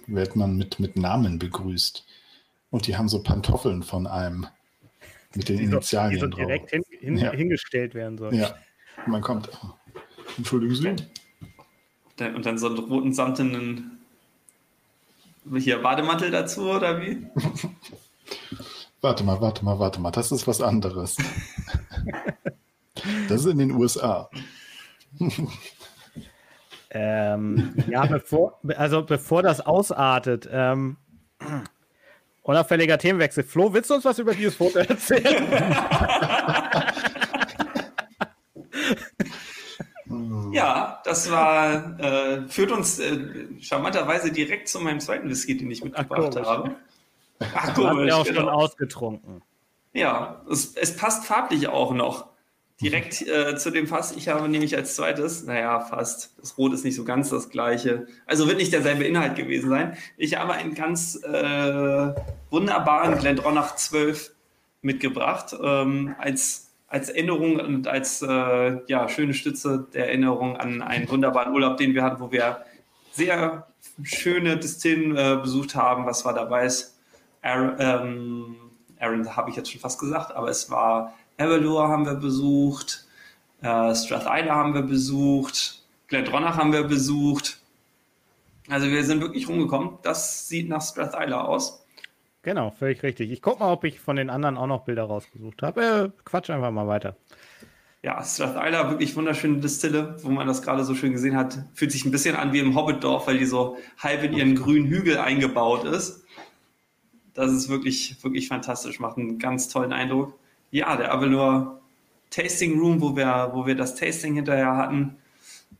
wird 0.08 0.38
man 0.38 0.56
mit, 0.56 0.80
mit 0.80 0.96
Namen 0.96 1.38
begrüßt. 1.40 2.06
Und 2.72 2.88
die 2.88 2.96
haben 2.96 3.10
so 3.10 3.22
Pantoffeln 3.22 3.84
von 3.84 4.08
einem 4.08 4.48
mit 5.36 5.50
den 5.50 5.58
die 5.58 5.66
Initialien 5.66 6.22
so, 6.22 6.28
die 6.28 6.32
so 6.32 6.38
direkt 6.38 6.70
hin, 6.70 6.84
hin, 6.90 7.18
ja. 7.18 7.32
hingestellt 7.32 7.94
werden 7.94 8.18
sollen. 8.18 8.36
Ja, 8.36 8.56
man 9.06 9.22
kommt. 9.22 9.50
Oh, 9.62 9.72
entschuldigen 10.38 10.74
Sie. 10.74 10.88
Und 10.88 12.46
dann 12.46 12.58
so 12.58 12.68
einen 12.68 12.78
roten 12.78 13.12
samtenen 13.14 14.00
hier 15.58 15.82
Bademantel 15.82 16.32
dazu 16.32 16.72
oder 16.72 17.02
wie? 17.02 17.28
warte 19.04 19.24
mal, 19.24 19.42
warte 19.42 19.64
mal, 19.66 19.78
warte 19.78 20.00
mal. 20.02 20.12
Das 20.12 20.32
ist 20.32 20.48
was 20.48 20.62
anderes. 20.62 21.18
das 23.30 23.42
ist 23.42 23.52
in 23.52 23.58
den 23.58 23.72
USA. 23.72 24.30
Ähm, 26.90 27.74
ja, 27.88 28.06
bevor, 28.06 28.60
also 28.78 29.04
bevor 29.04 29.44
das 29.44 29.62
ausartet, 29.62 30.48
ähm, 30.52 30.98
unauffälliger 32.42 32.98
Themenwechsel. 32.98 33.44
Flo, 33.44 33.74
willst 33.74 33.90
du 33.90 33.96
uns 33.96 34.06
was 34.06 34.20
über 34.20 34.34
dieses 34.34 34.56
Foto 34.56 34.80
erzählen? 34.80 35.46
Ja, 40.52 41.02
das 41.04 41.32
war, 41.32 42.00
äh, 42.00 42.48
führt 42.48 42.72
uns 42.72 43.00
äh, 43.00 43.48
charmanterweise 43.60 44.32
direkt 44.32 44.68
zu 44.68 44.80
meinem 44.80 45.00
zweiten 45.00 45.28
Whisky, 45.28 45.58
den 45.58 45.72
ich 45.72 45.84
mitgebracht 45.84 46.38
Ach, 46.40 46.46
habe. 46.46 46.76
Ach, 47.56 47.74
komisch. 47.76 48.12
Hast 48.12 48.20
auch 48.20 48.26
genau. 48.26 48.40
schon 48.40 48.50
ausgetrunken. 48.50 49.42
Ja, 49.94 50.42
es, 50.50 50.76
es 50.76 50.96
passt 50.96 51.26
farblich 51.26 51.68
auch 51.68 51.94
noch 51.94 52.28
direkt 52.82 53.22
äh, 53.28 53.56
zu 53.56 53.72
dem 53.72 53.88
Fass. 53.88 54.16
Ich 54.16 54.28
habe 54.28 54.48
nämlich 54.50 54.76
als 54.76 54.96
zweites, 54.96 55.44
naja, 55.44 55.80
fast, 55.80 56.36
das 56.40 56.58
Rot 56.58 56.74
ist 56.74 56.84
nicht 56.84 56.96
so 56.96 57.04
ganz 57.04 57.30
das 57.30 57.50
gleiche. 57.50 58.08
Also 58.26 58.48
wird 58.48 58.58
nicht 58.58 58.74
derselbe 58.74 59.04
Inhalt 59.06 59.36
gewesen 59.36 59.70
sein. 59.70 59.98
Ich 60.18 60.38
habe 60.38 60.54
einen 60.54 60.76
ganz 60.76 61.16
äh, 61.24 62.14
wunderbaren 62.50 63.18
Glendronach 63.20 63.76
12 63.76 64.32
mitgebracht, 64.82 65.56
ähm, 65.64 66.16
als, 66.20 66.74
als 66.88 67.10
Erinnerung 67.10 67.60
und 67.60 67.88
als 67.88 68.22
äh, 68.22 68.80
ja, 68.88 69.08
schöne 69.08 69.34
Stütze 69.34 69.88
der 69.94 70.08
Erinnerung 70.08 70.58
an 70.58 70.82
einen 70.82 71.10
wunderbaren 71.10 71.54
Urlaub, 71.54 71.78
den 71.78 71.94
wir 71.94 72.04
hatten, 72.04 72.20
wo 72.20 72.32
wir 72.32 72.66
sehr 73.12 73.68
schöne 74.02 74.58
Distillen 74.58 75.16
äh, 75.16 75.38
besucht 75.42 75.76
haben. 75.76 76.06
Was 76.06 76.26
war 76.26 76.34
dabei? 76.34 76.70
Aaron, 77.44 77.76
ähm, 77.78 78.56
Aaron 79.00 79.36
habe 79.36 79.52
ich 79.52 79.56
jetzt 79.56 79.72
schon 79.72 79.82
fast 79.82 80.00
gesagt, 80.00 80.36
aber 80.36 80.48
es 80.48 80.72
war 80.72 81.14
Avalor 81.38 81.90
haben 81.90 82.06
wir 82.06 82.16
besucht, 82.16 83.06
äh, 83.62 83.94
Strathila 83.94 84.56
haben 84.56 84.74
wir 84.74 84.84
besucht, 84.84 85.84
Glendronach 86.08 86.58
haben 86.58 86.74
wir 86.74 86.84
besucht. 86.84 87.60
Also 88.70 88.88
wir 88.88 89.04
sind 89.04 89.22
wirklich 89.22 89.48
rumgekommen. 89.50 89.98
Das 90.04 90.48
sieht 90.48 90.70
nach 90.70 90.82
Strathila 90.82 91.44
aus. 91.44 91.86
Genau, 92.44 92.72
völlig 92.72 93.04
richtig. 93.04 93.32
Ich 93.32 93.42
gucke 93.42 93.60
mal, 93.60 93.72
ob 93.72 93.84
ich 93.84 94.00
von 94.00 94.16
den 94.16 94.30
anderen 94.30 94.58
auch 94.58 94.68
noch 94.68 94.86
Bilder 94.86 95.04
rausgesucht 95.04 95.62
habe. 95.64 95.82
Äh, 95.82 96.22
quatsch 96.26 96.50
einfach 96.50 96.72
mal 96.72 96.88
weiter. 96.88 97.16
Ja, 98.04 98.22
Strathila, 98.22 98.90
wirklich 98.90 99.16
wunderschöne 99.16 99.60
Distille, 99.60 100.18
wo 100.24 100.30
man 100.30 100.46
das 100.46 100.62
gerade 100.62 100.84
so 100.84 100.94
schön 100.94 101.14
gesehen 101.14 101.38
hat. 101.38 101.58
Fühlt 101.74 101.92
sich 101.94 102.04
ein 102.06 102.12
bisschen 102.12 102.36
an 102.36 102.52
wie 102.52 102.60
im 102.60 102.76
Hobbitdorf, 102.76 103.28
weil 103.28 103.38
die 103.38 103.46
so 103.46 103.78
halb 103.98 104.24
in 104.24 104.34
ihren 104.34 104.56
grünen 104.56 104.88
Hügel 104.88 105.18
eingebaut 105.18 105.86
ist. 105.86 106.23
Das 107.34 107.52
ist 107.52 107.70
wirklich, 107.70 108.16
wirklich 108.24 108.48
fantastisch, 108.48 109.00
macht 109.00 109.18
einen 109.18 109.40
ganz 109.40 109.70
tollen 109.70 109.94
Eindruck 109.94 110.38
ja, 110.74 110.98
der 110.98 111.14
Avalor 111.14 111.80
Tasting 112.32 112.80
Room, 112.80 113.00
wo 113.00 113.16
wir, 113.16 113.52
wo 113.54 113.68
wir 113.68 113.76
das 113.76 113.96
Tasting 113.96 114.34
hinterher 114.34 114.76
hatten, 114.76 115.18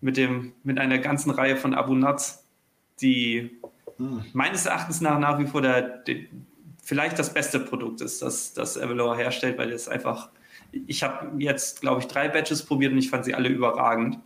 mit, 0.02 0.18
dem, 0.18 0.54
mit 0.64 0.78
einer 0.78 1.00
ganzen 1.00 1.32
Reihe 1.32 1.58
von 1.58 1.74
Abu 1.74 1.96
Nuts, 1.96 2.46
die 3.02 3.60
hm. 3.98 4.24
meines 4.34 4.68
Erachtens 4.68 5.02
nach 5.02 5.18
nach 5.18 5.40
wie 5.40 5.48
vor 5.48 5.64
der, 5.64 5.82
der, 5.82 6.18
vielleicht 6.84 7.18
das 7.18 7.34
beste 7.34 7.60
Produkt 7.60 8.02
ist, 8.02 8.22
das, 8.22 8.54
das 8.54 8.78
Avalor 8.78 9.18
herstellt, 9.18 9.58
weil 9.58 9.72
es 9.72 9.88
einfach, 9.88 10.30
ich 10.72 11.02
habe 11.02 11.42
jetzt, 11.42 11.82
glaube 11.82 12.02
ich, 12.02 12.08
drei 12.08 12.30
Batches 12.30 12.64
probiert 12.64 12.92
und 12.92 13.00
ich 13.00 13.10
fand 13.10 13.26
sie 13.26 13.34
alle 13.34 13.50
überragend. 13.50 14.20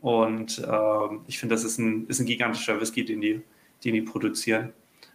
Und 0.00 0.58
äh, 0.58 1.16
ich 1.28 1.38
finde, 1.38 1.54
das 1.54 1.62
ist 1.62 1.78
ein, 1.78 2.08
ist 2.08 2.18
ein 2.18 2.26
gigantischer 2.26 2.80
Whisky, 2.80 3.04
den 3.04 3.20
die, 3.20 3.40
den 3.84 3.94
die 3.94 4.02
produzieren. 4.02 4.72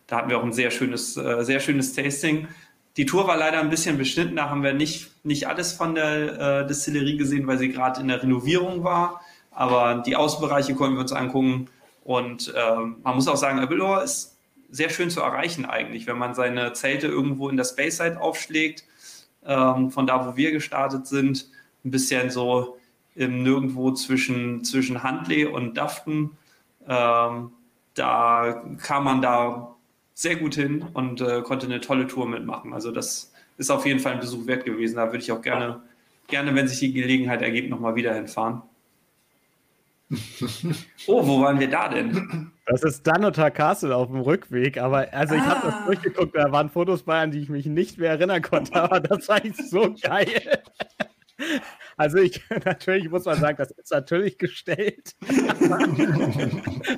Da 0.07 0.17
hatten 0.17 0.29
wir 0.29 0.39
auch 0.39 0.43
ein 0.43 0.53
sehr 0.53 0.71
schönes, 0.71 1.17
äh, 1.17 1.43
sehr 1.43 1.59
schönes 1.59 1.93
Tasting. 1.93 2.47
Die 2.95 3.05
Tour 3.05 3.27
war 3.27 3.37
leider 3.37 3.59
ein 3.59 3.69
bisschen 3.69 3.97
beschnitten, 3.97 4.37
da 4.37 4.49
haben 4.49 4.63
wir 4.63 4.73
nicht, 4.73 5.11
nicht 5.23 5.47
alles 5.47 5.73
von 5.73 5.93
der 5.93 6.61
äh, 6.61 6.67
Distillerie 6.67 7.17
gesehen, 7.17 7.45
weil 7.45 7.59
sie 7.59 7.69
gerade 7.69 8.01
in 8.01 8.07
der 8.07 8.23
Renovierung 8.23 8.83
war. 8.83 9.21
Aber 9.51 10.01
die 10.05 10.15
Außenbereiche 10.15 10.73
konnten 10.73 10.95
wir 10.95 11.01
uns 11.01 11.11
angucken. 11.11 11.67
Und 12.03 12.53
ähm, 12.55 12.97
man 13.03 13.15
muss 13.15 13.27
auch 13.27 13.35
sagen, 13.35 13.59
Abilor 13.59 14.01
ist 14.01 14.37
sehr 14.69 14.89
schön 14.89 15.09
zu 15.09 15.21
erreichen 15.21 15.65
eigentlich, 15.65 16.07
wenn 16.07 16.17
man 16.17 16.33
seine 16.33 16.73
Zelte 16.73 17.07
irgendwo 17.07 17.49
in 17.49 17.57
der 17.57 17.65
Space-Side 17.65 18.19
aufschlägt, 18.19 18.83
ähm, 19.45 19.91
von 19.91 20.07
da, 20.07 20.25
wo 20.25 20.35
wir 20.35 20.51
gestartet 20.51 21.07
sind, 21.07 21.49
ein 21.85 21.91
bisschen 21.91 22.29
so 22.29 22.77
im 23.15 23.43
Nirgendwo 23.43 23.91
zwischen, 23.91 24.63
zwischen 24.63 25.03
Handley 25.03 25.45
und 25.45 25.75
Daften. 25.75 26.37
Ähm, 26.87 27.51
da 27.93 28.63
kann 28.81 29.03
man 29.03 29.21
da 29.21 29.75
sehr 30.17 30.35
gut 30.35 30.55
hin 30.55 30.83
und 30.93 31.21
äh, 31.21 31.43
konnte 31.43 31.67
eine 31.67 31.79
tolle 31.79 32.07
Tour 32.07 32.27
mitmachen. 32.27 32.73
Also 32.73 32.91
das 32.91 33.31
ist 33.57 33.69
auf 33.69 33.85
jeden 33.85 33.99
Fall 33.99 34.13
ein 34.13 34.19
Besuch 34.19 34.47
wert 34.47 34.65
gewesen. 34.65 34.95
Da 34.95 35.05
würde 35.05 35.19
ich 35.19 35.31
auch 35.31 35.43
gerne 35.43 35.81
gerne, 36.27 36.53
wenn 36.55 36.67
sich 36.67 36.79
die 36.79 36.93
Gelegenheit 36.93 37.41
ergibt, 37.41 37.69
nochmal 37.69 37.95
wieder 37.95 38.13
hinfahren. 38.13 38.61
oh, 41.07 41.27
wo 41.27 41.41
waren 41.41 41.59
wir 41.59 41.69
da 41.69 41.89
denn? 41.89 42.51
Das 42.65 42.83
ist 42.83 43.05
Danotar 43.05 43.51
Castle 43.51 43.95
auf 43.95 44.07
dem 44.07 44.21
Rückweg, 44.21 44.77
aber 44.77 45.07
also 45.11 45.35
ich 45.35 45.41
ah. 45.41 45.49
habe 45.49 45.67
das 45.67 45.85
durchgeguckt, 45.85 46.35
da 46.35 46.51
waren 46.51 46.69
Fotos 46.69 47.03
bei, 47.03 47.21
an 47.21 47.31
die 47.31 47.39
ich 47.39 47.49
mich 47.49 47.65
nicht 47.65 47.97
mehr 47.97 48.11
erinnern 48.11 48.41
konnte, 48.41 48.73
aber 48.81 48.99
das 48.99 49.27
war 49.27 49.41
so 49.69 49.93
geil. 50.01 50.61
Also 51.97 52.19
ich, 52.19 52.41
natürlich 52.65 53.09
muss 53.09 53.25
man 53.25 53.39
sagen, 53.39 53.57
das 53.57 53.71
ist 53.71 53.91
natürlich 53.91 54.37
gestellt. 54.37 55.15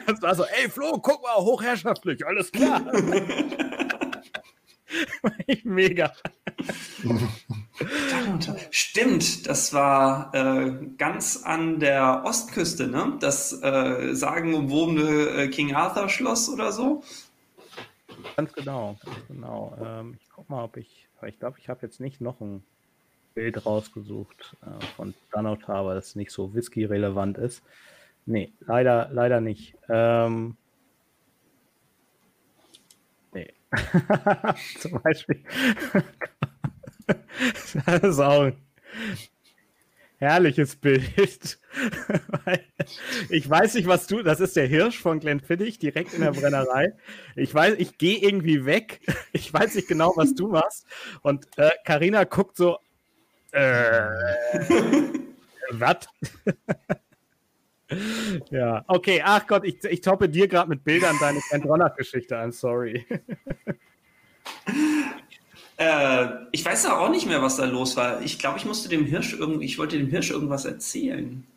Das 0.06 0.22
war 0.22 0.36
so, 0.36 0.44
ey 0.44 0.70
Flo, 0.70 1.00
guck 1.02 1.24
mal, 1.24 1.36
hochherrschaftlich, 1.38 2.26
alles 2.26 2.52
klar. 2.52 2.82
Mega. 5.64 6.12
Stimmt, 8.72 9.48
das 9.48 9.74
war 9.74 10.34
äh, 10.34 10.72
ganz 10.98 11.44
an 11.44 11.80
der 11.80 12.24
Ostküste, 12.26 12.88
ne? 12.88 13.18
Das 13.20 13.54
äh, 13.62 14.14
sagenumwobene 14.14 15.30
äh, 15.30 15.48
King 15.48 15.76
Arthur 15.76 16.10
Schloss 16.10 16.50
oder 16.50 16.72
so. 16.72 17.04
Ganz 18.36 18.52
genau, 18.54 18.98
ganz 19.06 19.28
genau. 19.28 19.78
Ähm, 19.82 20.18
ich 20.20 20.30
guck 20.30 20.50
mal, 20.50 20.64
ob 20.64 20.76
ich, 20.76 21.08
ich 21.26 21.40
glaube, 21.40 21.58
ich 21.60 21.70
habe 21.70 21.86
jetzt 21.86 22.00
nicht 22.00 22.20
noch 22.20 22.42
ein 22.42 22.64
Bild 23.40 23.66
rausgesucht 23.66 24.58
äh, 24.64 24.86
von 24.98 25.14
Danautar, 25.32 25.86
weil 25.86 25.96
das 25.96 26.14
nicht 26.18 26.30
so 26.30 26.54
whisky-relevant 26.54 27.38
ist. 27.38 27.64
Nee, 28.26 28.52
leider, 28.60 29.10
leider 29.14 29.40
nicht. 29.40 29.78
Ähm, 29.88 30.58
nee. 33.34 33.54
Zum 34.80 35.02
Beispiel. 35.02 35.42
das 37.86 38.04
ist 38.04 38.20
auch 38.20 38.42
ein 38.42 38.58
herrliches 40.18 40.76
Bild. 40.76 41.08
ich 43.30 43.50
weiß 43.50 43.76
nicht, 43.76 43.88
was 43.88 44.08
du. 44.08 44.22
Das 44.22 44.42
ist 44.42 44.58
der 44.58 44.68
Hirsch 44.68 45.00
von 45.00 45.22
Glenfiddich, 45.22 45.80
direkt 45.80 46.14
in 46.14 46.24
der 46.24 46.34
Brennerei. 46.34 46.92
Ich 47.38 47.56
weiß, 47.56 47.76
ich 47.78 47.98
gehe 47.98 48.18
irgendwie 48.18 48.66
weg. 48.66 49.00
Ich 49.32 49.54
weiß 49.54 49.76
nicht 49.76 49.88
genau, 49.88 50.12
was 50.18 50.36
du 50.36 50.50
machst. 50.50 50.86
Und 51.22 51.48
Karina 51.86 52.24
äh, 52.24 52.26
guckt 52.26 52.58
so 52.58 52.80
äh, 53.52 54.10
was? 55.72 56.08
ja, 58.52 58.84
okay. 58.88 59.22
Ach 59.24 59.46
Gott, 59.48 59.66
ich, 59.66 59.84
ich 59.84 60.02
toppe 60.02 60.30
dir 60.30 60.48
gerade 60.48 60.70
mit 60.70 60.84
Bildern 60.84 61.16
deine 61.20 61.40
Endronach-Geschichte 61.52 62.38
an. 62.38 62.52
Sorry. 62.52 63.06
Äh, 65.80 66.28
ich 66.52 66.66
weiß 66.66 66.88
auch 66.88 67.10
nicht 67.10 67.26
mehr, 67.26 67.42
was 67.42 67.56
da 67.56 67.64
los 67.64 67.96
war. 67.96 68.22
Ich 68.22 68.38
glaube, 68.38 68.58
ich 68.58 68.66
musste 68.66 68.90
dem 68.90 69.06
Hirsch 69.06 69.34
irgendwie, 69.34 69.64
ich 69.64 69.78
wollte 69.78 69.98
dem 69.98 70.10
Hirsch 70.10 70.30
irgendwas 70.30 70.66
erzählen. 70.66 71.48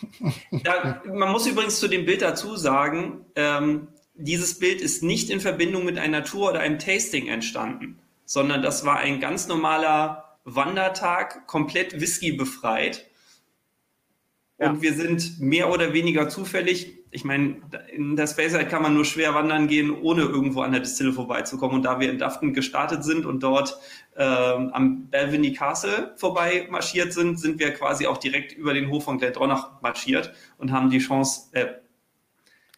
Ja, 0.50 1.02
man 1.04 1.30
muss 1.30 1.46
übrigens 1.46 1.80
zu 1.80 1.88
dem 1.88 2.06
Bild 2.06 2.22
dazu 2.22 2.56
sagen, 2.56 3.24
ähm, 3.34 3.88
dieses 4.14 4.58
Bild 4.58 4.80
ist 4.80 5.02
nicht 5.02 5.30
in 5.30 5.40
Verbindung 5.40 5.84
mit 5.84 5.98
einer 5.98 6.24
Tour 6.24 6.50
oder 6.50 6.60
einem 6.60 6.78
Tasting 6.78 7.26
entstanden, 7.26 7.98
sondern 8.24 8.62
das 8.62 8.84
war 8.84 8.98
ein 8.98 9.20
ganz 9.20 9.48
normaler 9.48 10.29
Wandertag 10.44 11.46
komplett 11.46 12.00
Whisky 12.00 12.32
befreit. 12.32 13.06
Ja. 14.58 14.70
Und 14.70 14.82
wir 14.82 14.94
sind 14.94 15.40
mehr 15.40 15.70
oder 15.70 15.92
weniger 15.92 16.28
zufällig, 16.28 16.98
ich 17.12 17.24
meine, 17.24 17.56
in 17.92 18.14
der 18.14 18.26
Speyside 18.26 18.66
kann 18.66 18.82
man 18.82 18.94
nur 18.94 19.04
schwer 19.04 19.34
wandern 19.34 19.66
gehen, 19.66 19.90
ohne 19.90 20.22
irgendwo 20.22 20.60
an 20.60 20.72
der 20.72 20.80
Distille 20.80 21.12
vorbeizukommen. 21.12 21.76
Und 21.76 21.82
da 21.82 21.98
wir 21.98 22.10
in 22.10 22.18
Dafton 22.18 22.52
gestartet 22.52 23.02
sind 23.02 23.26
und 23.26 23.42
dort 23.42 23.76
äh, 24.14 24.22
am 24.22 25.08
Belvini 25.08 25.52
Castle 25.52 26.14
vorbei 26.16 26.68
marschiert 26.70 27.12
sind, 27.12 27.40
sind 27.40 27.58
wir 27.58 27.72
quasi 27.74 28.06
auch 28.06 28.18
direkt 28.18 28.52
über 28.52 28.74
den 28.74 28.90
Hof 28.90 29.04
von 29.04 29.18
Glendronach 29.18 29.80
marschiert 29.82 30.32
und 30.58 30.70
haben 30.70 30.90
die 30.90 30.98
Chance, 30.98 31.48
äh, 31.52 31.66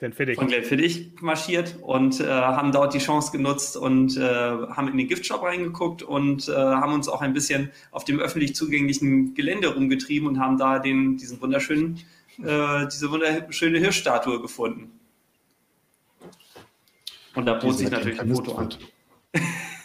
Glenfiddich. 0.02 0.34
von 0.34 0.48
Glenfiddich 0.48 1.12
marschiert 1.20 1.76
und 1.80 2.18
äh, 2.18 2.26
haben 2.26 2.72
dort 2.72 2.92
die 2.92 2.98
Chance 2.98 3.30
genutzt 3.30 3.76
und 3.76 4.16
äh, 4.16 4.20
haben 4.20 4.88
in 4.88 4.98
den 4.98 5.06
Giftshop 5.06 5.44
reingeguckt 5.44 6.02
und 6.02 6.48
äh, 6.48 6.54
haben 6.56 6.92
uns 6.92 7.08
auch 7.08 7.20
ein 7.20 7.32
bisschen 7.32 7.70
auf 7.92 8.04
dem 8.04 8.18
öffentlich 8.18 8.56
zugänglichen 8.56 9.34
Gelände 9.34 9.72
rumgetrieben 9.72 10.26
und 10.26 10.40
haben 10.40 10.58
da 10.58 10.80
den, 10.80 11.18
diesen 11.18 11.40
wunderschönen, 11.40 12.00
äh, 12.42 12.88
diese 12.92 13.12
wunderschöne 13.12 13.78
Hirschstatue 13.78 14.42
gefunden. 14.42 14.90
Und 17.36 17.46
da 17.46 17.54
poste 17.54 17.84
ich 17.84 17.90
natürlich 17.90 18.20
ein 18.20 18.34
Foto 18.34 18.56
an. 18.56 18.74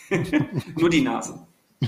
Nur 0.79 0.89
die 0.89 1.01
Nase. 1.01 1.45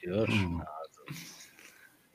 Hirschnase. 0.00 0.75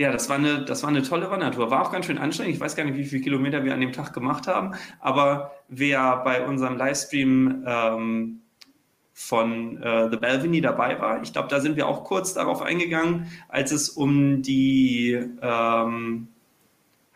Ja, 0.01 0.11
das 0.11 0.29
war, 0.29 0.37
eine, 0.37 0.65
das 0.65 0.81
war 0.81 0.89
eine 0.89 1.03
tolle 1.03 1.29
Wandertour. 1.29 1.69
War 1.69 1.83
auch 1.83 1.91
ganz 1.91 2.07
schön 2.07 2.17
anstrengend. 2.17 2.55
Ich 2.55 2.59
weiß 2.59 2.75
gar 2.75 2.85
nicht, 2.85 2.97
wie 2.97 3.05
viele 3.05 3.21
Kilometer 3.21 3.63
wir 3.63 3.75
an 3.75 3.81
dem 3.81 3.93
Tag 3.93 4.13
gemacht 4.13 4.47
haben. 4.47 4.73
Aber 4.99 5.51
wer 5.67 6.17
bei 6.23 6.43
unserem 6.43 6.75
Livestream 6.75 7.63
ähm, 7.67 8.41
von 9.13 9.77
äh, 9.77 10.09
The 10.09 10.17
Balvenie 10.17 10.61
dabei 10.61 10.99
war, 10.99 11.21
ich 11.21 11.33
glaube, 11.33 11.49
da 11.49 11.59
sind 11.59 11.75
wir 11.75 11.87
auch 11.87 12.03
kurz 12.03 12.33
darauf 12.33 12.63
eingegangen, 12.63 13.27
als 13.47 13.71
es 13.71 13.89
um 13.89 14.41
die 14.41 15.23
ähm, 15.39 16.29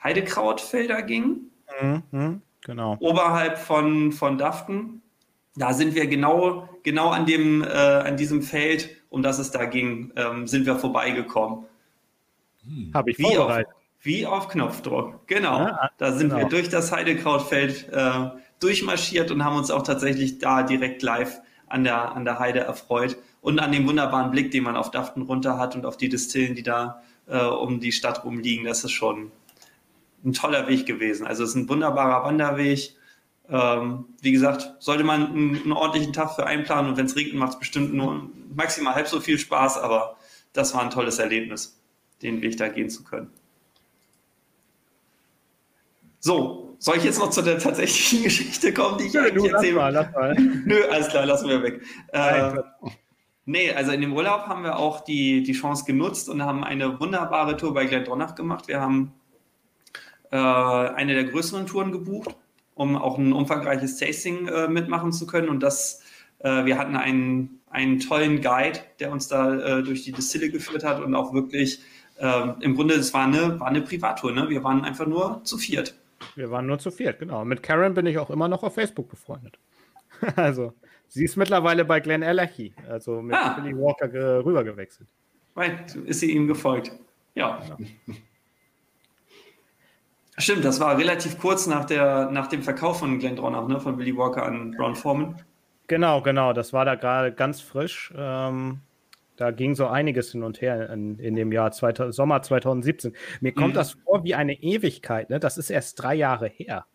Heidekrautfelder 0.04 1.02
ging. 1.02 1.38
Mhm, 1.82 2.44
genau. 2.62 2.98
Oberhalb 3.00 3.58
von, 3.58 4.12
von 4.12 4.38
Daften. 4.38 5.02
Da 5.56 5.74
sind 5.74 5.96
wir 5.96 6.06
genau, 6.06 6.70
genau 6.84 7.10
an, 7.10 7.26
dem, 7.26 7.64
äh, 7.64 7.66
an 7.66 8.16
diesem 8.16 8.44
Feld, 8.44 8.92
um 9.10 9.24
das 9.24 9.40
es 9.40 9.50
da 9.50 9.66
ging, 9.66 10.14
ähm, 10.18 10.46
sind 10.46 10.68
wir 10.68 10.76
vorbeigekommen. 10.76 11.66
Hm. 12.68 12.91
Habe 12.93 13.11
ich 13.11 13.20
wie 13.20 13.24
vorbereitet. 13.24 13.74
Auf, 13.74 14.05
wie 14.05 14.26
auf 14.26 14.49
Knopfdruck, 14.49 15.28
genau. 15.28 15.59
Ja, 15.59 15.89
da 15.97 16.11
sind 16.11 16.30
genau. 16.30 16.41
wir 16.41 16.49
durch 16.49 16.70
das 16.70 16.91
Heidekrautfeld 16.91 17.89
äh, 17.91 18.30
durchmarschiert 18.59 19.32
und 19.32 19.43
haben 19.43 19.57
uns 19.57 19.72
auch 19.72 19.82
tatsächlich 19.82 20.39
da 20.39 20.63
direkt 20.63 21.01
live 21.01 21.41
an 21.68 21.84
der, 21.84 22.16
an 22.16 22.26
der 22.26 22.39
Heide 22.39 22.59
erfreut 22.59 23.18
und 23.41 23.59
an 23.59 23.72
dem 23.72 23.88
wunderbaren 23.88 24.32
Blick, 24.32 24.51
den 24.51 24.63
man 24.63 24.76
auf 24.76 24.91
Daften 24.91 25.24
runter 25.24 25.57
hat 25.57 25.76
und 25.76 25.86
auf 25.86 25.97
die 25.97 26.09
Distillen, 26.09 26.55
die 26.55 26.63
da 26.63 27.01
äh, 27.28 27.39
um 27.39 27.80
die 27.80 27.91
Stadt 27.91 28.24
rumliegen. 28.24 28.66
Das 28.66 28.84
ist 28.84 28.91
schon 28.91 29.32
ein 30.24 30.34
toller 30.34 30.68
Weg 30.68 30.86
gewesen. 30.86 31.26
Also 31.26 31.43
es 31.43 31.51
ist 31.51 31.55
ein 31.55 31.70
wunderbarer 31.70 32.24
Wanderweg. 32.24 32.95
Ähm, 33.49 34.05
wie 34.22 34.32
gesagt, 34.32 34.74
sollte 34.80 35.03
man 35.03 35.28
einen, 35.28 35.61
einen, 35.63 35.72
ordentlichen 35.72 36.13
Tag 36.13 36.36
für 36.36 36.45
einplanen 36.45 36.91
und 36.91 36.97
wenn 36.97 37.05
es 37.05 37.16
regnet, 37.16 37.36
macht 37.36 37.53
es 37.53 37.59
bestimmt 37.59 37.93
nur 37.93 38.30
maximal 38.55 38.95
halb 38.95 39.07
so 39.07 39.20
viel 39.20 39.38
Spaß, 39.38 39.78
aber 39.78 40.18
das 40.53 40.74
war 40.74 40.82
ein 40.82 40.89
tolles 40.89 41.20
Erlebnis 41.20 41.80
den 42.26 42.42
Weg 42.42 42.58
da 42.58 42.68
gehen 42.68 42.90
zu 42.90 43.04
können. 43.04 43.30
So, 46.20 46.76
soll 46.80 46.98
ich 46.98 47.04
jetzt 47.04 47.20
noch 47.20 47.30
zu 47.30 47.44
der 47.44 47.60
tatsächlichen 47.60 48.24
Geschichte 48.24 48.74
kommen, 48.74 48.98
die 48.98 49.06
ich 49.06 49.14
Nö, 49.14 49.22
eigentlich 49.22 49.52
erzähle? 49.52 49.92
Lass 49.92 50.12
mal, 50.12 50.34
lass 50.34 50.36
mal. 50.36 50.36
Nö, 50.66 50.84
alles 50.90 51.08
klar, 51.10 51.26
lassen 51.26 51.50
wir 51.50 51.62
weg. 51.62 51.82
Äh, 52.14 52.54
nee, 53.46 53.72
also 53.72 53.92
in 53.92 54.02
dem 54.02 54.14
Urlaub 54.14 54.48
haben 54.48 54.64
wir 54.64 54.78
auch 54.78 55.02
die, 55.02 55.44
die 55.44 55.54
Chance 55.54 55.86
genutzt 55.86 56.28
und 56.28 56.44
haben 56.44 56.64
eine 56.64 57.00
wunderbare 57.00 57.58
Tour 57.58 57.74
bei 57.76 57.86
Glendronach 57.86 58.34
gemacht. 58.34 58.68
Wir 58.68 58.82
haben 58.82 59.14
äh, 60.32 60.38
eine 60.38 61.14
der 61.14 61.26
größeren 61.26 61.68
Touren 61.68 61.92
gebucht, 61.92 62.36
um 62.74 62.96
auch 62.96 63.20
ein 63.20 63.32
umfangreiches 63.32 63.98
Tasting 63.98 64.48
äh, 64.48 64.68
mitmachen 64.68 65.12
zu 65.12 65.28
können. 65.28 65.50
Und 65.50 65.62
das, 65.62 66.02
äh, 66.40 66.66
wir 66.66 66.80
hatten 66.80 66.96
einen, 66.96 67.62
einen 67.70 68.00
tollen 68.00 68.42
Guide, 68.42 68.80
der 69.00 69.12
uns 69.12 69.28
da 69.28 69.54
äh, 69.54 69.84
durch 69.84 70.04
die 70.04 70.12
Distille 70.12 70.50
geführt 70.50 70.84
hat 70.84 71.02
und 71.02 71.14
auch 71.14 71.34
wirklich 71.34 71.82
ähm, 72.18 72.55
im 72.61 72.76
Grunde, 72.76 72.95
es 72.95 73.13
war 73.13 73.26
eine, 73.26 73.59
war 73.59 73.68
eine 73.68 73.82
Privattour, 73.82 74.32
ne? 74.32 74.49
Wir 74.49 74.63
waren 74.63 74.84
einfach 74.84 75.05
nur 75.05 75.41
zu 75.43 75.57
viert. 75.57 75.95
Wir 76.36 76.49
waren 76.51 76.66
nur 76.66 76.80
zu 76.80 76.91
viert, 76.91 77.20
genau. 77.20 77.43
Mit 77.45 77.61
Karen 77.61 77.93
bin 77.93 78.05
ich 78.05 78.18
auch 78.18 78.30
immer 78.30 78.47
noch 78.47 78.63
auf 78.63 78.76
Facebook 78.76 79.09
befreundet. 79.09 79.59
also, 80.36 80.74
sie 81.07 81.26
ist 81.26 81.36
mittlerweile 81.36 81.86
bei 81.86 81.99
Glenn 81.99 82.22
Erlechy, 82.22 82.74
also 82.89 83.22
mit 83.22 83.36
ah. 83.36 83.59
Billy 83.59 83.76
Walker 83.78 84.45
rübergewechselt. 84.45 85.07
Right, 85.55 85.95
ist 85.95 86.20
sie 86.20 86.32
ihm 86.32 86.47
gefolgt. 86.47 86.91
Ja. 87.34 87.59
Genau. 87.59 87.78
Stimmt, 90.38 90.66
das 90.66 90.82
war 90.82 90.97
relativ 90.97 91.39
kurz 91.39 91.66
nach, 91.66 91.86
der, 91.86 92.30
nach 92.30 92.47
dem 92.47 92.61
Verkauf 92.61 92.99
von 92.99 93.20
Glenn 93.20 93.38
Dronach, 93.38 93.68
ne, 93.68 93.80
von 93.80 93.95
Billy 93.95 94.16
Walker 94.16 94.43
an 94.43 94.72
Brown 94.72 94.95
Foreman. 94.95 95.36
Genau, 95.88 96.22
genau, 96.22 96.51
das 96.51 96.74
war 96.74 96.84
da 96.84 96.95
gerade 96.95 97.32
ganz 97.32 97.61
frisch. 97.61 98.11
Ähm, 98.18 98.82
da 99.38 99.52
ging 99.52 99.76
so 99.76 99.88
einiges 99.88 100.32
hin 100.32 100.44
und 100.44 100.62
her 100.62 100.90
in, 100.90 101.20
in 101.20 101.36
dem 101.36 101.52
Jahr 101.52 101.72
2000, 101.72 102.14
Sommer 102.14 102.42
2017. 102.42 103.14
Mir 103.42 103.54
kommt 103.54 103.70
mhm. 103.70 103.74
das 103.74 103.94
vor 103.94 104.24
wie 104.24 104.36
eine 104.36 104.54
Ewigkeit. 104.54 105.30
Ne? 105.30 105.40
Das 105.40 105.58
ist 105.58 105.70
erst 105.70 106.02
drei 106.02 106.16
Jahre 106.16 106.48
her. 106.48 106.86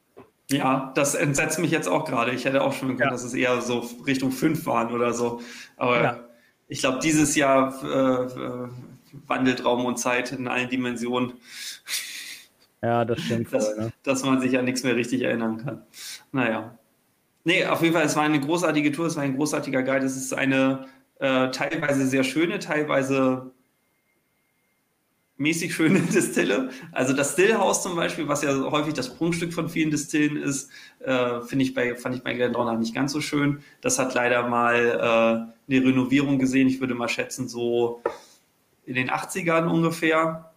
Ja, 0.50 0.92
das 0.94 1.14
entsetzt 1.14 1.58
mich 1.60 1.70
jetzt 1.70 1.88
auch 1.88 2.04
gerade. 2.04 2.32
Ich 2.32 2.44
hätte 2.44 2.62
auch 2.62 2.72
schon 2.72 2.88
gedacht, 2.88 3.06
ja. 3.06 3.10
dass 3.10 3.24
es 3.24 3.34
eher 3.34 3.60
so 3.60 3.88
Richtung 4.06 4.32
fünf 4.32 4.66
waren 4.66 4.92
oder 4.92 5.12
so. 5.12 5.40
Aber 5.76 6.02
ja. 6.02 6.20
ich 6.66 6.80
glaube, 6.80 6.98
dieses 6.98 7.36
Jahr 7.36 7.72
äh, 7.84 8.24
äh, 8.24 8.68
wandelt 9.26 9.64
Raum 9.64 9.84
und 9.84 9.98
Zeit 9.98 10.32
in 10.32 10.48
allen 10.48 10.68
Dimensionen. 10.68 11.34
Ja, 12.82 13.04
das 13.04 13.20
stimmt. 13.20 13.52
Dass, 13.52 13.68
voll, 13.68 13.84
ne? 13.84 13.92
dass 14.02 14.24
man 14.24 14.40
sich 14.40 14.58
an 14.58 14.64
nichts 14.64 14.82
mehr 14.82 14.96
richtig 14.96 15.22
erinnern 15.22 15.58
kann. 15.58 15.82
Naja. 16.32 16.78
Nee, 17.44 17.64
auf 17.66 17.82
jeden 17.82 17.94
Fall, 17.94 18.04
es 18.04 18.16
war 18.16 18.24
eine 18.24 18.40
großartige 18.40 18.92
Tour, 18.92 19.06
es 19.06 19.16
war 19.16 19.22
ein 19.22 19.36
großartiger 19.36 19.82
Guide. 19.82 20.04
Es 20.04 20.16
ist 20.16 20.32
eine 20.32 20.86
äh, 21.20 21.50
teilweise 21.50 22.06
sehr 22.06 22.24
schöne, 22.24 22.58
teilweise 22.58 23.52
mäßig 25.36 25.74
schöne 25.74 26.00
Distille. 26.14 26.70
Also 26.92 27.12
das 27.12 27.32
Stillhaus 27.32 27.82
zum 27.82 27.96
Beispiel, 27.96 28.28
was 28.28 28.42
ja 28.42 28.52
häufig 28.70 28.94
das 28.94 29.14
Prunkstück 29.14 29.52
von 29.52 29.68
vielen 29.68 29.90
Distillen 29.90 30.36
ist, 30.36 30.70
äh, 31.00 31.40
finde 31.42 31.64
ich 31.64 31.74
bei, 31.74 31.96
fand 31.96 32.14
ich 32.14 32.22
bei 32.22 32.34
Glendronach 32.34 32.78
nicht 32.78 32.94
ganz 32.94 33.12
so 33.12 33.20
schön. 33.20 33.62
Das 33.80 33.98
hat 33.98 34.14
leider 34.14 34.48
mal 34.48 34.76
äh, 35.68 35.72
eine 35.72 35.86
Renovierung 35.86 36.38
gesehen. 36.38 36.68
Ich 36.68 36.80
würde 36.80 36.94
mal 36.94 37.08
schätzen, 37.08 37.48
so 37.48 38.02
in 38.84 38.94
den 38.94 39.10
80ern 39.10 39.66
ungefähr. 39.66 40.49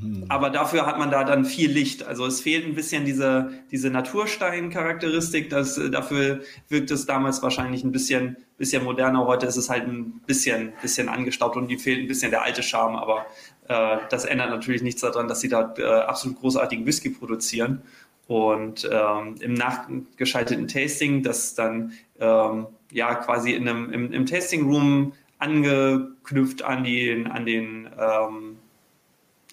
Hm. 0.00 0.24
Aber 0.28 0.50
dafür 0.50 0.86
hat 0.86 0.98
man 0.98 1.10
da 1.10 1.24
dann 1.24 1.44
viel 1.44 1.70
Licht. 1.70 2.02
Also 2.04 2.26
es 2.26 2.40
fehlt 2.40 2.66
ein 2.66 2.74
bisschen 2.74 3.04
diese, 3.04 3.50
diese 3.70 3.90
Naturstein-Charakteristik. 3.90 5.48
Das, 5.48 5.78
äh, 5.78 5.90
dafür 5.90 6.40
wirkt 6.68 6.90
es 6.90 7.06
damals 7.06 7.42
wahrscheinlich 7.42 7.82
ein 7.82 7.92
bisschen, 7.92 8.36
bisschen 8.58 8.84
moderner. 8.84 9.26
Heute 9.26 9.46
ist 9.46 9.56
es 9.56 9.70
halt 9.70 9.84
ein 9.84 10.20
bisschen, 10.26 10.72
bisschen 10.82 11.08
angestaubt 11.08 11.56
und 11.56 11.68
die 11.68 11.78
fehlt 11.78 12.00
ein 12.00 12.08
bisschen 12.08 12.30
der 12.30 12.42
alte 12.42 12.62
Charme. 12.62 12.96
Aber 12.96 13.26
äh, 13.68 13.98
das 14.10 14.26
ändert 14.26 14.50
natürlich 14.50 14.82
nichts 14.82 15.00
daran, 15.00 15.28
dass 15.28 15.40
sie 15.40 15.48
da 15.48 15.74
äh, 15.78 15.84
absolut 15.84 16.40
großartigen 16.40 16.84
Whisky 16.84 17.10
produzieren. 17.10 17.82
Und 18.26 18.88
ähm, 18.90 19.36
im 19.40 19.54
nachgeschalteten 19.54 20.66
Tasting, 20.66 21.22
das 21.22 21.54
dann 21.54 21.92
ähm, 22.18 22.66
ja 22.90 23.14
quasi 23.14 23.52
in 23.52 23.68
einem, 23.68 23.92
im, 23.92 24.12
im 24.12 24.26
Tasting 24.26 24.68
Room 24.68 25.12
angeknüpft 25.38 26.62
an 26.62 26.84
den, 26.84 27.28
an 27.28 27.46
den 27.46 27.88
ähm, 27.98 28.58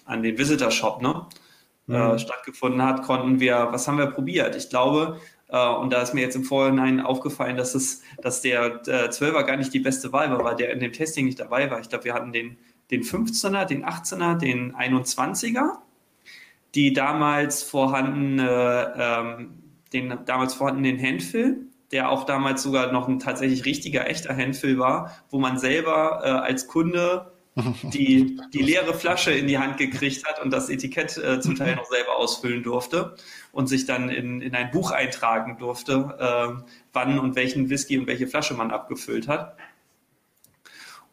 an 0.04 0.22
den 0.22 0.38
Visitor 0.38 0.70
Shop 0.70 1.02
ne, 1.02 1.26
äh, 1.88 1.92
mhm. 1.92 2.14
äh, 2.14 2.18
stattgefunden 2.18 2.82
hat, 2.82 3.02
konnten 3.02 3.40
wir, 3.40 3.68
was 3.70 3.88
haben 3.88 3.98
wir 3.98 4.06
probiert? 4.06 4.56
Ich 4.56 4.68
glaube, 4.68 5.20
äh, 5.48 5.68
und 5.68 5.92
da 5.92 6.02
ist 6.02 6.14
mir 6.14 6.22
jetzt 6.22 6.36
im 6.36 6.44
Vorhinein 6.44 7.00
aufgefallen, 7.00 7.56
dass 7.56 7.74
es, 7.74 8.02
dass 8.20 8.42
der 8.42 8.82
äh, 8.86 9.08
12er 9.08 9.44
gar 9.44 9.56
nicht 9.56 9.72
die 9.72 9.80
beste 9.80 10.12
Wahl 10.12 10.30
war, 10.30 10.42
weil 10.44 10.56
der 10.56 10.72
in 10.72 10.80
dem 10.80 10.92
Testing 10.92 11.26
nicht 11.26 11.40
dabei 11.40 11.70
war. 11.70 11.80
Ich 11.80 11.88
glaube, 11.88 12.04
wir 12.04 12.14
hatten 12.14 12.32
den, 12.32 12.56
den 12.90 13.02
15er, 13.02 13.64
den 13.64 13.84
18er, 13.84 14.36
den 14.36 14.74
21er, 14.74 15.78
die 16.74 16.92
damals 16.92 17.62
vorhandene, 17.62 18.94
ähm, 18.98 19.62
den 19.92 20.18
damals 20.24 20.54
vorhandenen 20.54 21.00
Handfill, 21.00 21.66
der 21.92 22.10
auch 22.10 22.24
damals 22.24 22.62
sogar 22.62 22.90
noch 22.90 23.06
ein 23.06 23.20
tatsächlich 23.20 23.64
richtiger, 23.64 24.08
echter 24.08 24.36
Handfill 24.36 24.78
war, 24.78 25.12
wo 25.30 25.38
man 25.38 25.58
selber 25.58 26.22
äh, 26.24 26.28
als 26.28 26.66
Kunde 26.66 27.33
die, 27.82 28.40
die 28.52 28.62
leere 28.62 28.94
Flasche 28.94 29.32
in 29.32 29.46
die 29.46 29.58
Hand 29.58 29.76
gekriegt 29.76 30.26
hat 30.26 30.42
und 30.42 30.50
das 30.50 30.68
Etikett 30.68 31.16
äh, 31.16 31.40
zum 31.40 31.54
Teil 31.54 31.76
noch 31.76 31.86
selber 31.86 32.16
ausfüllen 32.16 32.62
durfte 32.62 33.14
und 33.52 33.68
sich 33.68 33.86
dann 33.86 34.08
in, 34.08 34.40
in 34.40 34.54
ein 34.54 34.70
Buch 34.70 34.90
eintragen 34.90 35.56
durfte, 35.58 36.16
äh, 36.18 36.62
wann 36.92 37.18
und 37.18 37.36
welchen 37.36 37.70
Whisky 37.70 37.98
und 37.98 38.06
welche 38.06 38.26
Flasche 38.26 38.54
man 38.54 38.70
abgefüllt 38.70 39.28
hat. 39.28 39.56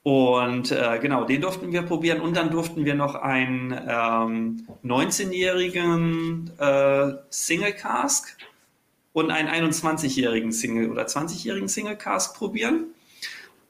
Und 0.04 0.72
äh, 0.72 0.98
genau, 1.00 1.26
den 1.26 1.42
durften 1.42 1.72
wir 1.72 1.84
probieren 1.84 2.22
und 2.22 2.36
dann 2.36 2.50
durften 2.50 2.86
wir 2.86 2.96
noch 2.96 3.14
einen 3.14 3.72
ähm, 3.72 4.68
19-jährigen 4.84 6.52
äh, 6.58 7.14
Single 7.30 7.74
Cask 7.74 8.36
und 9.14 9.30
einen 9.30 9.48
21-jährigen 9.48 10.52
Single 10.52 10.89
oder 10.89 11.06
20-jährigen 11.06 11.68
Single 11.68 11.98
Cask 11.98 12.36
probieren. 12.36 12.96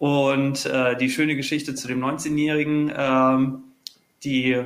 Und 0.01 0.65
äh, 0.65 0.97
die 0.97 1.11
schöne 1.11 1.35
Geschichte 1.35 1.75
zu 1.75 1.87
dem 1.87 2.03
19-Jährigen, 2.03 2.91
ähm, 2.97 3.63
die 4.23 4.59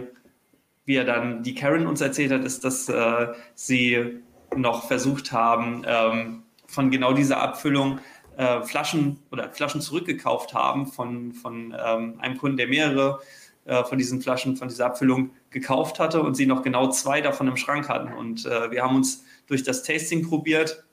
wie 0.86 0.96
er 0.96 1.04
dann 1.04 1.44
die 1.44 1.54
Karen 1.54 1.88
uns 1.88 2.00
erzählt 2.00 2.32
hat, 2.32 2.46
ist, 2.46 2.64
dass 2.64 2.88
äh, 2.88 3.34
sie 3.54 4.22
noch 4.56 4.88
versucht 4.88 5.34
haben, 5.34 5.84
ähm, 5.86 6.44
von 6.68 6.90
genau 6.90 7.12
dieser 7.12 7.42
Abfüllung 7.42 8.00
äh, 8.38 8.62
Flaschen 8.62 9.20
oder 9.30 9.52
Flaschen 9.52 9.82
zurückgekauft 9.82 10.54
haben 10.54 10.88
von, 10.88 11.34
von 11.34 11.76
ähm, 11.86 12.18
einem 12.20 12.38
Kunden, 12.38 12.56
der 12.56 12.70
mehrere 12.70 13.20
äh, 13.66 13.84
von 13.84 13.98
diesen 13.98 14.22
Flaschen, 14.22 14.56
von 14.56 14.70
dieser 14.70 14.86
Abfüllung 14.86 15.32
gekauft 15.50 16.00
hatte 16.00 16.22
und 16.22 16.36
sie 16.36 16.46
noch 16.46 16.64
genau 16.64 16.92
zwei 16.92 17.20
davon 17.20 17.50
im 17.50 17.58
Schrank 17.58 17.90
hatten. 17.90 18.14
Und 18.14 18.46
äh, 18.46 18.72
wir 18.72 18.84
haben 18.84 18.96
uns 18.96 19.26
durch 19.48 19.64
das 19.64 19.84
Tasting 19.84 20.26
probiert 20.26 20.86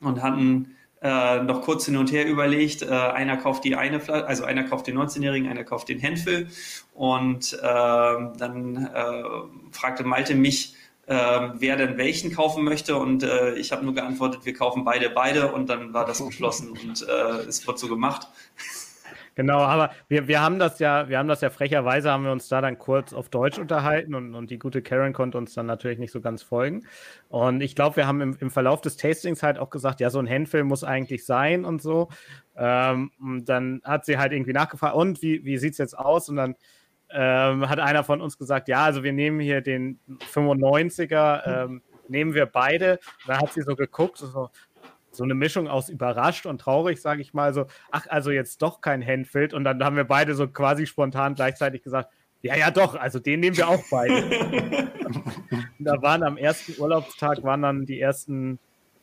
und 0.00 0.20
hatten 0.20 0.75
äh, 1.02 1.42
noch 1.42 1.62
kurz 1.62 1.86
hin 1.86 1.96
und 1.96 2.10
her 2.12 2.26
überlegt. 2.26 2.82
Äh, 2.82 2.88
einer 2.88 3.36
kauft 3.36 3.64
die 3.64 3.76
eine 3.76 4.00
Flasche, 4.00 4.26
also 4.26 4.44
einer 4.44 4.64
kauft 4.64 4.86
den 4.86 4.98
19-Jährigen, 4.98 5.48
einer 5.48 5.64
kauft 5.64 5.88
den 5.88 6.02
Handfill. 6.02 6.48
Und 6.94 7.52
äh, 7.52 7.56
dann 7.62 8.90
äh, 8.94 9.22
fragte 9.72 10.04
Malte 10.04 10.34
mich, 10.34 10.74
äh, 11.06 11.14
wer 11.14 11.76
denn 11.76 11.98
welchen 11.98 12.32
kaufen 12.32 12.64
möchte. 12.64 12.96
Und 12.96 13.22
äh, 13.22 13.54
ich 13.54 13.72
habe 13.72 13.84
nur 13.84 13.94
geantwortet, 13.94 14.44
wir 14.44 14.54
kaufen 14.54 14.84
beide, 14.84 15.10
beide. 15.10 15.52
Und 15.52 15.68
dann 15.68 15.92
war 15.92 16.06
das 16.06 16.20
beschlossen 16.26 16.70
und 16.70 17.02
es 17.02 17.66
wird 17.66 17.78
so 17.78 17.88
gemacht. 17.88 18.28
Genau, 19.36 19.58
aber 19.58 19.90
wir, 20.08 20.28
wir 20.28 20.40
haben 20.40 20.58
das 20.58 20.78
ja, 20.78 21.10
wir 21.10 21.18
haben 21.18 21.28
das 21.28 21.42
ja 21.42 21.50
frecherweise, 21.50 22.10
haben 22.10 22.24
wir 22.24 22.32
uns 22.32 22.48
da 22.48 22.62
dann 22.62 22.78
kurz 22.78 23.12
auf 23.12 23.28
Deutsch 23.28 23.58
unterhalten 23.58 24.14
und, 24.14 24.34
und 24.34 24.50
die 24.50 24.58
gute 24.58 24.80
Karen 24.80 25.12
konnte 25.12 25.36
uns 25.36 25.52
dann 25.52 25.66
natürlich 25.66 25.98
nicht 25.98 26.10
so 26.10 26.22
ganz 26.22 26.42
folgen. 26.42 26.86
Und 27.28 27.60
ich 27.60 27.74
glaube, 27.76 27.96
wir 27.96 28.06
haben 28.06 28.22
im, 28.22 28.34
im 28.40 28.50
Verlauf 28.50 28.80
des 28.80 28.96
Tastings 28.96 29.42
halt 29.42 29.58
auch 29.58 29.68
gesagt, 29.68 30.00
ja, 30.00 30.08
so 30.08 30.18
ein 30.20 30.28
Handfilm 30.28 30.68
muss 30.68 30.84
eigentlich 30.84 31.26
sein 31.26 31.66
und 31.66 31.82
so. 31.82 32.08
Ähm, 32.56 33.10
und 33.20 33.44
dann 33.50 33.82
hat 33.84 34.06
sie 34.06 34.16
halt 34.16 34.32
irgendwie 34.32 34.54
nachgefragt, 34.54 34.96
und 34.96 35.20
wie, 35.20 35.44
wie 35.44 35.58
sieht 35.58 35.72
es 35.72 35.78
jetzt 35.78 35.98
aus? 35.98 36.30
Und 36.30 36.36
dann 36.36 36.54
ähm, 37.10 37.68
hat 37.68 37.78
einer 37.78 38.04
von 38.04 38.22
uns 38.22 38.38
gesagt, 38.38 38.68
ja, 38.68 38.84
also 38.84 39.02
wir 39.02 39.12
nehmen 39.12 39.40
hier 39.40 39.60
den 39.60 40.00
95er, 40.32 41.64
ähm, 41.64 41.82
nehmen 42.08 42.32
wir 42.34 42.46
beide. 42.46 42.98
Da 43.26 43.38
hat 43.38 43.52
sie 43.52 43.62
so 43.62 43.76
geguckt, 43.76 44.16
so, 44.16 44.48
so 45.16 45.24
eine 45.24 45.34
Mischung 45.34 45.68
aus 45.68 45.88
überrascht 45.88 46.46
und 46.46 46.60
traurig, 46.60 47.00
sage 47.00 47.22
ich 47.22 47.34
mal, 47.34 47.54
so, 47.54 47.66
ach, 47.90 48.06
also 48.08 48.30
jetzt 48.30 48.62
doch 48.62 48.80
kein 48.80 49.04
Handfield. 49.04 49.54
Und 49.54 49.64
dann 49.64 49.82
haben 49.82 49.96
wir 49.96 50.04
beide 50.04 50.34
so 50.34 50.46
quasi 50.48 50.86
spontan 50.86 51.34
gleichzeitig 51.34 51.82
gesagt, 51.82 52.10
ja, 52.42 52.56
ja, 52.56 52.70
doch, 52.70 52.94
also 52.94 53.18
den 53.18 53.40
nehmen 53.40 53.56
wir 53.56 53.68
auch 53.68 53.82
beide. 53.90 54.22
da 55.78 56.00
waren 56.02 56.22
am 56.22 56.36
ersten 56.36 56.80
Urlaubstag, 56.80 57.42
waren 57.42 57.62
dann 57.62 57.86
die 57.86 58.00
ersten, 58.00 58.58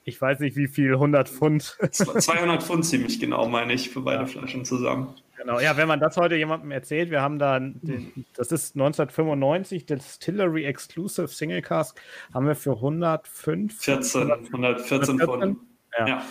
ich 0.06 0.22
weiß 0.22 0.40
nicht 0.40 0.56
wie 0.56 0.68
viel, 0.68 0.94
100 0.94 1.28
Pfund. 1.28 1.78
200 1.92 2.64
Pfund 2.64 2.86
ziemlich 2.86 3.20
genau, 3.20 3.48
meine 3.48 3.74
ich, 3.74 3.90
für 3.90 4.02
beide 4.02 4.22
ja. 4.22 4.28
Flaschen 4.28 4.64
zusammen. 4.64 5.16
Genau, 5.38 5.60
ja, 5.60 5.76
wenn 5.76 5.90
man 5.90 6.00
das 6.00 6.16
heute 6.16 6.36
jemandem 6.36 6.72
erzählt, 6.72 7.10
wir 7.10 7.22
haben 7.22 7.38
da, 7.38 7.60
den, 7.60 8.26
das 8.34 8.52
ist 8.54 8.76
1995, 8.76 9.86
Distillery 9.86 10.64
Exclusive 10.64 11.28
Single 11.28 11.62
Cask, 11.62 12.00
haben 12.34 12.48
wir 12.48 12.56
für 12.56 12.76
105. 12.76 13.78
14, 13.78 14.32
114 14.32 15.20
Pfund. 15.20 15.58
Ja. 16.00 16.08
ja. 16.08 16.24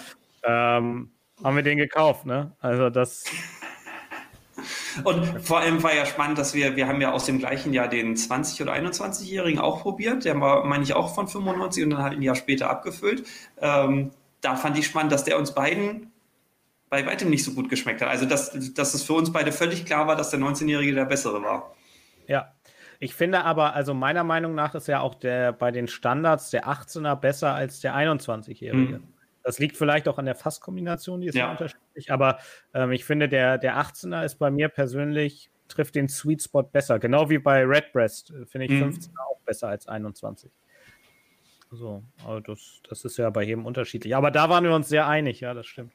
Ähm, 0.79 1.11
haben 1.43 1.57
wir 1.57 1.63
den 1.63 1.79
gekauft, 1.79 2.27
ne? 2.27 2.53
Also 2.61 2.91
das. 2.91 3.25
Und 5.05 5.25
vor 5.43 5.61
allem 5.61 5.83
war 5.83 5.95
ja 5.95 6.05
spannend, 6.07 6.39
dass 6.39 6.55
wir, 6.55 6.77
wir 6.77 6.87
haben 6.87 7.01
ja 7.01 7.13
aus 7.13 7.25
dem 7.25 7.39
gleichen 7.39 7.73
Jahr 7.73 7.89
den 7.89 8.15
20- 8.15 8.63
oder 8.63 8.75
21-Jährigen 8.75 9.59
auch 9.59 9.83
probiert. 9.83 10.25
Der 10.25 10.39
war, 10.41 10.65
meine 10.65 10.85
ich, 10.85 10.95
auch 10.95 11.15
von 11.15 11.27
95 11.27 11.85
und 11.85 11.91
dann 11.91 12.03
halt 12.03 12.13
ein 12.15 12.23
Jahr 12.23 12.35
später 12.35 12.71
abgefüllt. 12.71 13.27
Ähm, 13.61 14.11
da 14.41 14.57
fand 14.57 14.79
ich 14.79 14.87
spannend, 14.87 15.13
dass 15.13 15.25
der 15.25 15.39
uns 15.39 15.55
beiden 15.55 16.13
bei 16.91 17.07
weitem 17.07 17.31
nicht 17.31 17.45
so 17.45 17.53
gut 17.53 17.71
geschmeckt 17.71 18.03
hat. 18.03 18.09
Also, 18.09 18.27
dass, 18.27 18.75
dass 18.75 18.93
es 18.93 19.03
für 19.03 19.15
uns 19.15 19.33
beide 19.33 19.51
völlig 19.51 19.87
klar 19.87 20.07
war, 20.07 20.15
dass 20.15 20.31
der 20.31 20.41
19-Jährige 20.41 20.95
der 20.95 21.07
bessere 21.07 21.43
war. 21.43 21.75
Ja. 22.27 22.53
Ich 23.01 23.15
finde 23.15 23.45
aber, 23.45 23.75
also 23.75 23.95
meiner 23.95 24.23
Meinung 24.23 24.55
nach 24.55 24.77
ist 24.77 24.87
ja 24.87 25.01
auch 25.01 25.17
der 25.17 25.53
bei 25.53 25.73
den 25.73 25.89
Standards 25.89 26.51
der 26.51 26.69
18er 26.69 27.17
besser 27.17 27.53
als 27.53 27.81
der 27.81 27.97
21-Jährige. 27.97 28.99
Mhm. 28.99 29.12
Das 29.43 29.59
liegt 29.59 29.77
vielleicht 29.77 30.09
auch 30.09 30.19
an 30.19 30.25
der 30.25 30.35
Fasskombination, 30.35 31.21
die 31.21 31.29
ist 31.29 31.35
ja, 31.35 31.51
unterschiedlich, 31.51 32.13
aber 32.13 32.39
ähm, 32.75 32.93
ich 32.93 33.05
finde, 33.05 33.29
der, 33.29 33.59
der 33.59 33.77
18er 33.77 34.25
ist 34.25 34.37
bei 34.37 34.51
mir 34.51 34.69
persönlich, 34.69 35.51
trifft 35.69 35.95
den 35.95 36.09
Sweet 36.09 36.43
Spot 36.43 36.63
besser. 36.63 36.99
Genau 36.99 37.31
wie 37.31 37.39
bei 37.39 37.65
Redbreast 37.65 38.31
äh, 38.31 38.47
finde 38.47 38.67
ich 38.67 38.73
mhm. 38.73 38.91
15er 38.91 39.21
auch 39.21 39.41
besser 39.45 39.69
als 39.69 39.89
21. 39.89 40.51
So, 41.75 42.03
aber 42.23 42.43
das, 42.43 42.83
das 42.87 43.03
ist 43.07 43.17
ja 43.17 43.31
bei 43.31 43.45
jedem 43.45 43.65
unterschiedlich. 43.65 44.15
Aber 44.15 44.31
da 44.31 44.51
waren 44.51 44.63
wir 44.63 44.75
uns 44.75 44.91
sehr 44.91 45.07
einig, 45.07 45.41
ja, 45.41 45.55
das 45.55 45.67
stimmt. 45.67 45.95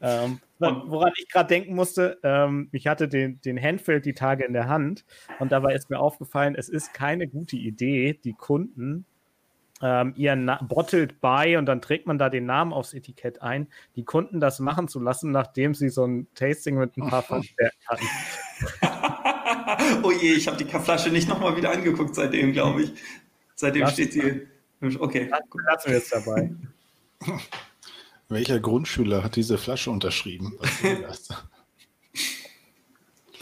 Ähm, 0.00 0.40
woran 0.60 1.12
ich 1.18 1.28
gerade 1.28 1.48
denken 1.48 1.74
musste, 1.74 2.20
ähm, 2.22 2.68
ich 2.70 2.86
hatte 2.86 3.08
den, 3.08 3.40
den 3.40 3.60
Handfeld 3.60 4.06
die 4.06 4.14
Tage 4.14 4.44
in 4.44 4.52
der 4.52 4.68
Hand 4.68 5.04
und 5.40 5.50
dabei 5.50 5.74
ist 5.74 5.90
mir 5.90 5.98
aufgefallen, 5.98 6.54
es 6.54 6.68
ist 6.68 6.94
keine 6.94 7.26
gute 7.26 7.56
Idee, 7.56 8.14
die 8.14 8.32
Kunden 8.32 9.06
ähm, 9.82 10.12
ihren 10.16 10.44
Na 10.44 10.60
Bottled 10.62 11.20
by 11.20 11.56
und 11.56 11.66
dann 11.66 11.80
trägt 11.80 12.06
man 12.06 12.18
da 12.18 12.28
den 12.28 12.46
Namen 12.46 12.72
aufs 12.72 12.94
Etikett 12.94 13.42
ein, 13.42 13.68
die 13.96 14.04
Kunden 14.04 14.40
das 14.40 14.58
machen 14.58 14.88
zu 14.88 15.00
lassen, 15.00 15.30
nachdem 15.30 15.74
sie 15.74 15.88
so 15.88 16.04
ein 16.04 16.26
Tasting 16.34 16.76
mit 16.78 16.96
ein 16.96 17.08
paar 17.08 17.22
Fachwerken 17.24 17.78
hatten. 17.86 18.06
oh 20.02 20.10
je, 20.10 20.32
ich 20.32 20.48
habe 20.48 20.56
die 20.56 20.64
Flasche 20.64 21.10
nicht 21.10 21.28
nochmal 21.28 21.56
wieder 21.56 21.70
angeguckt 21.70 22.14
seitdem, 22.14 22.52
glaube 22.52 22.82
ich. 22.82 22.92
Seitdem 23.54 23.82
Lass 23.82 23.92
steht 23.94 24.12
sie. 24.12 24.46
Okay. 24.98 25.28
Lassen 25.30 25.88
wir 25.88 25.96
jetzt 25.96 26.12
dabei. 26.12 26.52
Welcher 28.28 28.60
Grundschüler 28.60 29.24
hat 29.24 29.36
diese 29.36 29.58
Flasche 29.58 29.90
unterschrieben? 29.90 30.58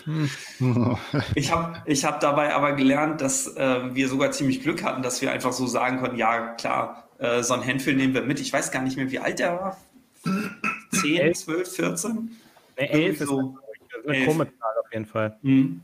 ich 1.34 1.52
habe 1.52 1.82
ich 1.84 2.04
hab 2.04 2.20
dabei 2.20 2.54
aber 2.54 2.72
gelernt, 2.72 3.20
dass 3.20 3.56
äh, 3.56 3.94
wir 3.94 4.08
sogar 4.08 4.30
ziemlich 4.30 4.62
Glück 4.62 4.84
hatten, 4.84 5.02
dass 5.02 5.20
wir 5.20 5.32
einfach 5.32 5.52
so 5.52 5.66
sagen 5.66 5.98
konnten, 5.98 6.16
ja 6.16 6.54
klar, 6.54 7.08
äh, 7.18 7.42
so 7.42 7.54
ein 7.54 7.66
Handful 7.66 7.94
nehmen 7.94 8.14
wir 8.14 8.22
mit. 8.22 8.40
Ich 8.40 8.52
weiß 8.52 8.70
gar 8.70 8.82
nicht 8.82 8.96
mehr, 8.96 9.10
wie 9.10 9.18
alt 9.18 9.38
der 9.38 9.52
war. 9.54 9.76
10, 10.92 11.34
12, 11.34 11.76
14? 11.76 12.36
Ne, 12.78 12.90
elf 12.90 13.20
ist 13.20 13.28
so, 13.28 13.56
eine 14.06 14.16
elf. 14.16 14.26
krumme 14.26 14.46
Zahl 14.46 14.74
auf 14.80 14.92
jeden 14.92 15.06
Fall. 15.06 15.36
Mhm. 15.42 15.80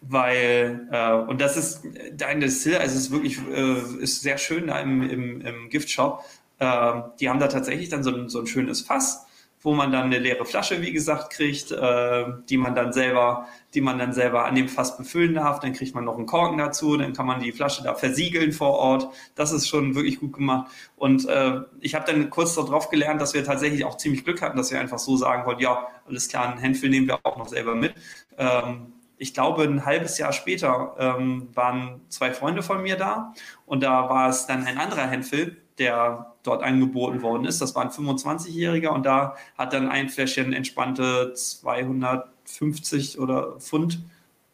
Weil, 0.00 0.88
äh, 0.90 1.12
und 1.12 1.40
das 1.40 1.56
ist 1.56 1.82
dein 2.14 2.40
Distill, 2.40 2.76
also 2.76 2.96
es 2.96 3.02
ist 3.02 3.10
wirklich 3.12 3.38
äh, 3.52 4.02
ist 4.02 4.22
sehr 4.22 4.38
schön 4.38 4.66
da 4.66 4.80
im, 4.80 5.08
im, 5.08 5.40
im 5.42 5.68
Giftshop. 5.68 6.24
Äh, 6.58 7.02
die 7.20 7.28
haben 7.28 7.38
da 7.38 7.46
tatsächlich 7.46 7.88
dann 7.88 8.02
so 8.02 8.12
ein, 8.12 8.28
so 8.28 8.40
ein 8.40 8.46
schönes 8.46 8.80
Fass 8.80 9.26
wo 9.62 9.74
man 9.74 9.92
dann 9.92 10.04
eine 10.04 10.18
leere 10.18 10.46
Flasche, 10.46 10.80
wie 10.80 10.92
gesagt, 10.92 11.30
kriegt, 11.30 11.70
äh, 11.70 12.24
die 12.48 12.56
man 12.56 12.74
dann 12.74 12.92
selber, 12.92 13.46
die 13.74 13.82
man 13.82 13.98
dann 13.98 14.12
selber 14.12 14.46
an 14.46 14.54
dem 14.54 14.68
Fass 14.68 14.96
befüllen 14.96 15.34
darf. 15.34 15.60
Dann 15.60 15.74
kriegt 15.74 15.94
man 15.94 16.04
noch 16.04 16.16
einen 16.16 16.26
Korken 16.26 16.58
dazu, 16.58 16.96
dann 16.96 17.12
kann 17.12 17.26
man 17.26 17.40
die 17.40 17.52
Flasche 17.52 17.82
da 17.82 17.94
versiegeln 17.94 18.52
vor 18.52 18.78
Ort. 18.78 19.08
Das 19.34 19.52
ist 19.52 19.68
schon 19.68 19.94
wirklich 19.94 20.18
gut 20.18 20.32
gemacht. 20.32 20.70
Und 20.96 21.28
äh, 21.28 21.60
ich 21.80 21.94
habe 21.94 22.10
dann 22.10 22.30
kurz 22.30 22.54
darauf 22.54 22.88
gelernt, 22.88 23.20
dass 23.20 23.34
wir 23.34 23.44
tatsächlich 23.44 23.84
auch 23.84 23.98
ziemlich 23.98 24.24
Glück 24.24 24.40
hatten, 24.40 24.56
dass 24.56 24.70
wir 24.70 24.80
einfach 24.80 24.98
so 24.98 25.16
sagen 25.16 25.44
wollten, 25.44 25.62
ja, 25.62 25.88
alles 26.06 26.28
klar, 26.28 26.50
einen 26.50 26.62
Handful 26.62 26.88
nehmen 26.88 27.06
wir 27.06 27.18
auch 27.22 27.36
noch 27.36 27.48
selber 27.48 27.74
mit. 27.74 27.94
Ähm, 28.38 28.94
ich 29.18 29.34
glaube, 29.34 29.64
ein 29.64 29.84
halbes 29.84 30.16
Jahr 30.16 30.32
später 30.32 30.94
ähm, 30.98 31.48
waren 31.52 32.00
zwei 32.08 32.32
Freunde 32.32 32.62
von 32.62 32.82
mir 32.82 32.96
da 32.96 33.34
und 33.66 33.82
da 33.82 34.08
war 34.08 34.30
es 34.30 34.46
dann 34.46 34.64
ein 34.64 34.78
anderer 34.78 35.10
Handful, 35.10 35.58
der 35.78 36.34
dort 36.42 36.62
angeboten 36.62 37.22
worden 37.22 37.44
ist. 37.44 37.60
Das 37.60 37.74
war 37.74 37.82
ein 37.82 37.90
25-Jähriger 37.90 38.88
und 38.88 39.04
da 39.04 39.36
hat 39.56 39.72
dann 39.72 39.88
ein 39.88 40.08
Fläschchen 40.08 40.52
entspannte 40.52 41.32
250 41.34 43.18
oder 43.18 43.58
Pfund 43.58 44.00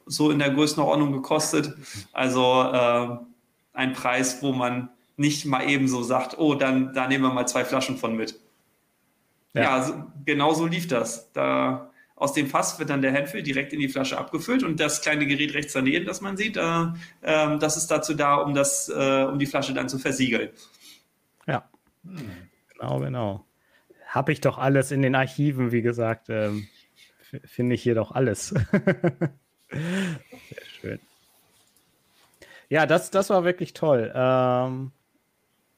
so 0.07 0.31
in 0.31 0.39
der 0.39 0.51
Größenordnung 0.51 1.13
gekostet. 1.13 1.75
Also 2.13 2.63
äh, 2.63 3.17
ein 3.73 3.93
Preis, 3.93 4.43
wo 4.43 4.53
man 4.53 4.91
nicht 5.17 5.47
mal 5.47 5.69
eben 5.69 5.89
so 5.89 6.03
sagt, 6.03 6.39
oh, 6.39 6.55
dann 6.55 6.93
da 6.95 7.09
nehmen 7.09 7.25
wir 7.25 7.33
mal 7.33 7.47
zwei 7.47 7.65
Flaschen 7.65 7.97
von 7.97 8.17
mit. 8.17 8.39
Ja, 9.55 9.63
ja 9.63 9.83
so, 9.83 9.95
genau 10.25 10.55
so 10.55 10.67
lief 10.67 10.87
das. 10.87 11.33
Da 11.33 11.91
aus 12.15 12.33
dem 12.33 12.47
Fass 12.47 12.79
wird 12.79 12.91
dann 12.91 13.03
der 13.03 13.13
Handfill 13.13 13.43
direkt 13.43 13.73
in 13.73 13.81
die 13.81 13.89
Flasche 13.89 14.17
abgefüllt 14.17 14.63
und 14.63 14.81
das 14.81 15.03
kleine 15.03 15.27
Gerät 15.27 15.55
rechts 15.55 15.75
daneben, 15.75 16.07
das 16.07 16.23
man 16.23 16.37
sieht, 16.37 16.57
äh, 16.57 16.85
äh, 17.21 17.59
das 17.59 17.77
ist 17.77 17.89
dazu 17.89 18.15
da, 18.15 18.37
um 18.37 18.55
das, 18.55 18.89
äh, 18.89 19.25
um 19.25 19.39
die 19.39 19.47
Flasche 19.47 19.75
dann 19.75 19.89
zu 19.89 19.99
versiegeln. 19.99 20.49
Genau, 22.73 23.01
genau. 23.01 23.45
Habe 24.07 24.33
ich 24.33 24.41
doch 24.41 24.59
alles 24.59 24.93
in 24.93 25.03
den 25.03 25.15
Archiven, 25.15 25.73
wie 25.73 25.83
gesagt. 25.83 26.29
Ähm, 26.29 26.67
Finde 27.45 27.75
ich 27.75 27.83
hier 27.83 27.95
doch 27.95 28.13
alles. 28.13 28.49
Sehr 29.71 30.21
schön. 30.81 31.01
Ja, 32.69 32.87
das, 32.87 33.11
das 33.11 33.31
war 33.31 33.45
wirklich 33.45 33.75
toll. 33.75 34.13
Ähm, 34.15 34.93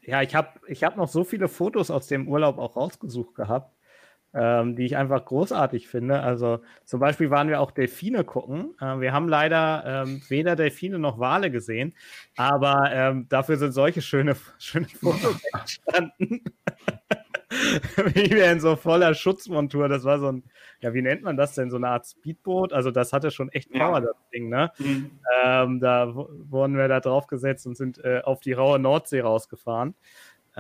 ja, 0.02 0.22
ich 0.22 0.34
habe 0.34 0.60
ich 0.66 0.84
hab 0.84 0.96
noch 0.96 1.08
so 1.08 1.24
viele 1.24 1.48
Fotos 1.48 1.90
aus 1.90 2.06
dem 2.06 2.28
Urlaub 2.28 2.58
auch 2.58 2.76
rausgesucht 2.76 3.34
gehabt 3.34 3.77
ähm, 4.34 4.76
die 4.76 4.84
ich 4.84 4.96
einfach 4.96 5.24
großartig 5.24 5.88
finde. 5.88 6.20
Also 6.20 6.60
zum 6.84 7.00
Beispiel 7.00 7.30
waren 7.30 7.48
wir 7.48 7.60
auch 7.60 7.70
Delfine 7.70 8.24
gucken. 8.24 8.74
Äh, 8.80 9.00
wir 9.00 9.12
haben 9.12 9.28
leider 9.28 10.04
ähm, 10.06 10.22
weder 10.28 10.56
Delfine 10.56 10.98
noch 10.98 11.18
Wale 11.18 11.50
gesehen, 11.50 11.94
aber 12.36 12.90
ähm, 12.92 13.26
dafür 13.28 13.56
sind 13.56 13.72
solche 13.72 14.02
schöne, 14.02 14.36
schöne 14.58 14.88
Fotos 14.88 15.40
entstanden. 15.52 16.42
wie 18.14 18.30
wir 18.30 18.52
in 18.52 18.60
so 18.60 18.76
voller 18.76 19.14
Schutzmontur, 19.14 19.88
das 19.88 20.04
war 20.04 20.18
so 20.18 20.30
ein, 20.32 20.42
ja, 20.80 20.92
wie 20.92 21.00
nennt 21.00 21.22
man 21.22 21.36
das 21.36 21.54
denn, 21.54 21.70
so 21.70 21.76
eine 21.76 21.88
Art 21.88 22.06
Speedboot, 22.06 22.74
also 22.74 22.90
das 22.90 23.12
hatte 23.12 23.30
schon 23.30 23.48
echt 23.50 23.72
Power, 23.72 24.00
ja. 24.00 24.00
das 24.00 24.16
Ding, 24.34 24.50
ne? 24.50 24.70
Mhm. 24.78 25.10
Ähm, 25.42 25.80
da 25.80 26.14
wurden 26.14 26.76
wir 26.76 26.88
da 26.88 27.00
drauf 27.00 27.26
gesetzt 27.26 27.66
und 27.66 27.76
sind 27.76 28.04
äh, 28.04 28.20
auf 28.22 28.40
die 28.40 28.52
raue 28.52 28.78
Nordsee 28.78 29.20
rausgefahren. 29.20 29.94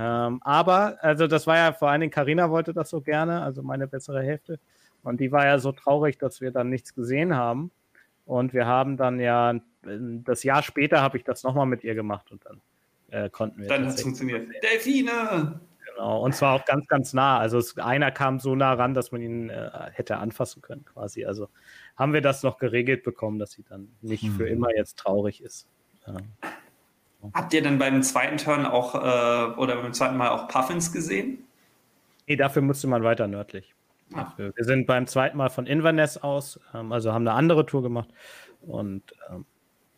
Ähm, 0.00 0.38
aber, 0.42 0.96
also 1.00 1.26
das 1.26 1.48
war 1.48 1.56
ja 1.56 1.72
vor 1.72 1.90
allen 1.90 2.00
Dingen, 2.00 2.12
Carina 2.12 2.50
wollte 2.50 2.72
das 2.72 2.88
so 2.88 3.00
gerne, 3.00 3.42
also 3.42 3.64
meine 3.64 3.88
bessere 3.88 4.22
Hälfte. 4.22 4.60
Und 5.02 5.18
die 5.18 5.32
war 5.32 5.44
ja 5.44 5.58
so 5.58 5.72
traurig, 5.72 6.18
dass 6.18 6.40
wir 6.40 6.52
dann 6.52 6.68
nichts 6.70 6.94
gesehen 6.94 7.34
haben. 7.34 7.72
Und 8.24 8.52
wir 8.52 8.66
haben 8.66 8.96
dann 8.96 9.18
ja, 9.18 9.54
das 9.82 10.44
Jahr 10.44 10.62
später 10.62 11.00
habe 11.00 11.16
ich 11.16 11.24
das 11.24 11.42
nochmal 11.42 11.66
mit 11.66 11.82
ihr 11.82 11.96
gemacht 11.96 12.30
und 12.30 12.44
dann 12.44 12.60
äh, 13.10 13.28
konnten 13.28 13.62
wir. 13.62 13.68
Dann 13.68 13.86
hat 13.86 13.94
es 13.94 14.02
funktioniert. 14.02 14.48
Delfine! 14.62 15.60
Genau, 15.86 16.22
und 16.22 16.32
zwar 16.34 16.54
auch 16.54 16.64
ganz, 16.64 16.86
ganz 16.86 17.12
nah. 17.12 17.38
Also 17.38 17.58
es, 17.58 17.76
einer 17.78 18.12
kam 18.12 18.38
so 18.38 18.54
nah 18.54 18.74
ran, 18.74 18.94
dass 18.94 19.10
man 19.10 19.20
ihn 19.20 19.50
äh, 19.50 19.70
hätte 19.92 20.18
anfassen 20.18 20.62
können, 20.62 20.84
quasi. 20.84 21.24
Also 21.24 21.48
haben 21.96 22.12
wir 22.12 22.20
das 22.20 22.44
noch 22.44 22.58
geregelt 22.58 23.02
bekommen, 23.02 23.40
dass 23.40 23.50
sie 23.52 23.64
dann 23.64 23.88
nicht 24.00 24.22
mhm. 24.22 24.36
für 24.36 24.48
immer 24.48 24.68
jetzt 24.76 24.96
traurig 24.98 25.42
ist. 25.42 25.66
Ja. 26.06 26.18
Habt 27.34 27.54
ihr 27.54 27.62
denn 27.62 27.78
beim 27.78 28.02
zweiten 28.02 28.36
Turn 28.36 28.66
auch 28.66 28.94
äh, 28.94 29.54
oder 29.58 29.76
beim 29.76 29.92
zweiten 29.92 30.16
Mal 30.16 30.28
auch 30.28 30.48
Puffins 30.48 30.92
gesehen? 30.92 31.44
Nee, 32.26 32.36
dafür 32.36 32.62
musste 32.62 32.86
man 32.86 33.02
weiter 33.02 33.26
nördlich. 33.26 33.74
Ah. 34.14 34.32
Wir 34.36 34.52
sind 34.64 34.86
beim 34.86 35.06
zweiten 35.06 35.36
Mal 35.36 35.50
von 35.50 35.66
Inverness 35.66 36.16
aus, 36.16 36.60
ähm, 36.74 36.92
also 36.92 37.12
haben 37.12 37.26
eine 37.26 37.36
andere 37.36 37.66
Tour 37.66 37.82
gemacht 37.82 38.08
und 38.62 39.02
ähm, 39.30 39.44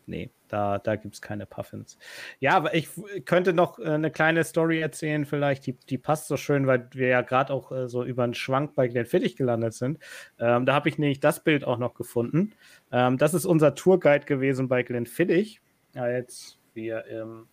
nee, 0.05 0.29
da, 0.49 0.79
da 0.79 0.97
gibt 0.97 1.15
es 1.15 1.21
keine 1.21 1.45
Puffins. 1.45 1.97
Ja, 2.39 2.57
aber 2.57 2.73
ich 2.73 2.89
könnte 3.25 3.53
noch 3.53 3.79
äh, 3.79 3.85
eine 3.85 4.11
kleine 4.11 4.43
Story 4.43 4.81
erzählen, 4.81 5.25
vielleicht, 5.25 5.65
die, 5.65 5.73
die 5.73 5.97
passt 5.97 6.27
so 6.27 6.35
schön, 6.35 6.67
weil 6.67 6.87
wir 6.91 7.07
ja 7.07 7.21
gerade 7.21 7.53
auch 7.53 7.71
äh, 7.71 7.87
so 7.87 8.03
über 8.03 8.23
einen 8.23 8.33
Schwank 8.33 8.75
bei 8.75 8.87
Glenfiddich 8.87 9.37
gelandet 9.37 9.73
sind. 9.73 9.99
Ähm, 10.39 10.65
da 10.65 10.73
habe 10.73 10.89
ich 10.89 10.97
nämlich 10.97 11.21
das 11.21 11.43
Bild 11.43 11.63
auch 11.63 11.77
noch 11.77 11.93
gefunden. 11.93 12.53
Ähm, 12.91 13.17
das 13.17 13.33
ist 13.33 13.45
unser 13.45 13.75
Tourguide 13.75 14.25
gewesen 14.25 14.67
bei 14.67 14.83
Glenfiddich. 14.83 15.61
Ja, 15.93 16.09
jetzt 16.09 16.60
wir 16.73 17.05
im 17.05 17.47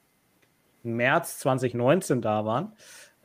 März 0.82 1.38
2019 1.40 2.22
da 2.22 2.44
waren. 2.44 2.72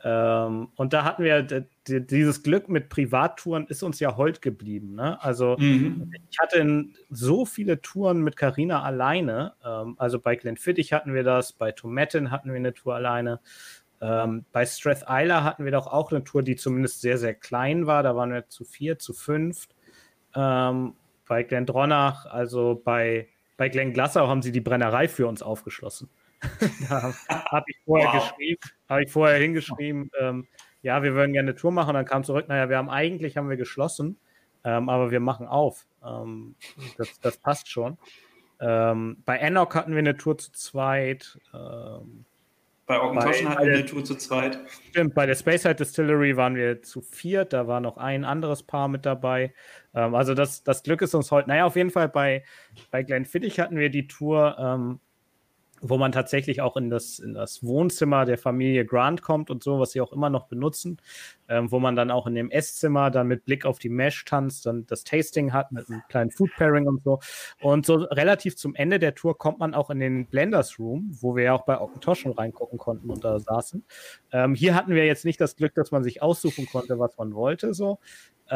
Ähm, 0.06 0.68
und 0.76 0.92
da 0.92 1.04
hatten 1.04 1.24
wir 1.24 1.42
dieses 1.88 2.42
Glück 2.42 2.68
mit 2.68 2.90
Privattouren 2.90 3.66
ist 3.68 3.82
uns 3.82 4.00
ja 4.00 4.16
heute 4.16 4.40
geblieben. 4.40 4.94
Ne? 4.94 5.22
Also 5.22 5.56
mhm. 5.58 6.12
ich 6.30 6.38
hatte 6.38 6.84
so 7.08 7.46
viele 7.46 7.80
Touren 7.80 8.22
mit 8.22 8.36
Carina 8.36 8.82
alleine. 8.82 9.54
Ähm, 9.64 9.94
also 9.98 10.20
bei 10.20 10.36
Glenfiddich 10.36 10.92
hatten 10.92 11.14
wir 11.14 11.24
das, 11.24 11.54
bei 11.54 11.72
Tomatin 11.72 12.30
hatten 12.30 12.50
wir 12.50 12.56
eine 12.56 12.74
Tour 12.74 12.94
alleine. 12.94 13.40
Ähm, 14.02 14.44
bei 14.52 14.66
Strath 14.66 15.04
Isla 15.08 15.42
hatten 15.42 15.64
wir 15.64 15.72
doch 15.72 15.86
auch 15.86 16.12
eine 16.12 16.22
Tour, 16.22 16.42
die 16.42 16.56
zumindest 16.56 17.00
sehr, 17.00 17.16
sehr 17.16 17.32
klein 17.32 17.86
war. 17.86 18.02
Da 18.02 18.14
waren 18.14 18.30
wir 18.30 18.48
zu 18.48 18.64
vier, 18.64 18.98
zu 18.98 19.14
fünft. 19.14 19.74
Ähm, 20.34 20.94
bei 21.26 21.44
Glendronach, 21.44 22.26
also 22.26 22.78
bei 22.84 23.28
bei 23.56 23.68
Glenn 23.68 23.92
Glassau 23.92 24.28
haben 24.28 24.42
sie 24.42 24.52
die 24.52 24.60
Brennerei 24.60 25.08
für 25.08 25.26
uns 25.26 25.42
aufgeschlossen. 25.42 26.08
da 26.88 27.14
habe 27.50 27.64
ich 27.68 27.76
vorher 27.84 28.12
wow. 28.12 28.28
geschrieben, 28.28 28.60
habe 28.88 29.04
ich 29.04 29.10
vorher 29.10 29.38
hingeschrieben, 29.38 30.10
ähm, 30.20 30.46
ja, 30.82 31.02
wir 31.02 31.14
würden 31.14 31.32
gerne 31.32 31.50
eine 31.50 31.56
Tour 31.56 31.72
machen. 31.72 31.94
Dann 31.94 32.04
kam 32.04 32.24
zurück, 32.24 32.46
naja, 32.48 32.68
wir 32.68 32.76
haben 32.76 32.90
eigentlich 32.90 33.38
haben 33.38 33.48
wir 33.48 33.56
geschlossen, 33.56 34.18
ähm, 34.64 34.90
aber 34.90 35.10
wir 35.10 35.20
machen 35.20 35.46
auf. 35.46 35.86
Ähm, 36.04 36.56
das, 36.98 37.18
das, 37.20 37.38
passt 37.38 37.70
schon. 37.70 37.96
Ähm, 38.60 39.16
bei 39.24 39.38
Enoch 39.38 39.74
hatten 39.74 39.92
wir 39.92 40.00
eine 40.00 40.16
Tour 40.16 40.36
zu 40.36 40.52
zweit. 40.52 41.38
Bei 42.86 43.00
Ockentoschen 43.00 43.48
hatten 43.48 43.66
wir 43.66 43.74
eine 43.74 43.86
Tour 43.86 44.04
zu 44.04 44.14
zweit. 44.16 44.58
Stimmt, 44.90 45.14
bei 45.14 45.24
der 45.24 45.34
Spaceside 45.34 45.76
Distillery 45.76 46.36
waren 46.36 46.54
wir 46.54 46.82
zu 46.82 47.00
viert, 47.00 47.54
da 47.54 47.66
war 47.66 47.80
noch 47.80 47.96
ein 47.96 48.24
anderes 48.24 48.62
Paar 48.62 48.88
mit 48.88 49.06
dabei. 49.06 49.54
Ähm, 49.94 50.14
also 50.14 50.34
das, 50.34 50.64
das 50.64 50.82
Glück 50.82 51.00
ist 51.00 51.14
uns 51.14 51.30
heute. 51.30 51.48
Naja, 51.48 51.64
auf 51.64 51.76
jeden 51.76 51.90
Fall 51.90 52.08
bei, 52.08 52.44
bei 52.90 53.02
Glenfiddich 53.02 53.58
hatten 53.58 53.78
wir 53.78 53.88
die 53.88 54.06
Tour 54.06 54.56
ähm, 54.58 55.00
wo 55.86 55.98
man 55.98 56.12
tatsächlich 56.12 56.62
auch 56.62 56.76
in 56.76 56.88
das, 56.88 57.18
in 57.18 57.34
das 57.34 57.62
Wohnzimmer 57.62 58.24
der 58.24 58.38
Familie 58.38 58.86
Grant 58.86 59.20
kommt 59.20 59.50
und 59.50 59.62
so, 59.62 59.78
was 59.78 59.92
sie 59.92 60.00
auch 60.00 60.12
immer 60.12 60.30
noch 60.30 60.46
benutzen, 60.46 60.96
ähm, 61.48 61.70
wo 61.70 61.78
man 61.78 61.94
dann 61.94 62.10
auch 62.10 62.26
in 62.26 62.34
dem 62.34 62.50
Esszimmer 62.50 63.10
dann 63.10 63.28
mit 63.28 63.44
Blick 63.44 63.66
auf 63.66 63.78
die 63.78 63.90
Mesh 63.90 64.24
tanzt, 64.24 64.64
dann 64.64 64.86
das 64.86 65.04
Tasting 65.04 65.52
hat 65.52 65.72
mit 65.72 65.90
einem 65.90 66.02
kleinen 66.08 66.30
Food 66.30 66.50
Pairing 66.56 66.88
und 66.88 67.04
so. 67.04 67.20
Und 67.60 67.84
so 67.84 67.96
relativ 67.96 68.56
zum 68.56 68.74
Ende 68.74 68.98
der 68.98 69.14
Tour 69.14 69.36
kommt 69.36 69.58
man 69.58 69.74
auch 69.74 69.90
in 69.90 70.00
den 70.00 70.26
Blenders 70.26 70.78
Room, 70.78 71.10
wo 71.20 71.36
wir 71.36 71.44
ja 71.44 71.52
auch 71.52 71.66
bei 71.66 71.78
Ockentoschen 71.78 72.32
reingucken 72.32 72.78
konnten 72.78 73.10
und 73.10 73.22
da 73.22 73.38
saßen. 73.38 73.84
Ähm, 74.32 74.54
hier 74.54 74.74
hatten 74.74 74.94
wir 74.94 75.04
jetzt 75.04 75.26
nicht 75.26 75.40
das 75.40 75.54
Glück, 75.56 75.74
dass 75.74 75.90
man 75.90 76.02
sich 76.02 76.22
aussuchen 76.22 76.66
konnte, 76.66 76.98
was 76.98 77.16
man 77.18 77.34
wollte, 77.34 77.74
so. 77.74 77.98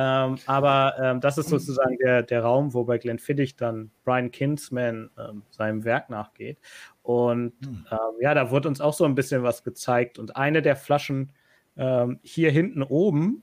Ähm, 0.00 0.36
aber 0.46 0.94
ähm, 1.02 1.20
das 1.20 1.38
ist 1.38 1.48
sozusagen 1.48 1.98
der, 1.98 2.22
der 2.22 2.44
Raum, 2.44 2.72
wo 2.72 2.84
bei 2.84 2.98
Glenfiddich 2.98 3.56
dann 3.56 3.90
Brian 4.04 4.30
Kinsman 4.30 5.10
ähm, 5.18 5.42
seinem 5.50 5.82
Werk 5.82 6.08
nachgeht. 6.08 6.58
Und 7.02 7.52
hm. 7.64 7.84
ähm, 7.90 7.98
ja, 8.20 8.32
da 8.32 8.52
wurde 8.52 8.68
uns 8.68 8.80
auch 8.80 8.94
so 8.94 9.04
ein 9.04 9.16
bisschen 9.16 9.42
was 9.42 9.64
gezeigt. 9.64 10.20
Und 10.20 10.36
eine 10.36 10.62
der 10.62 10.76
Flaschen 10.76 11.32
ähm, 11.76 12.20
hier 12.22 12.52
hinten 12.52 12.84
oben, 12.84 13.42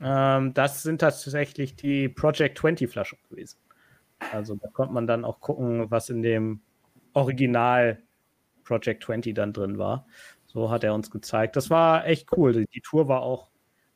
ähm, 0.00 0.52
das 0.52 0.82
sind 0.82 1.00
tatsächlich 1.00 1.76
die 1.76 2.08
Project 2.08 2.58
20 2.58 2.90
Flaschen 2.90 3.18
gewesen. 3.30 3.60
Also 4.32 4.56
da 4.56 4.66
konnte 4.72 4.94
man 4.94 5.06
dann 5.06 5.24
auch 5.24 5.38
gucken, 5.38 5.92
was 5.92 6.10
in 6.10 6.22
dem 6.22 6.60
Original 7.12 8.02
Project 8.64 9.04
20 9.04 9.32
dann 9.32 9.52
drin 9.52 9.78
war. 9.78 10.08
So 10.46 10.72
hat 10.72 10.82
er 10.82 10.92
uns 10.92 11.08
gezeigt. 11.12 11.54
Das 11.54 11.70
war 11.70 12.04
echt 12.04 12.36
cool. 12.36 12.64
Die 12.66 12.80
Tour 12.80 13.06
war 13.06 13.22
auch 13.22 13.53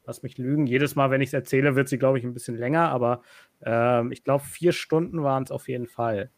lass 0.09 0.23
mich 0.23 0.39
lügen. 0.39 0.67
Jedes 0.67 0.97
Mal, 0.97 1.11
wenn 1.11 1.21
ich 1.21 1.29
es 1.29 1.35
erzähle, 1.35 1.77
wird 1.77 1.89
sie, 1.89 1.99
glaube 1.99 2.19
ich, 2.19 2.25
ein 2.25 2.33
bisschen 2.33 2.57
länger, 2.57 2.89
aber 2.89 3.23
ähm, 3.63 4.11
ich 4.11 4.25
glaube, 4.25 4.43
vier 4.43 4.73
Stunden 4.73 5.23
waren 5.23 5.45
es 5.45 5.51
auf 5.51 5.69
jeden 5.69 5.87
Fall, 5.87 6.31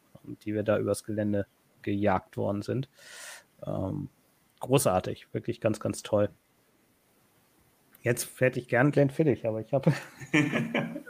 die 0.43 0.53
wir 0.53 0.63
da 0.63 0.77
übers 0.77 1.05
Gelände 1.05 1.47
gejagt 1.81 2.35
worden 2.35 2.61
sind. 2.61 2.89
Ähm, 3.65 4.09
großartig, 4.59 5.33
wirklich 5.33 5.61
ganz, 5.61 5.79
ganz 5.79 6.03
toll. 6.03 6.29
Jetzt 8.01 8.41
hätte 8.41 8.59
ich 8.59 8.67
gern 8.67 8.91
Glenfiddich, 8.91 9.47
aber 9.47 9.61
ich 9.61 9.71
habe. 9.73 9.93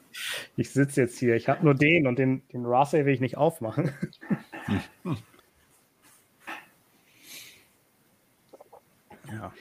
ich 0.55 0.69
sitze 0.69 1.01
jetzt 1.01 1.17
hier. 1.17 1.35
Ich 1.35 1.49
habe 1.49 1.63
nur 1.65 1.73
den 1.73 2.05
und 2.05 2.19
den, 2.19 2.47
den 2.49 2.65
Russell 2.65 3.05
will 3.05 3.13
ich 3.13 3.21
nicht 3.21 3.37
aufmachen. 3.37 3.91
ja. 9.31 9.51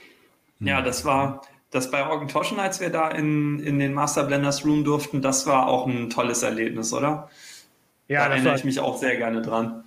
Ja, 0.59 0.83
das 0.83 1.07
war, 1.07 1.41
das 1.71 1.91
bei 1.91 2.07
Orgentoschen, 2.07 2.59
als 2.59 2.81
wir 2.81 2.91
da 2.91 3.09
in, 3.09 3.61
in 3.61 3.79
den 3.79 3.95
Master 3.95 4.25
Blenders 4.25 4.65
Room 4.65 4.85
durften, 4.85 5.23
das 5.23 5.47
war 5.47 5.69
auch 5.69 5.87
ein 5.87 6.11
tolles 6.11 6.43
Erlebnis, 6.43 6.93
oder? 6.93 7.31
Ja, 8.09 8.29
da 8.29 8.35
erinnere 8.35 8.57
ich 8.57 8.65
mich 8.65 8.81
auch 8.81 8.99
sehr 8.99 9.17
gerne 9.17 9.41
dran. 9.41 9.85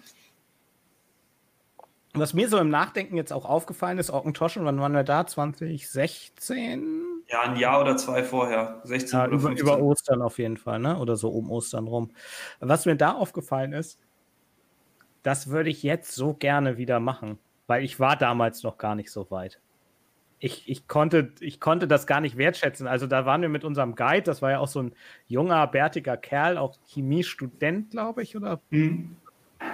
Was 2.13 2.33
mir 2.33 2.47
so 2.47 2.57
im 2.59 2.69
Nachdenken 2.69 3.17
jetzt 3.17 3.33
auch 3.33 3.43
aufgefallen 3.45 3.97
ist, 3.97 4.11
Orkentoschen, 4.11 4.63
wann 4.65 4.79
waren 4.79 4.93
wir 4.93 5.03
da? 5.03 5.25
2016? 5.25 7.23
Ja, 7.27 7.41
ein 7.41 7.55
Jahr 7.57 7.81
oder 7.81 7.97
zwei 7.97 8.23
vorher. 8.23 8.81
16 8.83 9.19
ja, 9.19 9.25
oder 9.25 9.33
über, 9.33 9.49
über, 9.49 9.81
Ostern 9.81 10.21
auf 10.21 10.37
jeden 10.37 10.57
Fall, 10.57 10.79
ne? 10.79 10.99
Oder 10.99 11.17
so 11.17 11.29
um 11.29 11.49
Ostern 11.49 11.87
rum. 11.87 12.11
Was 12.59 12.85
mir 12.85 12.95
da 12.95 13.13
aufgefallen 13.13 13.73
ist, 13.73 13.99
das 15.23 15.47
würde 15.49 15.71
ich 15.71 15.81
jetzt 15.83 16.13
so 16.13 16.33
gerne 16.35 16.77
wieder 16.77 16.99
machen, 16.99 17.39
weil 17.65 17.83
ich 17.83 17.99
war 17.99 18.15
damals 18.15 18.61
noch 18.61 18.77
gar 18.77 18.93
nicht 18.93 19.09
so 19.11 19.31
weit 19.31 19.59
ich, 20.43 20.67
ich, 20.67 20.89
konnte, 20.89 21.31
ich 21.39 21.61
konnte 21.61 21.87
das 21.87 22.05
gar 22.05 22.19
nicht 22.19 22.37
wertschätzen. 22.37 22.85
Also 22.85 23.07
da 23.07 23.25
waren 23.25 23.41
wir 23.41 23.47
mit 23.47 23.63
unserem 23.63 23.95
Guide, 23.95 24.23
das 24.23 24.41
war 24.41 24.51
ja 24.51 24.59
auch 24.59 24.67
so 24.67 24.81
ein 24.81 24.93
junger, 25.25 25.65
bärtiger 25.67 26.17
Kerl, 26.17 26.57
auch 26.57 26.75
Chemiestudent, 26.85 27.91
glaube 27.91 28.23
ich, 28.23 28.35
oder 28.35 28.59
mhm. 28.69 29.15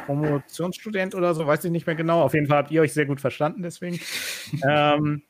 Promotionsstudent 0.06 1.16
oder 1.16 1.34
so, 1.34 1.48
weiß 1.48 1.66
ich 1.66 1.72
nicht 1.72 1.88
mehr 1.88 1.96
genau. 1.96 2.22
Auf 2.22 2.36
jeden 2.36 2.46
Fall 2.46 2.60
habt 2.60 2.70
ihr 2.70 2.82
euch 2.82 2.94
sehr 2.94 3.08
gut 3.08 3.20
verstanden, 3.20 3.64
deswegen. 3.64 4.00
ähm, 4.70 5.24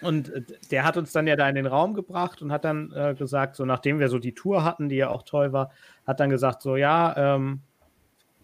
und 0.00 0.32
der 0.70 0.84
hat 0.84 0.96
uns 0.96 1.12
dann 1.12 1.26
ja 1.26 1.36
da 1.36 1.46
in 1.46 1.56
den 1.56 1.66
Raum 1.66 1.92
gebracht 1.92 2.40
und 2.40 2.50
hat 2.50 2.64
dann 2.64 2.92
äh, 2.92 3.14
gesagt, 3.14 3.56
so 3.56 3.66
nachdem 3.66 3.98
wir 3.98 4.08
so 4.08 4.18
die 4.18 4.32
Tour 4.32 4.64
hatten, 4.64 4.88
die 4.88 4.96
ja 4.96 5.10
auch 5.10 5.24
toll 5.24 5.52
war, 5.52 5.70
hat 6.06 6.18
dann 6.18 6.30
gesagt, 6.30 6.62
so 6.62 6.76
ja, 6.76 7.34
ähm, 7.34 7.60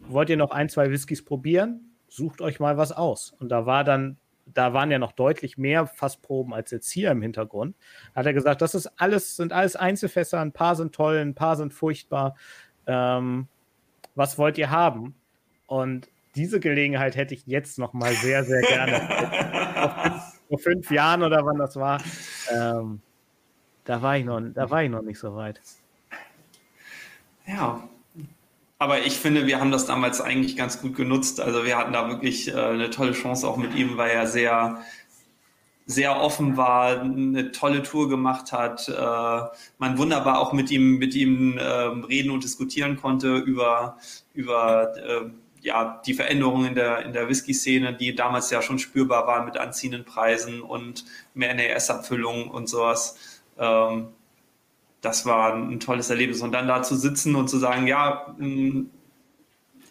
wollt 0.00 0.28
ihr 0.28 0.36
noch 0.36 0.50
ein, 0.50 0.68
zwei 0.68 0.90
Whiskys 0.90 1.24
probieren? 1.24 1.96
Sucht 2.06 2.42
euch 2.42 2.60
mal 2.60 2.76
was 2.76 2.92
aus. 2.92 3.34
Und 3.38 3.48
da 3.48 3.64
war 3.64 3.82
dann 3.82 4.18
da 4.46 4.72
waren 4.72 4.90
ja 4.90 4.98
noch 4.98 5.12
deutlich 5.12 5.58
mehr 5.58 5.86
Fassproben 5.86 6.54
als 6.54 6.70
jetzt 6.70 6.90
hier 6.90 7.10
im 7.10 7.22
Hintergrund. 7.22 7.76
Hat 8.14 8.26
er 8.26 8.32
gesagt, 8.32 8.62
das 8.62 8.74
ist 8.74 8.86
alles, 8.98 9.36
sind 9.36 9.52
alles 9.52 9.76
Einzelfässer, 9.76 10.40
ein 10.40 10.52
paar 10.52 10.76
sind 10.76 10.94
toll, 10.94 11.18
ein 11.18 11.34
paar 11.34 11.56
sind 11.56 11.74
furchtbar. 11.74 12.36
Ähm, 12.86 13.48
was 14.14 14.38
wollt 14.38 14.56
ihr 14.58 14.70
haben? 14.70 15.14
Und 15.66 16.08
diese 16.36 16.60
Gelegenheit 16.60 17.16
hätte 17.16 17.34
ich 17.34 17.46
jetzt 17.46 17.78
noch 17.78 17.92
mal 17.92 18.12
sehr, 18.12 18.44
sehr 18.44 18.62
gerne. 18.62 19.08
vor 20.48 20.58
fünf 20.58 20.90
Jahren 20.90 21.22
oder 21.22 21.44
wann 21.44 21.58
das 21.58 21.76
war, 21.76 22.00
ähm, 22.52 23.00
da 23.84 24.02
war 24.02 24.16
ich 24.16 24.24
noch, 24.24 24.40
da 24.54 24.70
war 24.70 24.82
ich 24.82 24.90
noch 24.90 25.02
nicht 25.02 25.18
so 25.18 25.34
weit. 25.34 25.60
Ja, 27.46 27.88
aber 28.78 29.06
ich 29.06 29.14
finde, 29.14 29.46
wir 29.46 29.60
haben 29.60 29.70
das 29.70 29.86
damals 29.86 30.20
eigentlich 30.20 30.56
ganz 30.56 30.80
gut 30.80 30.94
genutzt. 30.94 31.40
Also 31.40 31.64
wir 31.64 31.78
hatten 31.78 31.92
da 31.92 32.08
wirklich 32.08 32.48
äh, 32.48 32.54
eine 32.54 32.90
tolle 32.90 33.12
Chance 33.12 33.48
auch 33.48 33.56
mit 33.56 33.74
ihm, 33.74 33.96
weil 33.96 34.10
er 34.10 34.26
sehr, 34.26 34.82
sehr 35.86 36.20
offen 36.20 36.56
war, 36.56 37.00
eine 37.00 37.52
tolle 37.52 37.82
Tour 37.82 38.08
gemacht 38.08 38.52
hat, 38.52 38.88
äh, 38.88 39.58
man 39.78 39.98
wunderbar 39.98 40.40
auch 40.40 40.52
mit 40.52 40.70
ihm, 40.70 40.98
mit 40.98 41.14
ihm 41.14 41.56
äh, 41.56 41.62
reden 41.62 42.30
und 42.30 42.44
diskutieren 42.44 42.96
konnte 42.96 43.36
über, 43.38 43.96
über 44.34 44.94
äh, 44.96 45.30
ja, 45.62 46.02
die 46.04 46.14
Veränderungen 46.14 46.68
in 46.68 46.74
der, 46.74 47.04
in 47.06 47.12
der 47.12 47.28
Whisky-Szene, 47.28 47.94
die 47.94 48.14
damals 48.14 48.50
ja 48.50 48.62
schon 48.62 48.78
spürbar 48.78 49.26
waren 49.26 49.46
mit 49.46 49.56
anziehenden 49.56 50.04
Preisen 50.04 50.60
und 50.60 51.04
mehr 51.34 51.54
NAS-Abfüllung 51.54 52.50
und 52.50 52.68
sowas. 52.68 53.16
Ähm, 53.58 54.08
das 55.06 55.24
war 55.24 55.54
ein 55.54 55.78
tolles 55.78 56.10
Erlebnis. 56.10 56.42
Und 56.42 56.50
dann 56.50 56.66
da 56.66 56.82
zu 56.82 56.96
sitzen 56.96 57.36
und 57.36 57.48
zu 57.48 57.58
sagen, 57.58 57.86
ja, 57.86 58.34
hm, 58.38 58.90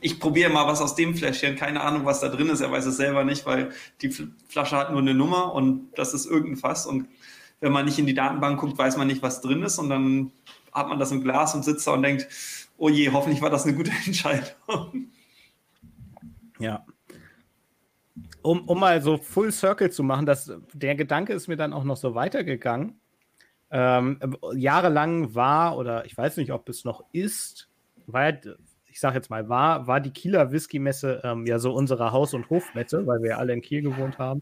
ich 0.02 0.20
probiere 0.20 0.52
mal 0.52 0.68
was 0.68 0.82
aus 0.82 0.96
dem 0.96 1.16
Fläschchen, 1.16 1.56
keine 1.56 1.82
Ahnung, 1.82 2.06
was 2.06 2.20
da 2.20 2.28
drin 2.28 2.50
ist, 2.50 2.60
er 2.60 2.70
weiß 2.70 2.86
es 2.86 2.98
selber 2.98 3.24
nicht, 3.24 3.46
weil 3.46 3.72
die 4.02 4.10
Flasche 4.50 4.76
hat 4.76 4.92
nur 4.92 5.00
eine 5.00 5.14
Nummer 5.14 5.54
und 5.54 5.90
das 5.96 6.14
ist 6.14 6.26
irgendein 6.26 6.58
Fass. 6.58 6.86
Und 6.86 7.08
wenn 7.62 7.72
man 7.72 7.86
nicht 7.86 7.98
in 7.98 8.06
die 8.06 8.14
Datenbank 8.14 8.60
guckt, 8.60 8.78
weiß 8.78 8.98
man 8.98 9.08
nicht, 9.08 9.24
was 9.24 9.40
drin 9.40 9.64
ist. 9.64 9.80
Und 9.80 9.90
dann 9.90 10.32
hat 10.74 10.90
man 10.90 11.00
das 11.00 11.14
im 11.14 11.24
Glas 11.24 11.56
und 11.56 11.64
sitzt 11.64 11.88
da 11.88 11.94
und 11.94 12.04
denkt, 12.04 12.28
oh 12.78 12.90
je, 12.90 13.10
hoffentlich 13.12 13.42
war 13.42 13.50
das 13.50 13.64
eine 13.64 13.74
gute 13.74 13.92
Entscheidung. 14.06 15.12
Ja. 16.60 16.86
Um, 18.42 18.68
um 18.68 18.80
mal 18.80 19.02
so 19.02 19.18
Full 19.18 19.54
Circle 19.54 19.92
zu 19.92 20.04
machen, 20.04 20.26
das, 20.26 20.52
der 20.74 20.96
Gedanke 20.96 21.32
ist 21.32 21.48
mir 21.48 21.56
dann 21.56 21.72
auch 21.72 21.86
noch 21.86 21.98
so 21.98 22.16
weitergegangen 22.16 23.00
ähm, 23.72 24.20
jahrelang 24.54 25.36
war, 25.36 25.78
oder 25.78 26.06
ich 26.06 26.18
weiß 26.18 26.38
nicht, 26.38 26.52
ob 26.52 26.70
es 26.70 26.86
noch 26.86 27.04
ist, 27.12 27.70
war, 28.06 28.34
ich 28.86 29.00
sage 29.00 29.16
jetzt 29.16 29.30
mal, 29.30 29.50
war, 29.50 29.88
war 29.88 30.00
die 30.00 30.12
Kieler 30.12 30.52
Whisky-Messe 30.52 31.22
ähm, 31.24 31.46
ja 31.46 31.60
so 31.60 31.74
unsere 31.74 32.12
Haus- 32.12 32.34
und 32.34 32.50
Hofmesse, 32.50 33.06
weil 33.08 33.22
wir 33.22 33.32
ja 33.32 33.38
alle 33.38 33.54
in 33.54 33.62
Kiel 33.62 33.82
gewohnt 33.82 34.18
haben. 34.20 34.42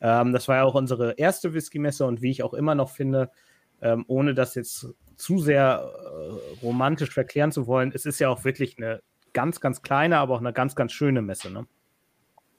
Ähm, 0.00 0.32
das 0.32 0.48
war 0.48 0.56
ja 0.56 0.64
auch 0.64 0.74
unsere 0.74 1.12
erste 1.12 1.54
Whisky-Messe 1.54 2.04
und 2.04 2.20
wie 2.20 2.30
ich 2.30 2.42
auch 2.42 2.54
immer 2.54 2.74
noch 2.74 2.90
finde, 2.90 3.30
ähm, 3.80 4.04
ohne 4.08 4.34
das 4.34 4.54
jetzt 4.54 4.88
zu 5.16 5.38
sehr 5.38 5.90
äh, 5.90 6.60
romantisch 6.62 7.10
verklären 7.10 7.52
zu 7.52 7.66
wollen, 7.66 7.92
es 7.94 8.06
ist 8.06 8.18
ja 8.18 8.28
auch 8.28 8.44
wirklich 8.44 8.76
eine 8.78 9.02
ganz, 9.32 9.60
ganz 9.60 9.82
kleine, 9.82 10.18
aber 10.18 10.34
auch 10.34 10.40
eine 10.40 10.52
ganz, 10.52 10.74
ganz 10.74 10.92
schöne 10.92 11.22
Messe. 11.22 11.50
Ne? 11.50 11.66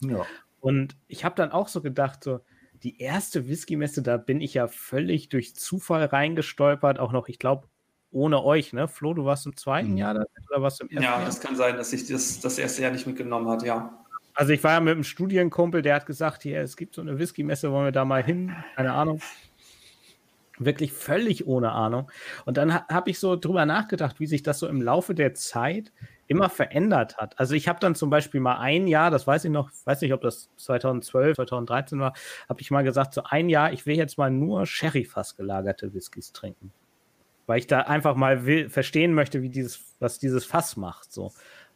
Ja. 0.01 0.25
Und 0.59 0.97
ich 1.07 1.25
habe 1.25 1.35
dann 1.35 1.51
auch 1.51 1.67
so 1.67 1.81
gedacht, 1.81 2.23
so, 2.23 2.41
die 2.83 3.01
erste 3.01 3.47
Whisky-Messe, 3.47 4.01
da 4.01 4.17
bin 4.17 4.41
ich 4.41 4.53
ja 4.53 4.67
völlig 4.67 5.29
durch 5.29 5.55
Zufall 5.55 6.05
reingestolpert, 6.05 6.99
auch 6.99 7.11
noch, 7.11 7.27
ich 7.27 7.39
glaube, 7.39 7.67
ohne 8.11 8.43
euch, 8.43 8.73
ne? 8.73 8.87
Flo, 8.87 9.13
du 9.13 9.25
warst 9.25 9.45
im 9.45 9.55
zweiten. 9.55 9.97
Jahr 9.97 10.15
da, 10.15 10.23
oder 10.49 10.61
warst 10.61 10.79
du 10.79 10.85
im 10.85 10.89
ersten 10.89 11.03
Ja, 11.03 11.17
Jahr? 11.17 11.25
das 11.25 11.39
kann 11.41 11.55
sein, 11.55 11.77
dass 11.77 11.91
sich 11.91 12.07
das, 12.07 12.39
das 12.39 12.57
erste 12.57 12.81
Jahr 12.81 12.91
nicht 12.91 13.05
mitgenommen 13.05 13.47
hat, 13.49 13.63
ja. 13.63 14.03
Also 14.33 14.53
ich 14.53 14.63
war 14.63 14.71
ja 14.71 14.79
mit 14.79 14.93
einem 14.93 15.03
Studienkumpel, 15.03 15.81
der 15.81 15.95
hat 15.95 16.05
gesagt, 16.05 16.43
hier, 16.43 16.61
es 16.61 16.77
gibt 16.77 16.95
so 16.95 17.01
eine 17.01 17.19
Whisky-Messe, 17.19 17.71
wollen 17.71 17.85
wir 17.85 17.91
da 17.91 18.05
mal 18.05 18.23
hin? 18.23 18.55
Keine 18.75 18.93
Ahnung. 18.93 19.21
Wirklich 20.57 20.91
völlig 20.93 21.45
ohne 21.47 21.71
Ahnung. 21.71 22.09
Und 22.45 22.57
dann 22.57 22.73
ha 22.73 22.85
habe 22.89 23.09
ich 23.09 23.19
so 23.19 23.35
drüber 23.35 23.65
nachgedacht, 23.65 24.19
wie 24.19 24.27
sich 24.27 24.43
das 24.43 24.59
so 24.59 24.67
im 24.67 24.81
Laufe 24.81 25.13
der 25.13 25.33
Zeit 25.33 25.91
immer 26.29 26.47
verändert 26.49 27.17
hat. 27.17 27.37
Also 27.39 27.55
ich 27.55 27.67
habe 27.67 27.79
dann 27.79 27.95
zum 27.95 28.11
Beispiel 28.11 28.39
mal 28.39 28.59
ein 28.59 28.87
Jahr, 28.87 29.09
das 29.09 29.25
weiß 29.25 29.45
ich 29.45 29.51
noch, 29.51 29.71
weiß 29.85 30.01
nicht, 30.01 30.13
ob 30.13 30.21
das 30.21 30.49
2012, 30.57 31.37
2013 31.37 31.99
war, 31.99 32.13
habe 32.47 32.61
ich 32.61 32.69
mal 32.69 32.83
gesagt, 32.83 33.15
so 33.15 33.23
ein 33.23 33.49
Jahr, 33.49 33.73
ich 33.73 33.87
will 33.87 33.97
jetzt 33.97 34.19
mal 34.19 34.29
nur 34.29 34.67
Sherry-Fass 34.67 35.35
gelagerte 35.35 35.91
Whiskys 35.91 36.31
trinken. 36.31 36.71
Weil 37.47 37.57
ich 37.57 37.67
da 37.67 37.79
einfach 37.79 38.15
mal 38.15 38.45
will, 38.45 38.69
verstehen 38.69 39.15
möchte, 39.15 39.41
wie 39.41 39.49
dieses, 39.49 39.95
was 39.99 40.19
dieses 40.19 40.45
Fass 40.45 40.77
macht. 40.77 41.11
So. 41.11 41.33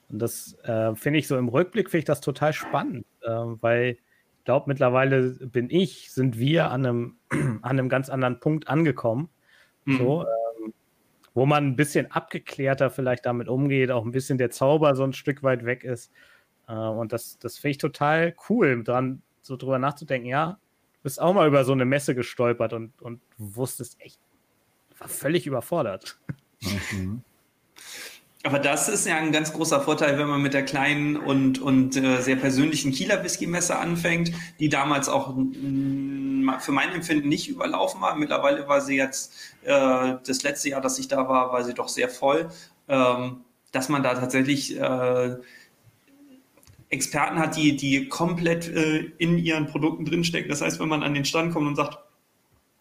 Und 0.10 0.20
das 0.20 0.56
äh, 0.66 0.94
finde 0.96 1.18
ich 1.18 1.28
so 1.28 1.36
im 1.36 1.50
Rückblick, 1.50 1.90
finde 1.90 2.00
ich 2.00 2.06
das 2.06 2.22
total 2.22 2.54
spannend, 2.54 3.08
äh, 3.24 3.30
weil 3.32 3.98
ich 4.38 4.46
glaube, 4.46 4.66
mittlerweile 4.68 5.32
bin 5.32 5.72
ich, 5.72 6.12
sind 6.12 6.38
wir 6.38 6.70
an 6.70 6.86
einem, 6.86 7.18
an 7.32 7.60
einem 7.64 7.90
ganz 7.90 8.10
anderen 8.10 8.40
Punkt 8.40 8.68
angekommen. 8.68 9.30
Mhm. 9.86 9.98
So, 9.98 10.22
äh, 10.22 10.43
wo 11.34 11.46
man 11.46 11.68
ein 11.68 11.76
bisschen 11.76 12.12
abgeklärter 12.12 12.90
vielleicht 12.90 13.26
damit 13.26 13.48
umgeht, 13.48 13.92
auch 13.92 14.06
ein 14.06 14.12
bisschen 14.12 14.38
der 14.38 14.52
Zauber 14.52 14.96
so 14.96 15.04
ein 15.04 15.14
Stück 15.14 15.44
weit 15.44 15.66
weg 15.66 15.84
ist. 15.84 16.12
Äh, 16.68 16.74
und 16.74 17.12
das, 17.12 17.38
das 17.40 17.58
finde 17.58 17.72
ich 17.72 17.78
total 17.78 18.36
cool, 18.50 18.84
dran 18.84 19.22
so 19.42 19.58
drüber 19.58 19.78
nachzudenken, 19.78 20.28
ja, 20.28 20.58
du 20.94 21.00
bist 21.04 21.22
auch 21.22 21.34
mal 21.34 21.48
über 21.48 21.66
so 21.66 21.74
eine 21.74 21.86
Messe 21.86 22.16
gestolpert 22.16 22.74
und, 22.74 23.00
und 23.02 23.20
wusstest 23.38 24.00
echt, 24.00 24.20
war 24.98 25.10
völlig 25.10 25.46
überfordert. 25.46 26.18
Mhm. 26.92 27.24
Aber 28.46 28.60
das 28.60 28.90
ist 28.90 29.08
ja 29.08 29.16
ein 29.16 29.32
ganz 29.32 29.54
großer 29.54 29.80
Vorteil, 29.80 30.18
wenn 30.18 30.28
man 30.28 30.42
mit 30.42 30.54
der 30.54 30.64
kleinen 30.64 31.16
und, 31.16 31.62
und 31.62 31.96
äh, 31.96 32.22
sehr 32.22 32.36
persönlichen 32.36 32.92
Kieler 32.92 33.24
Whisky-Messe 33.24 33.78
anfängt, 33.78 34.34
die 34.60 34.68
damals 34.68 35.08
auch 35.08 35.34
mh, 35.36 35.46
für 36.60 36.72
mein 36.72 36.92
Empfinden 36.92 37.30
nicht 37.30 37.50
überlaufen 37.50 38.02
war. 38.02 38.16
Mittlerweile 38.16 38.68
war 38.68 38.82
sie 38.82 38.96
jetzt, 38.96 39.34
äh, 39.64 40.16
das 40.26 40.44
letzte 40.44 40.70
Jahr, 40.70 40.82
dass 40.82 41.00
ich 41.00 41.08
da 41.08 41.28
war, 41.28 41.52
war 41.52 41.64
sie 41.64 41.74
doch 41.74 41.88
sehr 41.88 42.10
voll, 42.10 42.50
ähm, 42.88 43.42
dass 43.72 43.90
man 43.90 44.04
da 44.04 44.14
tatsächlich 44.14 44.80
äh, 44.80 45.38
Experten 46.90 47.40
hat, 47.40 47.56
die, 47.56 47.76
die 47.76 48.08
komplett 48.08 48.68
äh, 48.68 49.12
in 49.18 49.38
ihren 49.38 49.68
Produkten 49.68 50.06
drinstecken. 50.06 50.50
Das 50.50 50.62
heißt, 50.62 50.80
wenn 50.80 50.90
man 50.90 51.04
an 51.04 51.14
den 51.14 51.26
Stand 51.26 51.54
kommt 51.54 51.68
und 51.68 51.76
sagt, 51.76 51.98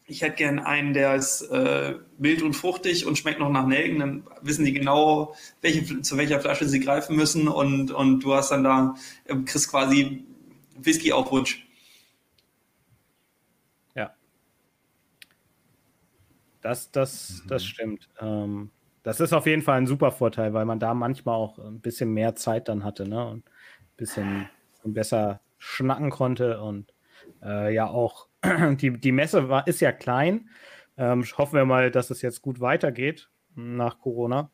ich 0.07 0.21
hätte 0.23 0.37
gern 0.37 0.59
einen, 0.59 0.93
der 0.93 1.15
ist 1.15 1.43
äh, 1.43 1.95
mild 2.19 2.43
und 2.43 2.55
fruchtig 2.55 3.07
und 3.07 3.17
schmeckt 3.17 3.41
noch 3.41 3.51
nach 3.51 3.67
Nelken, 3.67 3.99
dann 4.01 4.25
wissen 4.43 4.65
die 4.65 4.73
genau, 4.73 5.35
welche, 5.61 6.03
zu 6.03 6.17
welcher 6.19 6.41
Flasche 6.41 6.69
sie 6.69 6.81
greifen 6.81 7.17
müssen 7.17 7.49
und, 7.49 7.91
und 7.91 8.21
du 8.21 8.35
hast 8.35 8.51
dann 8.51 8.65
da, 8.65 8.95
äh, 9.25 9.37
kriegst 9.37 9.71
quasi 9.71 10.25
Whisky 10.77 11.13
auf 11.13 11.31
Wunsch. 11.31 11.67
Ja. 13.95 14.13
Das, 16.63 16.91
das, 16.91 17.43
das 17.49 17.65
stimmt. 17.65 18.09
Ähm, 18.21 18.71
das 19.03 19.21
ist 19.21 19.33
auf 19.33 19.47
jeden 19.47 19.63
Fall 19.63 19.79
ein 19.79 19.87
super 19.87 20.13
Vorteil, 20.13 20.55
weil 20.55 20.65
man 20.65 20.79
da 20.79 20.95
manchmal 20.95 21.35
auch 21.35 21.59
ein 21.59 21.81
bisschen 21.81 22.15
mehr 22.15 22.37
Zeit 22.37 22.69
dann 22.69 22.85
hatte, 22.85 23.07
ne? 23.07 23.27
Und 23.27 23.45
ein 23.45 23.97
bisschen 23.97 24.49
besser 24.85 25.41
schnacken 25.59 26.11
konnte 26.11 26.61
und 26.61 26.93
äh, 27.43 27.75
ja 27.75 27.89
auch, 27.89 28.29
die, 28.81 28.93
die 28.93 29.13
Messe 29.13 29.49
war, 29.49 29.67
ist 29.67 29.81
ja 29.81 29.93
klein. 29.93 30.49
Ähm, 30.97 31.25
hoffen 31.37 31.55
wir 31.55 31.65
mal, 31.65 31.91
dass 31.91 32.11
es 32.11 32.23
jetzt 32.23 32.43
gut 32.43 32.61
weitergeht 32.61 33.29
nach 33.55 33.99
Corona. 33.99 34.51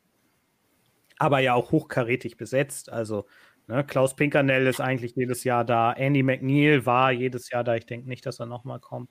Aber 1.17 1.39
ja 1.39 1.53
auch 1.53 1.71
hochkarätig 1.71 2.37
besetzt. 2.37 2.91
Also 2.91 3.25
ne, 3.69 3.83
Klaus 3.83 4.15
Pinkernell 4.15 4.67
ist 4.67 4.81
eigentlich 4.81 5.15
jedes 5.15 5.43
Jahr 5.43 5.63
da. 5.63 5.93
Andy 5.93 6.23
McNeil 6.23 6.85
war 6.85 7.11
jedes 7.11 7.49
Jahr 7.49 7.63
da. 7.63 7.75
Ich 7.75 7.85
denke 7.85 8.09
nicht, 8.09 8.25
dass 8.25 8.39
er 8.39 8.47
nochmal 8.47 8.79
kommt. 8.79 9.09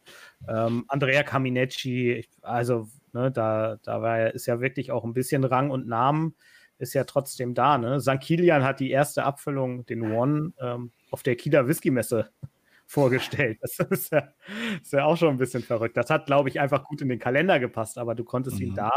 Ähm, 0.48 0.84
Andrea 0.88 1.22
Caminecci, 1.22 2.26
also 2.42 2.88
ne, 3.12 3.30
da, 3.30 3.76
da 3.82 4.02
war, 4.02 4.34
ist 4.34 4.46
ja 4.46 4.60
wirklich 4.60 4.90
auch 4.90 5.04
ein 5.04 5.14
bisschen 5.14 5.44
Rang 5.44 5.70
und 5.70 5.86
Namen 5.86 6.34
ist 6.78 6.94
ja 6.94 7.04
trotzdem 7.04 7.54
da. 7.54 7.78
Ne? 7.78 8.00
St. 8.00 8.20
Kilian 8.20 8.64
hat 8.64 8.80
die 8.80 8.90
erste 8.90 9.24
Abfüllung, 9.24 9.86
den 9.86 10.12
One, 10.12 10.52
ähm, 10.60 10.92
auf 11.10 11.22
der 11.22 11.36
Kieler 11.36 11.66
Whisky-Messe 11.66 12.30
vorgestellt. 12.86 13.58
Das 13.60 13.78
ist 13.90 14.12
ja, 14.12 14.28
ist 14.82 14.92
ja, 14.92 15.04
auch 15.04 15.16
schon 15.16 15.30
ein 15.30 15.38
bisschen 15.38 15.62
verrückt. 15.62 15.96
Das 15.96 16.10
hat, 16.10 16.26
glaube 16.26 16.48
ich, 16.48 16.60
einfach 16.60 16.84
gut 16.84 17.00
in 17.00 17.08
den 17.08 17.18
Kalender 17.18 17.58
gepasst, 17.60 17.98
aber 17.98 18.14
du 18.14 18.24
konntest 18.24 18.58
mhm. 18.58 18.66
ihn 18.66 18.74
da 18.74 18.92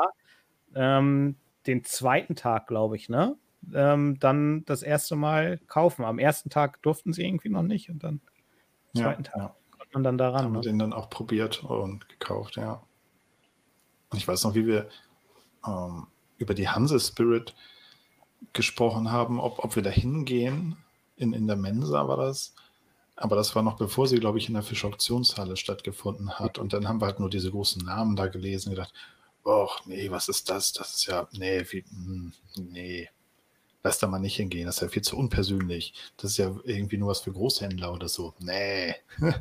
ähm, 0.76 1.38
den 1.68 1.84
zweiten 1.84 2.36
Tag, 2.36 2.68
glaube 2.68 2.96
ich, 2.96 3.10
ne? 3.10 3.36
Ähm, 3.74 4.20
dann 4.20 4.66
das 4.66 4.82
erste 4.82 5.16
Mal 5.16 5.60
kaufen. 5.68 6.04
Am 6.04 6.20
ersten 6.20 6.50
Tag 6.50 6.82
durften 6.82 7.14
sie 7.14 7.24
irgendwie 7.24 7.50
noch 7.50 7.64
nicht 7.64 7.90
und 7.90 8.04
dann 8.04 8.22
am 8.94 9.02
zweiten 9.02 9.24
ja, 9.24 9.32
Tag 9.32 9.42
ja. 9.42 9.56
kommt 9.78 9.94
man 9.94 10.04
dann 10.04 10.18
daran. 10.18 10.46
Haben 10.46 10.54
ne? 10.54 10.62
den 10.62 10.80
dann 10.80 10.94
auch 10.94 11.10
probiert 11.10 11.64
und 11.64 12.08
gekauft, 12.10 12.58
ja. 12.58 12.82
Ich 14.14 14.28
weiß 14.28 14.44
noch, 14.44 14.56
wie 14.56 14.66
wir 14.66 14.90
ähm, 15.66 16.08
über 16.38 16.54
die 16.54 16.68
Hanse 16.68 17.00
Spirit 17.00 17.56
gesprochen 18.54 19.12
haben, 19.12 19.40
ob, 19.40 19.64
ob 19.64 19.76
wir 19.76 19.84
da 19.84 19.90
hingehen. 19.90 20.78
In, 21.16 21.34
in 21.34 21.48
der 21.48 21.56
Mensa 21.56 22.08
war 22.08 22.18
das. 22.18 22.56
Aber 23.16 23.36
das 23.36 23.56
war 23.56 23.62
noch 23.62 23.78
bevor 23.78 24.08
sie, 24.08 24.18
glaube 24.18 24.40
ich, 24.40 24.48
in 24.48 24.56
der 24.56 24.64
Fischauktionshalle 24.64 25.56
stattgefunden 25.56 26.40
hat. 26.40 26.58
Und 26.58 26.74
dann 26.74 26.88
haben 26.88 27.00
wir 27.00 27.06
halt 27.06 27.20
nur 27.20 27.30
diese 27.30 27.52
großen 27.52 27.86
Namen 27.86 28.16
da 28.16 28.28
gelesen 28.28 28.70
und 28.70 28.76
gedacht, 28.76 28.94
Och, 29.44 29.86
nee, 29.86 30.10
was 30.12 30.30
ist 30.30 30.50
das? 30.50 30.72
Das 30.74 30.94
ist 30.96 31.06
ja, 31.06 31.28
nee, 31.32 31.64
wie, 31.70 31.84
hm, 31.90 32.34
nee. 32.58 33.10
Lass 33.84 34.00
da 34.00 34.08
mal 34.08 34.20
nicht 34.20 34.36
hingehen, 34.36 34.68
das 34.68 34.76
ist 34.76 34.82
ja 34.82 34.88
viel 34.90 35.02
zu 35.02 35.18
unpersönlich. 35.18 35.94
Das 36.18 36.32
ist 36.32 36.38
ja 36.38 36.56
irgendwie 36.64 36.98
nur 36.98 37.10
was 37.10 37.22
für 37.22 37.32
Großhändler 37.32 37.92
oder 37.92 38.08
so. 38.08 38.36
Nee. 38.40 38.96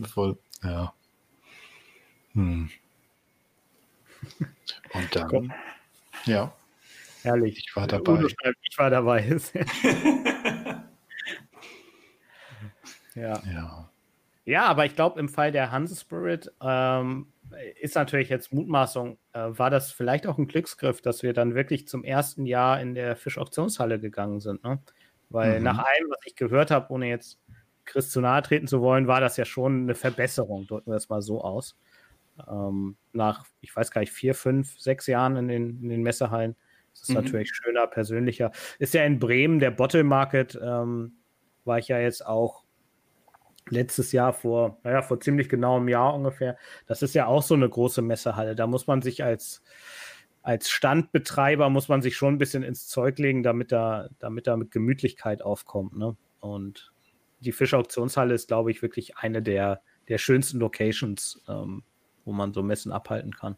Voll, 0.00 0.38
ja. 0.62 0.94
Hm. 2.32 2.70
Und 4.92 5.16
dann, 5.16 5.28
Komm. 5.28 5.52
ja. 6.24 6.52
Herrlich. 7.22 7.58
Ich 7.58 7.76
war 7.76 7.86
dabei. 7.86 8.22
ich 8.62 8.78
war 8.78 8.90
dabei. 8.90 9.20
ja. 13.14 13.42
ja. 13.46 13.90
Ja, 14.46 14.66
aber 14.66 14.84
ich 14.84 14.94
glaube, 14.94 15.18
im 15.20 15.28
Fall 15.28 15.52
der 15.52 15.70
Hanse 15.70 15.96
Spirit 15.96 16.52
ähm, 16.60 17.26
ist 17.80 17.94
natürlich 17.94 18.28
jetzt 18.28 18.52
Mutmaßung, 18.52 19.18
äh, 19.32 19.38
war 19.50 19.70
das 19.70 19.92
vielleicht 19.92 20.26
auch 20.26 20.38
ein 20.38 20.46
Glücksgriff, 20.46 21.00
dass 21.00 21.22
wir 21.22 21.32
dann 21.32 21.54
wirklich 21.54 21.88
zum 21.88 22.04
ersten 22.04 22.46
Jahr 22.46 22.80
in 22.80 22.94
der 22.94 23.16
Fischauktionshalle 23.16 23.98
gegangen 23.98 24.40
sind. 24.40 24.62
Ne? 24.64 24.80
Weil 25.30 25.58
mhm. 25.58 25.64
nach 25.64 25.78
allem, 25.78 26.10
was 26.10 26.20
ich 26.24 26.36
gehört 26.36 26.70
habe, 26.70 26.92
ohne 26.92 27.08
jetzt 27.08 27.38
Chris 27.84 28.10
zu 28.10 28.20
nahe 28.20 28.42
treten 28.42 28.66
zu 28.66 28.80
wollen, 28.80 29.06
war 29.06 29.20
das 29.20 29.36
ja 29.36 29.44
schon 29.44 29.82
eine 29.82 29.94
Verbesserung, 29.94 30.66
drücken 30.66 30.90
wir 30.90 30.96
es 30.96 31.08
mal 31.08 31.22
so 31.22 31.42
aus. 31.42 31.76
Ähm, 32.48 32.96
nach, 33.12 33.44
ich 33.60 33.74
weiß 33.74 33.90
gar 33.90 34.00
nicht, 34.00 34.12
vier, 34.12 34.34
fünf, 34.34 34.78
sechs 34.78 35.06
Jahren 35.06 35.36
in 35.36 35.48
den, 35.48 35.82
in 35.82 35.88
den 35.88 36.02
Messehallen. 36.02 36.56
Das 36.92 37.02
ist 37.02 37.08
mhm. 37.10 37.16
natürlich 37.16 37.50
schöner, 37.54 37.86
persönlicher. 37.86 38.52
Ist 38.78 38.94
ja 38.94 39.04
in 39.04 39.18
Bremen 39.18 39.58
der 39.58 39.70
Bottle 39.70 40.04
Market, 40.04 40.58
ähm, 40.60 41.18
war 41.64 41.78
ich 41.78 41.88
ja 41.88 41.98
jetzt 41.98 42.26
auch 42.26 42.63
letztes 43.68 44.12
Jahr 44.12 44.32
vor, 44.32 44.78
naja, 44.82 45.02
vor 45.02 45.20
ziemlich 45.20 45.48
genau 45.48 45.76
einem 45.76 45.88
Jahr 45.88 46.14
ungefähr. 46.14 46.56
Das 46.86 47.02
ist 47.02 47.14
ja 47.14 47.26
auch 47.26 47.42
so 47.42 47.54
eine 47.54 47.68
große 47.68 48.02
Messehalle. 48.02 48.54
Da 48.54 48.66
muss 48.66 48.86
man 48.86 49.02
sich 49.02 49.24
als, 49.24 49.62
als 50.42 50.68
Standbetreiber 50.70 51.70
muss 51.70 51.88
man 51.88 52.02
sich 52.02 52.16
schon 52.16 52.34
ein 52.34 52.38
bisschen 52.38 52.62
ins 52.62 52.88
Zeug 52.88 53.18
legen, 53.18 53.42
damit 53.42 53.72
da, 53.72 54.08
damit 54.18 54.46
da 54.46 54.56
mit 54.56 54.70
Gemütlichkeit 54.70 55.42
aufkommt. 55.42 55.96
Ne? 55.96 56.16
Und 56.40 56.92
die 57.40 57.52
Fischauktionshalle 57.52 58.34
ist, 58.34 58.48
glaube 58.48 58.70
ich, 58.70 58.82
wirklich 58.82 59.16
eine 59.16 59.42
der, 59.42 59.82
der 60.08 60.18
schönsten 60.18 60.58
Locations, 60.58 61.42
ähm, 61.48 61.82
wo 62.24 62.32
man 62.32 62.52
so 62.52 62.62
Messen 62.62 62.92
abhalten 62.92 63.32
kann. 63.32 63.56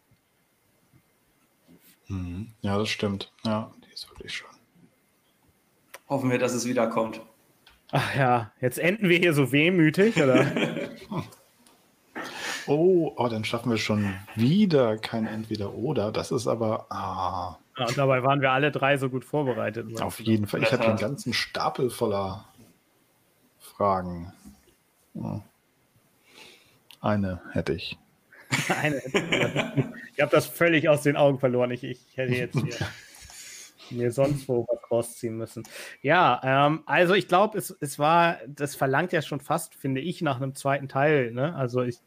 Mhm. 2.07 2.53
Ja, 2.61 2.77
das 2.77 2.89
stimmt. 2.89 3.33
Ja, 3.45 3.71
die 3.85 3.93
ist 3.93 4.09
wirklich 4.09 4.33
schön. 4.33 4.47
Hoffen 6.07 6.31
wir, 6.31 6.39
dass 6.39 6.53
es 6.53 6.65
wieder 6.65 6.87
kommt. 6.87 7.21
Ach 7.91 8.15
ja, 8.15 8.51
jetzt 8.59 8.79
enden 8.79 9.09
wir 9.09 9.17
hier 9.17 9.33
so 9.33 9.51
wehmütig, 9.51 10.21
oder? 10.21 10.45
oh, 12.67 13.13
oh, 13.15 13.27
dann 13.29 13.45
schaffen 13.45 13.71
wir 13.71 13.77
schon 13.77 14.13
wieder 14.35 14.97
kein 14.97 15.25
Entweder-Oder. 15.25 16.11
Das 16.11 16.31
ist 16.31 16.47
aber. 16.47 16.87
Ah. 16.91 17.57
Ja, 17.77 17.85
und 17.85 17.97
dabei 17.97 18.23
waren 18.23 18.41
wir 18.41 18.51
alle 18.51 18.71
drei 18.71 18.97
so 18.97 19.09
gut 19.09 19.23
vorbereitet. 19.23 20.01
Auf 20.01 20.19
jeden 20.19 20.47
Fall. 20.47 20.63
Ich 20.63 20.71
habe 20.73 20.85
einen 20.85 20.97
ganzen 20.97 21.33
Stapel 21.33 21.89
voller 21.89 22.45
Fragen. 23.59 24.33
Eine 26.99 27.41
hätte 27.51 27.73
ich. 27.73 27.97
Eine 28.81 28.97
hätte 28.97 29.75
ich. 29.75 29.85
Ich 30.15 30.21
habe 30.21 30.31
das 30.31 30.47
völlig 30.47 30.89
aus 30.89 31.03
den 31.03 31.15
Augen 31.15 31.39
verloren. 31.39 31.71
Ich, 31.71 31.83
ich 31.83 31.99
hätte 32.15 32.33
jetzt 32.33 32.59
hier. 32.59 32.75
mir 33.91 34.11
sonst 34.11 34.47
wo 34.49 34.65
was 34.67 34.76
rausziehen 34.91 35.37
müssen. 35.37 35.63
Ja, 36.01 36.41
ähm, 36.43 36.83
also 36.85 37.13
ich 37.13 37.27
glaube, 37.27 37.57
es, 37.57 37.75
es 37.79 37.99
war, 37.99 38.37
das 38.47 38.75
verlangt 38.75 39.11
ja 39.11 39.21
schon 39.21 39.39
fast, 39.39 39.75
finde 39.75 40.01
ich, 40.01 40.21
nach 40.21 40.37
einem 40.37 40.55
zweiten 40.55 40.87
Teil. 40.87 41.31
Ne? 41.31 41.55
Also 41.55 41.81
ich, 41.81 41.97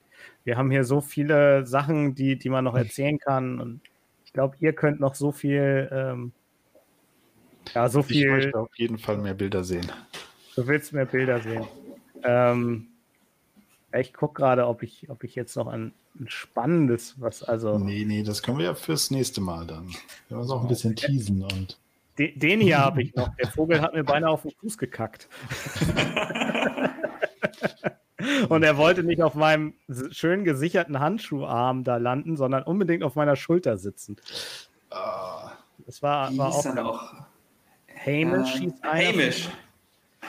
wir 0.45 0.57
haben 0.57 0.71
hier 0.71 0.85
so 0.85 1.01
viele 1.01 1.67
Sachen, 1.67 2.15
die, 2.15 2.39
die 2.39 2.51
man 2.51 2.65
noch 2.65 2.75
erzählen 2.75 3.19
kann 3.19 3.61
und 3.61 3.81
ich 4.31 4.33
glaube, 4.33 4.57
ihr 4.61 4.73
könnt 4.73 5.01
noch 5.01 5.17
so 5.17 5.33
viel, 5.33 5.89
ähm, 5.91 6.31
ja, 7.75 7.89
so 7.89 8.01
viel. 8.05 8.27
Ich 8.27 8.45
möchte 8.45 8.61
auf 8.61 8.77
jeden 8.77 8.97
Fall 8.97 9.19
mehr 9.19 9.35
Bilder 9.35 9.65
sehen. 9.65 9.91
Du 10.55 10.69
willst 10.69 10.93
mehr 10.93 11.07
Bilder 11.07 11.41
sehen. 11.41 11.67
Ähm, 12.23 12.87
ich 13.93 14.15
gucke 14.15 14.35
gerade, 14.35 14.69
ob 14.69 14.85
ich, 14.85 15.11
ob 15.11 15.25
ich 15.25 15.35
jetzt 15.35 15.57
noch 15.57 15.67
ein, 15.67 15.93
ein, 16.21 16.29
spannendes, 16.29 17.17
was 17.19 17.43
also. 17.43 17.77
Nee, 17.77 18.05
nee, 18.05 18.23
das 18.23 18.41
können 18.41 18.59
wir 18.59 18.67
ja 18.67 18.75
fürs 18.77 19.11
nächste 19.11 19.41
Mal 19.41 19.67
dann. 19.67 19.89
Wir 20.29 20.37
müssen 20.37 20.53
auch 20.53 20.63
ein 20.63 20.69
bisschen 20.69 20.95
teasen 20.95 21.43
und. 21.43 21.80
Den, 22.21 22.39
den 22.39 22.61
hier 22.61 22.79
habe 22.79 23.03
ich 23.03 23.15
noch. 23.15 23.35
Der 23.37 23.49
Vogel 23.49 23.81
hat 23.81 23.95
mir 23.95 24.05
beinahe 24.05 24.31
auf 24.31 24.43
den 24.43 24.51
Fuß 24.51 24.77
gekackt. 24.77 25.27
und 28.51 28.63
er 28.63 28.77
wollte 28.77 29.03
nicht 29.03 29.23
auf 29.23 29.35
meinem 29.35 29.73
schön 30.11 30.45
gesicherten 30.45 31.01
Handschuharm 31.01 31.83
da 31.83 31.97
landen, 31.97 32.37
sondern 32.37 32.65
unbedingt 32.65 33.05
auf 33.05 33.15
meiner 33.15 33.37
Schulter 33.37 33.79
sitzen. 33.79 34.17
Uh, 34.93 35.49
das 35.87 36.03
war, 36.03 36.37
war 36.37 36.49
auch, 36.49 36.67
auch. 36.77 37.15
Hamish 38.05 38.61
äh, 38.61 38.71
Hamish. 38.83 39.49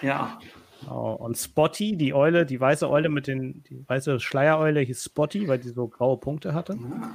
Ja. 0.01 0.39
Genau. 0.79 1.15
Und 1.15 1.37
Spotty, 1.37 1.97
die 1.97 2.13
Eule, 2.13 2.45
die 2.45 2.59
weiße 2.59 2.89
Eule 2.89 3.09
mit 3.09 3.27
den, 3.27 3.63
die 3.69 3.83
weiße 3.85 4.21
Schleiereule 4.21 4.79
hieß 4.79 5.03
Spotty, 5.03 5.49
weil 5.49 5.59
die 5.59 5.69
so 5.69 5.89
graue 5.89 6.15
Punkte 6.15 6.53
hatte. 6.53 6.73
Ja, 6.73 7.13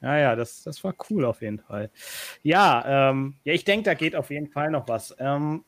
ja, 0.00 0.18
ja 0.18 0.36
das, 0.36 0.62
das 0.62 0.82
war 0.84 0.94
cool 1.10 1.24
auf 1.24 1.42
jeden 1.42 1.58
Fall. 1.58 1.90
Ja, 2.42 3.10
ähm, 3.10 3.34
ja 3.44 3.54
ich 3.54 3.64
denke, 3.64 3.84
da 3.84 3.94
geht 3.94 4.16
auf 4.16 4.30
jeden 4.30 4.48
Fall 4.48 4.70
noch 4.70 4.88
was. 4.88 5.14
Ähm, 5.18 5.64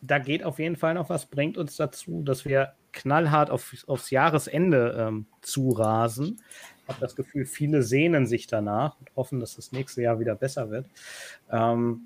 da 0.00 0.18
geht 0.18 0.44
auf 0.44 0.58
jeden 0.58 0.76
Fall 0.76 0.94
noch 0.94 1.08
was, 1.10 1.26
bringt 1.26 1.58
uns 1.58 1.76
dazu, 1.76 2.22
dass 2.22 2.44
wir 2.44 2.72
knallhart 2.92 3.50
auf, 3.50 3.74
aufs 3.86 4.10
Jahresende 4.10 4.96
ähm, 4.98 5.26
zurasen. 5.42 6.40
Ich 6.82 6.88
habe 6.88 7.00
das 7.00 7.16
Gefühl, 7.16 7.44
viele 7.44 7.82
sehnen 7.82 8.26
sich 8.26 8.46
danach 8.46 8.96
und 8.98 9.10
hoffen, 9.16 9.40
dass 9.40 9.56
das 9.56 9.72
nächste 9.72 10.02
Jahr 10.02 10.20
wieder 10.20 10.34
besser 10.34 10.70
wird. 10.70 10.86
Ähm, 11.50 12.02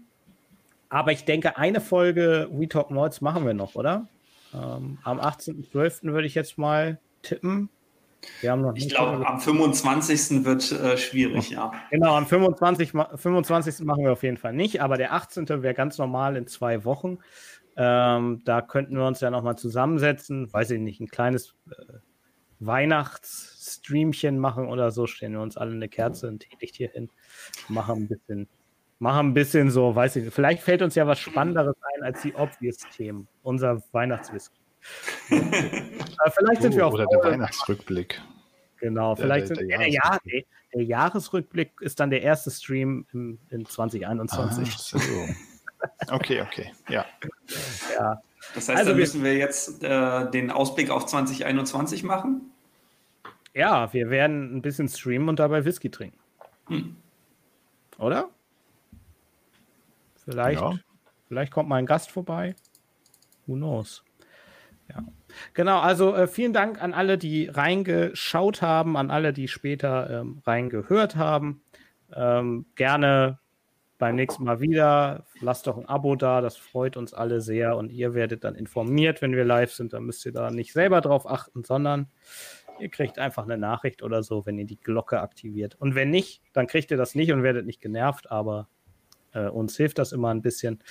aber 0.89 1.13
ich 1.13 1.25
denke, 1.25 1.57
eine 1.57 1.81
Folge 1.81 2.49
We 2.53 2.69
Talk 2.69 2.91
Mods 2.91 3.21
machen 3.21 3.47
wir 3.47 3.55
noch, 3.55 3.75
oder? 3.75 4.09
Ähm, 4.53 4.99
am 5.05 5.21
18.12. 5.21 6.13
würde 6.13 6.27
ich 6.27 6.35
jetzt 6.35 6.59
mal 6.59 6.99
tippen. 7.23 7.71
Ich 8.75 8.89
glaube, 8.89 9.27
am 9.27 9.41
25. 9.41 10.45
wird 10.45 10.71
äh, 10.73 10.97
schwierig, 10.97 11.51
ja. 11.51 11.73
Genau, 11.91 12.17
am 12.17 12.27
25, 12.27 12.93
25. 13.15 13.85
machen 13.85 14.05
wir 14.05 14.13
auf 14.13 14.23
jeden 14.23 14.37
Fall 14.37 14.53
nicht, 14.53 14.81
aber 14.81 14.97
der 14.97 15.13
18. 15.13 15.49
wäre 15.49 15.75
ganz 15.75 15.99
normal 15.99 16.37
in 16.37 16.47
zwei 16.47 16.85
Wochen. 16.85 17.19
Ähm, 17.77 18.43
da 18.45 18.61
könnten 18.61 18.97
wir 18.97 19.07
uns 19.07 19.21
ja 19.21 19.31
nochmal 19.31 19.57
zusammensetzen, 19.57 20.53
weiß 20.53 20.71
ich 20.73 20.81
nicht, 20.81 21.01
ein 21.01 21.09
kleines 21.09 21.55
äh, 21.71 21.99
Weihnachtsstreamchen 22.61 24.39
machen 24.39 24.69
oder 24.69 24.91
so, 24.91 25.07
stellen 25.07 25.33
wir 25.33 25.41
uns 25.41 25.57
alle 25.57 25.73
eine 25.73 25.89
Kerze, 25.89 26.29
ein 26.29 26.39
Teelicht 26.39 26.77
hier 26.77 26.91
hin, 26.91 27.11
machen 27.69 28.03
ein 28.03 28.09
bisschen 28.09 28.49
machen 29.03 29.31
ein 29.31 29.35
bisschen 29.35 29.69
so, 29.69 29.97
weiß 29.97 30.15
ich 30.15 30.25
nicht, 30.25 30.35
vielleicht 30.35 30.63
fällt 30.63 30.81
uns 30.81 30.95
ja 30.95 31.09
was 31.09 31.19
Spannenderes 31.19 31.75
ein 31.97 32.05
als 32.05 32.23
die 32.23 32.37
Obvious-Themen, 32.37 33.27
unser 33.43 33.83
Weihnachtswhisky. 33.91 34.62
Vielleicht 35.29 36.63
sind 36.63 36.75
oh, 36.75 36.77
wir 36.77 36.87
auch. 36.87 36.93
Oder 36.93 37.07
der 37.07 37.23
Weihnachtsrückblick. 37.23 38.21
Genau, 38.79 39.15
vielleicht 39.15 39.51
der, 39.51 39.57
der, 39.59 39.67
der, 39.67 39.79
sind, 39.79 39.93
Jahresrückblick. 39.95 40.47
Ja, 40.47 40.79
der, 40.79 40.85
Jahresrückblick 40.85 41.73
ist 41.81 42.01
dann 42.01 42.11
der 42.11 42.23
erste 42.23 42.51
Stream 42.51 43.07
im, 43.13 43.39
in 43.51 43.65
2021. 43.65 44.69
Ah, 44.69 44.99
so. 44.99 46.15
Okay, 46.15 46.43
okay, 46.43 46.73
ja. 46.89 47.05
ja. 47.99 48.23
Das 48.55 48.69
heißt, 48.69 48.79
also 48.79 48.91
dann 48.91 48.99
müssen 48.99 49.25
wir 49.25 49.37
jetzt 49.37 49.83
äh, 49.83 50.31
den 50.31 50.51
Ausblick 50.51 50.91
auf 50.91 51.07
2021 51.07 52.03
machen? 52.03 52.53
Ja, 53.55 53.93
wir 53.93 54.11
werden 54.11 54.57
ein 54.57 54.63
bisschen 54.63 54.89
streamen 54.89 55.29
und 55.29 55.39
dabei 55.39 55.65
Whisky 55.65 55.91
trinken. 55.91 56.19
Hm. 56.69 56.97
Oder? 57.99 58.31
Vielleicht, 60.25 60.61
ja. 60.61 60.75
vielleicht 61.29 61.53
kommt 61.53 61.69
mal 61.69 61.77
ein 61.77 61.87
Gast 61.87 62.11
vorbei. 62.11 62.55
Who 63.47 63.55
knows? 63.55 64.05
Ja. 64.89 65.05
Genau, 65.55 65.81
also 65.81 66.15
äh, 66.15 66.27
vielen 66.27 66.53
Dank 66.53 66.83
an 66.83 66.95
alle, 66.95 67.19
die 67.19 67.47
reingeschaut 67.47 68.63
haben, 68.63 68.97
an 68.97 69.11
alle, 69.11 69.33
die 69.33 69.49
später 69.49 70.11
ähm, 70.11 70.43
reingehört 70.45 71.17
haben. 71.17 71.63
Ähm, 72.15 72.67
gerne 72.75 73.39
beim 74.03 74.17
nächsten 74.17 74.45
Mal 74.45 74.61
wieder. 74.61 75.25
Lasst 75.41 75.69
doch 75.69 75.79
ein 75.79 75.87
Abo 75.87 76.17
da, 76.17 76.41
das 76.41 76.57
freut 76.57 76.97
uns 76.97 77.15
alle 77.15 77.41
sehr 77.41 77.77
und 77.77 77.93
ihr 77.93 78.15
werdet 78.15 78.43
dann 78.45 78.57
informiert, 78.57 79.23
wenn 79.23 79.37
wir 79.37 79.45
live 79.45 79.73
sind. 79.73 79.93
Dann 79.93 80.05
müsst 80.05 80.27
ihr 80.27 80.33
da 80.33 80.51
nicht 80.51 80.73
selber 80.73 81.01
drauf 81.01 81.25
achten, 81.25 81.63
sondern 81.63 82.09
ihr 82.81 82.89
kriegt 82.89 83.21
einfach 83.21 83.45
eine 83.45 83.57
Nachricht 83.57 84.03
oder 84.03 84.23
so, 84.23 84.45
wenn 84.45 84.59
ihr 84.59 84.67
die 84.67 84.81
Glocke 84.81 85.21
aktiviert. 85.21 85.77
Und 85.77 85.95
wenn 85.95 86.11
nicht, 86.11 86.43
dann 86.53 86.67
kriegt 86.67 86.91
ihr 86.91 86.97
das 86.97 87.15
nicht 87.15 87.33
und 87.33 87.45
werdet 87.45 87.65
nicht 87.65 87.81
genervt, 87.81 88.31
aber 88.31 88.69
äh, 89.35 89.47
uns 89.47 89.77
hilft 89.77 89.99
das 89.99 90.11
immer 90.11 90.31
ein 90.31 90.43
bisschen. 90.43 90.83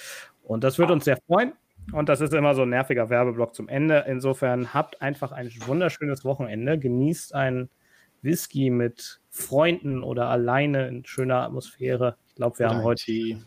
Und 0.42 0.64
das 0.64 0.80
würde 0.80 0.94
uns 0.94 1.04
sehr 1.04 1.18
freuen. 1.28 1.52
Und 1.91 2.09
das 2.09 2.21
ist 2.21 2.34
immer 2.34 2.55
so 2.55 2.61
ein 2.61 2.69
nerviger 2.69 3.09
Werbeblock 3.09 3.53
zum 3.53 3.67
Ende. 3.67 4.05
Insofern 4.07 4.73
habt 4.73 5.01
einfach 5.01 5.32
ein 5.32 5.51
wunderschönes 5.65 6.23
Wochenende. 6.23 6.79
Genießt 6.79 7.36
einen 7.36 7.69
Whisky 8.21 8.69
mit 8.69 9.19
Freunden 9.29 10.03
oder 10.03 10.27
alleine 10.27 10.88
in 10.88 11.05
schöner 11.05 11.41
Atmosphäre. 11.43 12.17
Ich 12.29 12.36
glaube, 12.36 12.59
wir 12.59 12.67
oder 12.67 12.75
haben 12.75 12.84
heute. 12.84 13.03
Tee. 13.03 13.38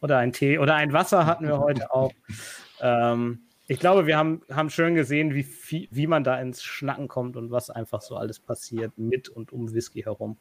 Oder 0.00 0.18
ein 0.18 0.32
Tee. 0.32 0.58
Oder 0.58 0.74
ein 0.76 0.92
Wasser 0.92 1.26
hatten 1.26 1.46
wir 1.46 1.58
heute 1.58 1.90
auch. 1.94 2.12
Ähm, 2.80 3.40
ich 3.66 3.78
glaube, 3.78 4.06
wir 4.06 4.16
haben, 4.16 4.42
haben 4.50 4.70
schön 4.70 4.94
gesehen, 4.94 5.32
wie, 5.34 5.44
viel, 5.44 5.86
wie 5.90 6.06
man 6.06 6.24
da 6.24 6.40
ins 6.40 6.62
Schnacken 6.62 7.06
kommt 7.06 7.36
und 7.36 7.50
was 7.50 7.70
einfach 7.70 8.02
so 8.02 8.16
alles 8.16 8.40
passiert 8.40 8.98
mit 8.98 9.28
und 9.28 9.52
um 9.52 9.72
Whisky 9.72 10.02
herum. 10.02 10.38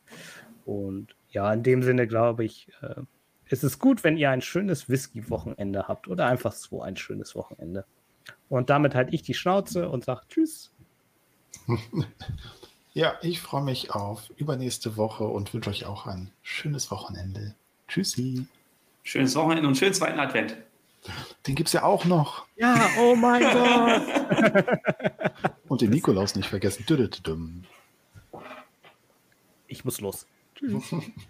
Und 0.65 1.15
ja, 1.29 1.53
in 1.53 1.63
dem 1.63 1.83
Sinne 1.83 2.07
glaube 2.07 2.43
ich, 2.43 2.69
äh, 2.81 3.01
es 3.49 3.63
ist 3.63 3.79
gut, 3.79 4.03
wenn 4.03 4.17
ihr 4.17 4.29
ein 4.29 4.41
schönes 4.41 4.89
Whisky-Wochenende 4.89 5.87
habt 5.87 6.07
oder 6.07 6.27
einfach 6.27 6.51
so 6.51 6.81
ein 6.81 6.95
schönes 6.95 7.35
Wochenende. 7.35 7.85
Und 8.47 8.69
damit 8.69 8.95
halte 8.95 9.13
ich 9.13 9.23
die 9.23 9.33
Schnauze 9.33 9.89
und 9.89 10.05
sage 10.05 10.21
Tschüss. 10.29 10.71
Ja, 12.93 13.13
ich 13.21 13.39
freue 13.39 13.63
mich 13.63 13.91
auf 13.91 14.31
übernächste 14.37 14.97
Woche 14.97 15.23
und 15.23 15.53
wünsche 15.53 15.69
euch 15.69 15.85
auch 15.85 16.07
ein 16.07 16.31
schönes 16.41 16.89
Wochenende. 16.89 17.55
Tschüssi. 17.87 18.47
Schönes 19.03 19.35
Wochenende 19.35 19.67
und 19.67 19.77
schönen 19.77 19.93
zweiten 19.93 20.19
Advent. 20.19 20.57
Den 21.45 21.55
gibt 21.55 21.69
es 21.69 21.73
ja 21.73 21.83
auch 21.83 22.05
noch. 22.05 22.47
Ja, 22.57 22.89
oh 22.99 23.15
mein 23.15 23.43
Gott. 23.53 24.79
und 25.69 25.81
den 25.81 25.91
Nikolaus 25.91 26.35
nicht 26.35 26.49
vergessen. 26.49 26.83
Ich 29.67 29.85
muss 29.85 30.01
los. 30.01 30.25
Tschüss. 30.55 30.91